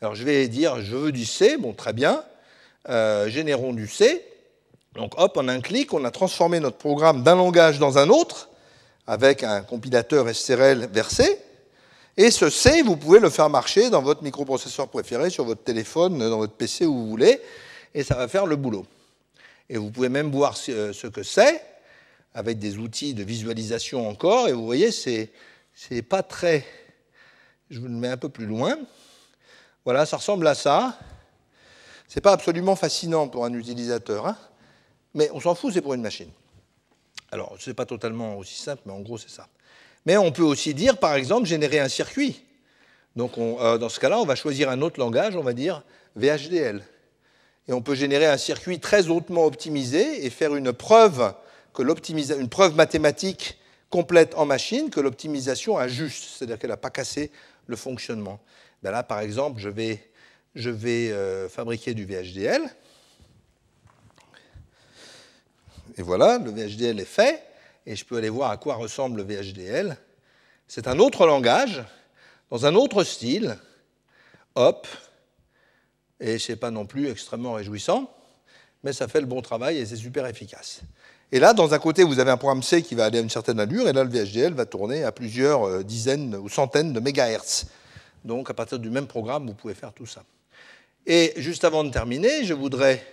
Alors 0.00 0.14
je 0.14 0.24
vais 0.24 0.46
dire, 0.48 0.80
je 0.80 0.96
veux 0.96 1.12
du 1.12 1.24
C, 1.24 1.56
bon, 1.56 1.72
très 1.72 1.92
bien, 1.92 2.22
euh, 2.88 3.28
générons 3.28 3.72
du 3.72 3.88
C. 3.88 4.24
Donc 4.94 5.12
hop, 5.16 5.36
en 5.36 5.48
un 5.48 5.60
clic, 5.60 5.92
on 5.92 6.04
a 6.04 6.10
transformé 6.10 6.60
notre 6.60 6.76
programme 6.76 7.22
d'un 7.22 7.36
langage 7.36 7.78
dans 7.78 7.98
un 7.98 8.08
autre, 8.08 8.48
avec 9.06 9.42
un 9.42 9.62
compilateur 9.62 10.32
SRL 10.32 10.88
versé. 10.92 11.38
Et 12.16 12.30
ce 12.30 12.50
C, 12.50 12.82
vous 12.82 12.96
pouvez 12.96 13.20
le 13.20 13.30
faire 13.30 13.48
marcher 13.48 13.90
dans 13.90 14.02
votre 14.02 14.22
microprocesseur 14.22 14.88
préféré, 14.88 15.30
sur 15.30 15.44
votre 15.44 15.62
téléphone, 15.62 16.18
dans 16.18 16.38
votre 16.38 16.54
PC 16.54 16.84
où 16.84 16.94
vous 16.94 17.08
voulez, 17.08 17.40
et 17.94 18.02
ça 18.02 18.16
va 18.16 18.28
faire 18.28 18.44
le 18.44 18.56
boulot. 18.56 18.84
Et 19.68 19.76
vous 19.76 19.90
pouvez 19.90 20.08
même 20.08 20.30
voir 20.30 20.56
ce 20.56 21.06
que 21.06 21.22
c'est, 21.22 21.62
avec 22.34 22.58
des 22.58 22.78
outils 22.78 23.14
de 23.14 23.22
visualisation 23.22 24.08
encore. 24.08 24.48
Et 24.48 24.52
vous 24.52 24.64
voyez, 24.64 24.90
c'est, 24.90 25.30
c'est 25.74 26.02
pas 26.02 26.22
très. 26.22 26.64
Je 27.70 27.80
vous 27.80 27.86
le 27.86 27.92
mets 27.92 28.08
un 28.08 28.16
peu 28.16 28.28
plus 28.28 28.46
loin. 28.46 28.78
Voilà, 29.84 30.06
ça 30.06 30.16
ressemble 30.16 30.46
à 30.46 30.54
ça. 30.54 30.98
C'est 32.08 32.22
pas 32.22 32.32
absolument 32.32 32.76
fascinant 32.76 33.28
pour 33.28 33.44
un 33.44 33.52
utilisateur, 33.52 34.26
hein, 34.26 34.38
mais 35.12 35.30
on 35.34 35.40
s'en 35.40 35.54
fout, 35.54 35.74
c'est 35.74 35.82
pour 35.82 35.92
une 35.92 36.00
machine. 36.00 36.30
Alors, 37.30 37.54
ce 37.58 37.68
n'est 37.68 37.74
pas 37.74 37.84
totalement 37.84 38.38
aussi 38.38 38.58
simple, 38.58 38.80
mais 38.86 38.92
en 38.92 39.00
gros, 39.00 39.18
c'est 39.18 39.28
ça. 39.28 39.46
Mais 40.06 40.16
on 40.16 40.32
peut 40.32 40.42
aussi 40.42 40.72
dire, 40.72 40.96
par 40.96 41.14
exemple, 41.14 41.46
générer 41.46 41.80
un 41.80 41.88
circuit. 41.90 42.42
Donc, 43.14 43.36
euh, 43.36 43.76
dans 43.76 43.90
ce 43.90 44.00
cas-là, 44.00 44.18
on 44.20 44.24
va 44.24 44.36
choisir 44.36 44.70
un 44.70 44.80
autre 44.80 44.98
langage, 44.98 45.36
on 45.36 45.42
va 45.42 45.52
dire 45.52 45.82
VHDL 46.16 46.82
et 47.68 47.72
on 47.74 47.82
peut 47.82 47.94
générer 47.94 48.26
un 48.26 48.38
circuit 48.38 48.80
très 48.80 49.08
hautement 49.08 49.44
optimisé 49.44 50.24
et 50.24 50.30
faire 50.30 50.56
une 50.56 50.72
preuve, 50.72 51.34
que 51.74 51.82
une 52.34 52.48
preuve 52.48 52.74
mathématique 52.74 53.58
complète 53.90 54.34
en 54.36 54.46
machine 54.46 54.90
que 54.90 55.00
l'optimisation 55.00 55.76
a 55.76 55.86
juste, 55.86 56.24
c'est-à-dire 56.36 56.58
qu'elle 56.58 56.70
n'a 56.70 56.78
pas 56.78 56.90
cassé 56.90 57.30
le 57.66 57.76
fonctionnement. 57.76 58.40
Ben 58.82 58.90
là, 58.90 59.02
par 59.02 59.20
exemple, 59.20 59.60
je 59.60 59.68
vais, 59.68 60.00
euh, 60.56 61.48
fabriquer 61.48 61.92
du 61.92 62.06
VHDL. 62.06 62.62
Et 65.98 66.02
voilà, 66.02 66.38
le 66.38 66.50
VHDL 66.50 67.00
est 67.00 67.04
fait, 67.04 67.42
et 67.84 67.96
je 67.96 68.04
peux 68.04 68.16
aller 68.16 68.28
voir 68.30 68.50
à 68.50 68.56
quoi 68.56 68.76
ressemble 68.76 69.22
le 69.22 69.24
VHDL. 69.24 69.96
C'est 70.68 70.88
un 70.88 70.98
autre 70.98 71.26
langage, 71.26 71.84
dans 72.50 72.64
un 72.64 72.74
autre 72.74 73.04
style. 73.04 73.58
Hop, 74.54 74.86
et 76.20 76.38
ce 76.38 76.52
n'est 76.52 76.56
pas 76.56 76.70
non 76.70 76.86
plus 76.86 77.08
extrêmement 77.08 77.54
réjouissant, 77.54 78.10
mais 78.84 78.92
ça 78.92 79.08
fait 79.08 79.20
le 79.20 79.26
bon 79.26 79.42
travail 79.42 79.78
et 79.78 79.86
c'est 79.86 79.96
super 79.96 80.26
efficace. 80.26 80.80
Et 81.30 81.40
là, 81.40 81.52
dans 81.52 81.74
un 81.74 81.78
côté, 81.78 82.04
vous 82.04 82.18
avez 82.20 82.30
un 82.30 82.36
programme 82.36 82.62
C 82.62 82.82
qui 82.82 82.94
va 82.94 83.04
aller 83.04 83.18
à 83.18 83.20
une 83.20 83.28
certaine 83.28 83.60
allure, 83.60 83.86
et 83.86 83.92
là, 83.92 84.02
le 84.02 84.10
VHDL 84.10 84.54
va 84.54 84.64
tourner 84.64 85.04
à 85.04 85.12
plusieurs 85.12 85.64
euh, 85.64 85.82
dizaines 85.84 86.34
ou 86.34 86.48
centaines 86.48 86.92
de 86.92 87.00
mégahertz. 87.00 87.66
Donc, 88.24 88.48
à 88.48 88.54
partir 88.54 88.78
du 88.78 88.88
même 88.88 89.06
programme, 89.06 89.46
vous 89.46 89.54
pouvez 89.54 89.74
faire 89.74 89.92
tout 89.92 90.06
ça. 90.06 90.22
Et 91.06 91.34
juste 91.36 91.64
avant 91.64 91.84
de 91.84 91.90
terminer, 91.90 92.44
je 92.44 92.54
voudrais 92.54 93.04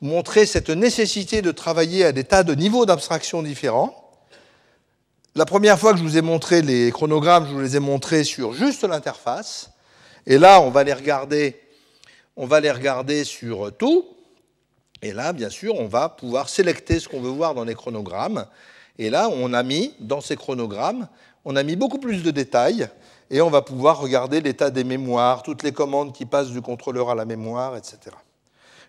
montrer 0.00 0.46
cette 0.46 0.70
nécessité 0.70 1.42
de 1.42 1.50
travailler 1.50 2.04
à 2.04 2.12
des 2.12 2.24
tas 2.24 2.44
de 2.44 2.54
niveaux 2.54 2.86
d'abstraction 2.86 3.42
différents. 3.42 4.04
La 5.34 5.44
première 5.44 5.78
fois 5.78 5.92
que 5.92 5.98
je 5.98 6.04
vous 6.04 6.16
ai 6.16 6.22
montré 6.22 6.62
les 6.62 6.90
chronogrammes, 6.92 7.46
je 7.48 7.52
vous 7.52 7.60
les 7.60 7.76
ai 7.76 7.80
montrés 7.80 8.24
sur 8.24 8.54
juste 8.54 8.84
l'interface. 8.84 9.70
Et 10.26 10.38
là, 10.38 10.60
on 10.60 10.70
va 10.70 10.84
les 10.84 10.92
regarder 10.92 11.60
on 12.38 12.46
va 12.46 12.60
les 12.60 12.70
regarder 12.70 13.24
sur 13.24 13.76
tout. 13.76 14.06
Et 15.02 15.12
là, 15.12 15.32
bien 15.32 15.50
sûr, 15.50 15.74
on 15.74 15.88
va 15.88 16.08
pouvoir 16.08 16.48
sélecter 16.48 17.00
ce 17.00 17.08
qu'on 17.08 17.20
veut 17.20 17.30
voir 17.30 17.52
dans 17.52 17.64
les 17.64 17.74
chronogrammes. 17.74 18.46
Et 18.96 19.10
là, 19.10 19.28
on 19.28 19.52
a 19.52 19.62
mis, 19.64 19.92
dans 19.98 20.20
ces 20.20 20.36
chronogrammes, 20.36 21.08
on 21.44 21.56
a 21.56 21.64
mis 21.64 21.74
beaucoup 21.74 21.98
plus 21.98 22.22
de 22.22 22.30
détails. 22.30 22.88
Et 23.30 23.40
on 23.40 23.50
va 23.50 23.60
pouvoir 23.60 23.98
regarder 23.98 24.40
l'état 24.40 24.70
des 24.70 24.84
mémoires, 24.84 25.42
toutes 25.42 25.64
les 25.64 25.72
commandes 25.72 26.14
qui 26.14 26.26
passent 26.26 26.50
du 26.50 26.62
contrôleur 26.62 27.10
à 27.10 27.16
la 27.16 27.24
mémoire, 27.24 27.76
etc. 27.76 27.98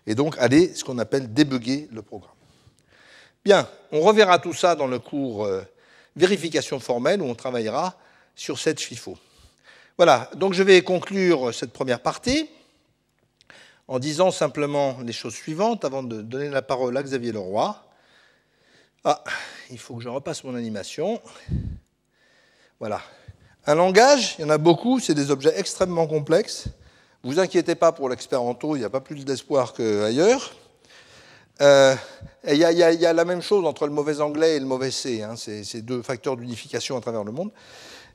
Et 0.06 0.14
donc, 0.14 0.36
aller, 0.38 0.72
ce 0.72 0.84
qu'on 0.84 0.98
appelle 0.98 1.34
débugger 1.34 1.88
le 1.90 2.02
programme. 2.02 2.30
Bien, 3.44 3.68
on 3.90 4.00
reverra 4.00 4.38
tout 4.38 4.54
ça 4.54 4.76
dans 4.76 4.86
le 4.86 5.00
cours 5.00 5.44
euh, 5.44 5.62
vérification 6.14 6.78
formelle 6.78 7.20
où 7.20 7.24
on 7.24 7.34
travaillera 7.34 7.96
sur 8.36 8.60
cette 8.60 8.80
FIFO. 8.80 9.18
Voilà, 9.96 10.30
donc 10.36 10.54
je 10.54 10.62
vais 10.62 10.82
conclure 10.82 11.52
cette 11.52 11.72
première 11.72 12.00
partie 12.00 12.48
en 13.90 13.98
disant 13.98 14.30
simplement 14.30 14.98
les 15.04 15.12
choses 15.12 15.34
suivantes 15.34 15.84
avant 15.84 16.04
de 16.04 16.22
donner 16.22 16.48
la 16.48 16.62
parole 16.62 16.96
à 16.96 17.02
Xavier 17.02 17.32
Leroy. 17.32 17.74
Ah, 19.02 19.24
il 19.68 19.80
faut 19.80 19.96
que 19.96 20.02
je 20.02 20.08
repasse 20.08 20.44
mon 20.44 20.54
animation. 20.54 21.20
Voilà. 22.78 23.02
Un 23.66 23.74
langage, 23.74 24.36
il 24.38 24.42
y 24.42 24.44
en 24.44 24.50
a 24.50 24.58
beaucoup, 24.58 25.00
c'est 25.00 25.14
des 25.14 25.32
objets 25.32 25.58
extrêmement 25.58 26.06
complexes. 26.06 26.68
Vous 27.24 27.40
inquiétez 27.40 27.74
pas 27.74 27.90
pour 27.90 28.08
l'expéranto, 28.08 28.76
il 28.76 28.78
n'y 28.78 28.84
a 28.84 28.90
pas 28.90 29.00
plus 29.00 29.24
d'espoir 29.24 29.72
qu'ailleurs. 29.72 30.54
Euh, 31.60 31.96
il 32.46 32.58
y, 32.58 32.64
a 32.64 33.12
la 33.12 33.24
même 33.24 33.42
chose 33.42 33.66
entre 33.66 33.88
le 33.88 33.92
mauvais 33.92 34.20
anglais 34.20 34.54
et 34.54 34.60
le 34.60 34.66
mauvais 34.66 34.92
C, 34.92 35.24
hein, 35.24 35.34
ces 35.34 35.82
deux 35.82 36.02
facteurs 36.02 36.36
d'unification 36.36 36.96
à 36.96 37.00
travers 37.00 37.24
le 37.24 37.32
monde. 37.32 37.50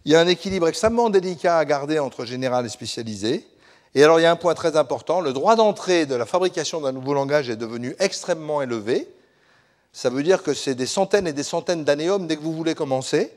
Il 0.05 0.13
y 0.13 0.15
a 0.15 0.21
un 0.21 0.27
équilibre 0.27 0.69
extrêmement 0.69 1.09
délicat 1.09 1.57
à 1.57 1.65
garder 1.65 1.99
entre 1.99 2.23
général 2.23 2.65
et 2.65 2.69
spécialisé. 2.69 3.45
Et 3.95 4.03
alors 4.03 4.19
il 4.19 4.23
y 4.23 4.25
a 4.25 4.31
un 4.31 4.35
point 4.35 4.53
très 4.53 4.75
important, 4.75 5.21
le 5.21 5.31
droit 5.31 5.55
d'entrée 5.55 6.05
de 6.05 6.15
la 6.15 6.25
fabrication 6.25 6.81
d'un 6.81 6.91
nouveau 6.91 7.13
langage 7.13 7.49
est 7.49 7.55
devenu 7.55 7.95
extrêmement 7.99 8.61
élevé. 8.61 9.07
Ça 9.93 10.09
veut 10.09 10.21
dire 10.21 10.43
que 10.43 10.53
c'est 10.53 10.75
des 10.75 10.85
centaines 10.85 11.27
et 11.27 11.33
des 11.33 11.43
centaines 11.43 11.85
d'annéums 11.85 12.27
dès 12.27 12.35
que 12.35 12.41
vous 12.41 12.53
voulez 12.53 12.75
commencer, 12.75 13.31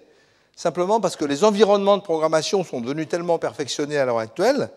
simplement 0.57 1.01
parce 1.01 1.15
que 1.15 1.25
les 1.25 1.45
environnements 1.45 1.97
de 1.97 2.03
programmation 2.03 2.65
sont 2.65 2.81
devenus 2.81 3.09
tellement 3.09 3.39
perfectionnés 3.39 3.99
à 3.99 4.05
l'heure 4.05 4.19
actuelle 4.19 4.71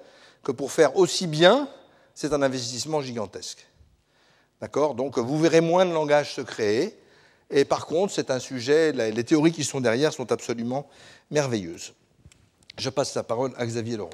que 0.43 0.51
pour 0.51 0.71
faire 0.71 0.95
aussi 0.97 1.25
bien, 1.25 1.67
c'est 2.13 2.31
un 2.31 2.43
investissement 2.43 3.01
gigantesque. 3.01 3.65
D'accord? 4.61 4.93
Donc 4.93 5.17
vous 5.17 5.39
verrez 5.39 5.61
moins 5.61 5.85
de 5.87 5.93
langages 5.93 6.35
se 6.35 6.41
créer. 6.41 6.95
Et 7.49 7.65
par 7.65 7.87
contre, 7.87 8.13
c'est 8.13 8.29
un 8.29 8.39
sujet, 8.39 8.91
les 8.91 9.23
théories 9.23 9.51
qui 9.51 9.63
sont 9.63 9.81
derrière 9.81 10.13
sont 10.13 10.31
absolument 10.31 10.87
merveilleuses. 11.31 11.93
Je 12.77 12.89
passe 12.91 13.15
la 13.15 13.23
parole 13.23 13.51
à 13.57 13.65
Xavier 13.65 13.97
Leroy. 13.97 14.13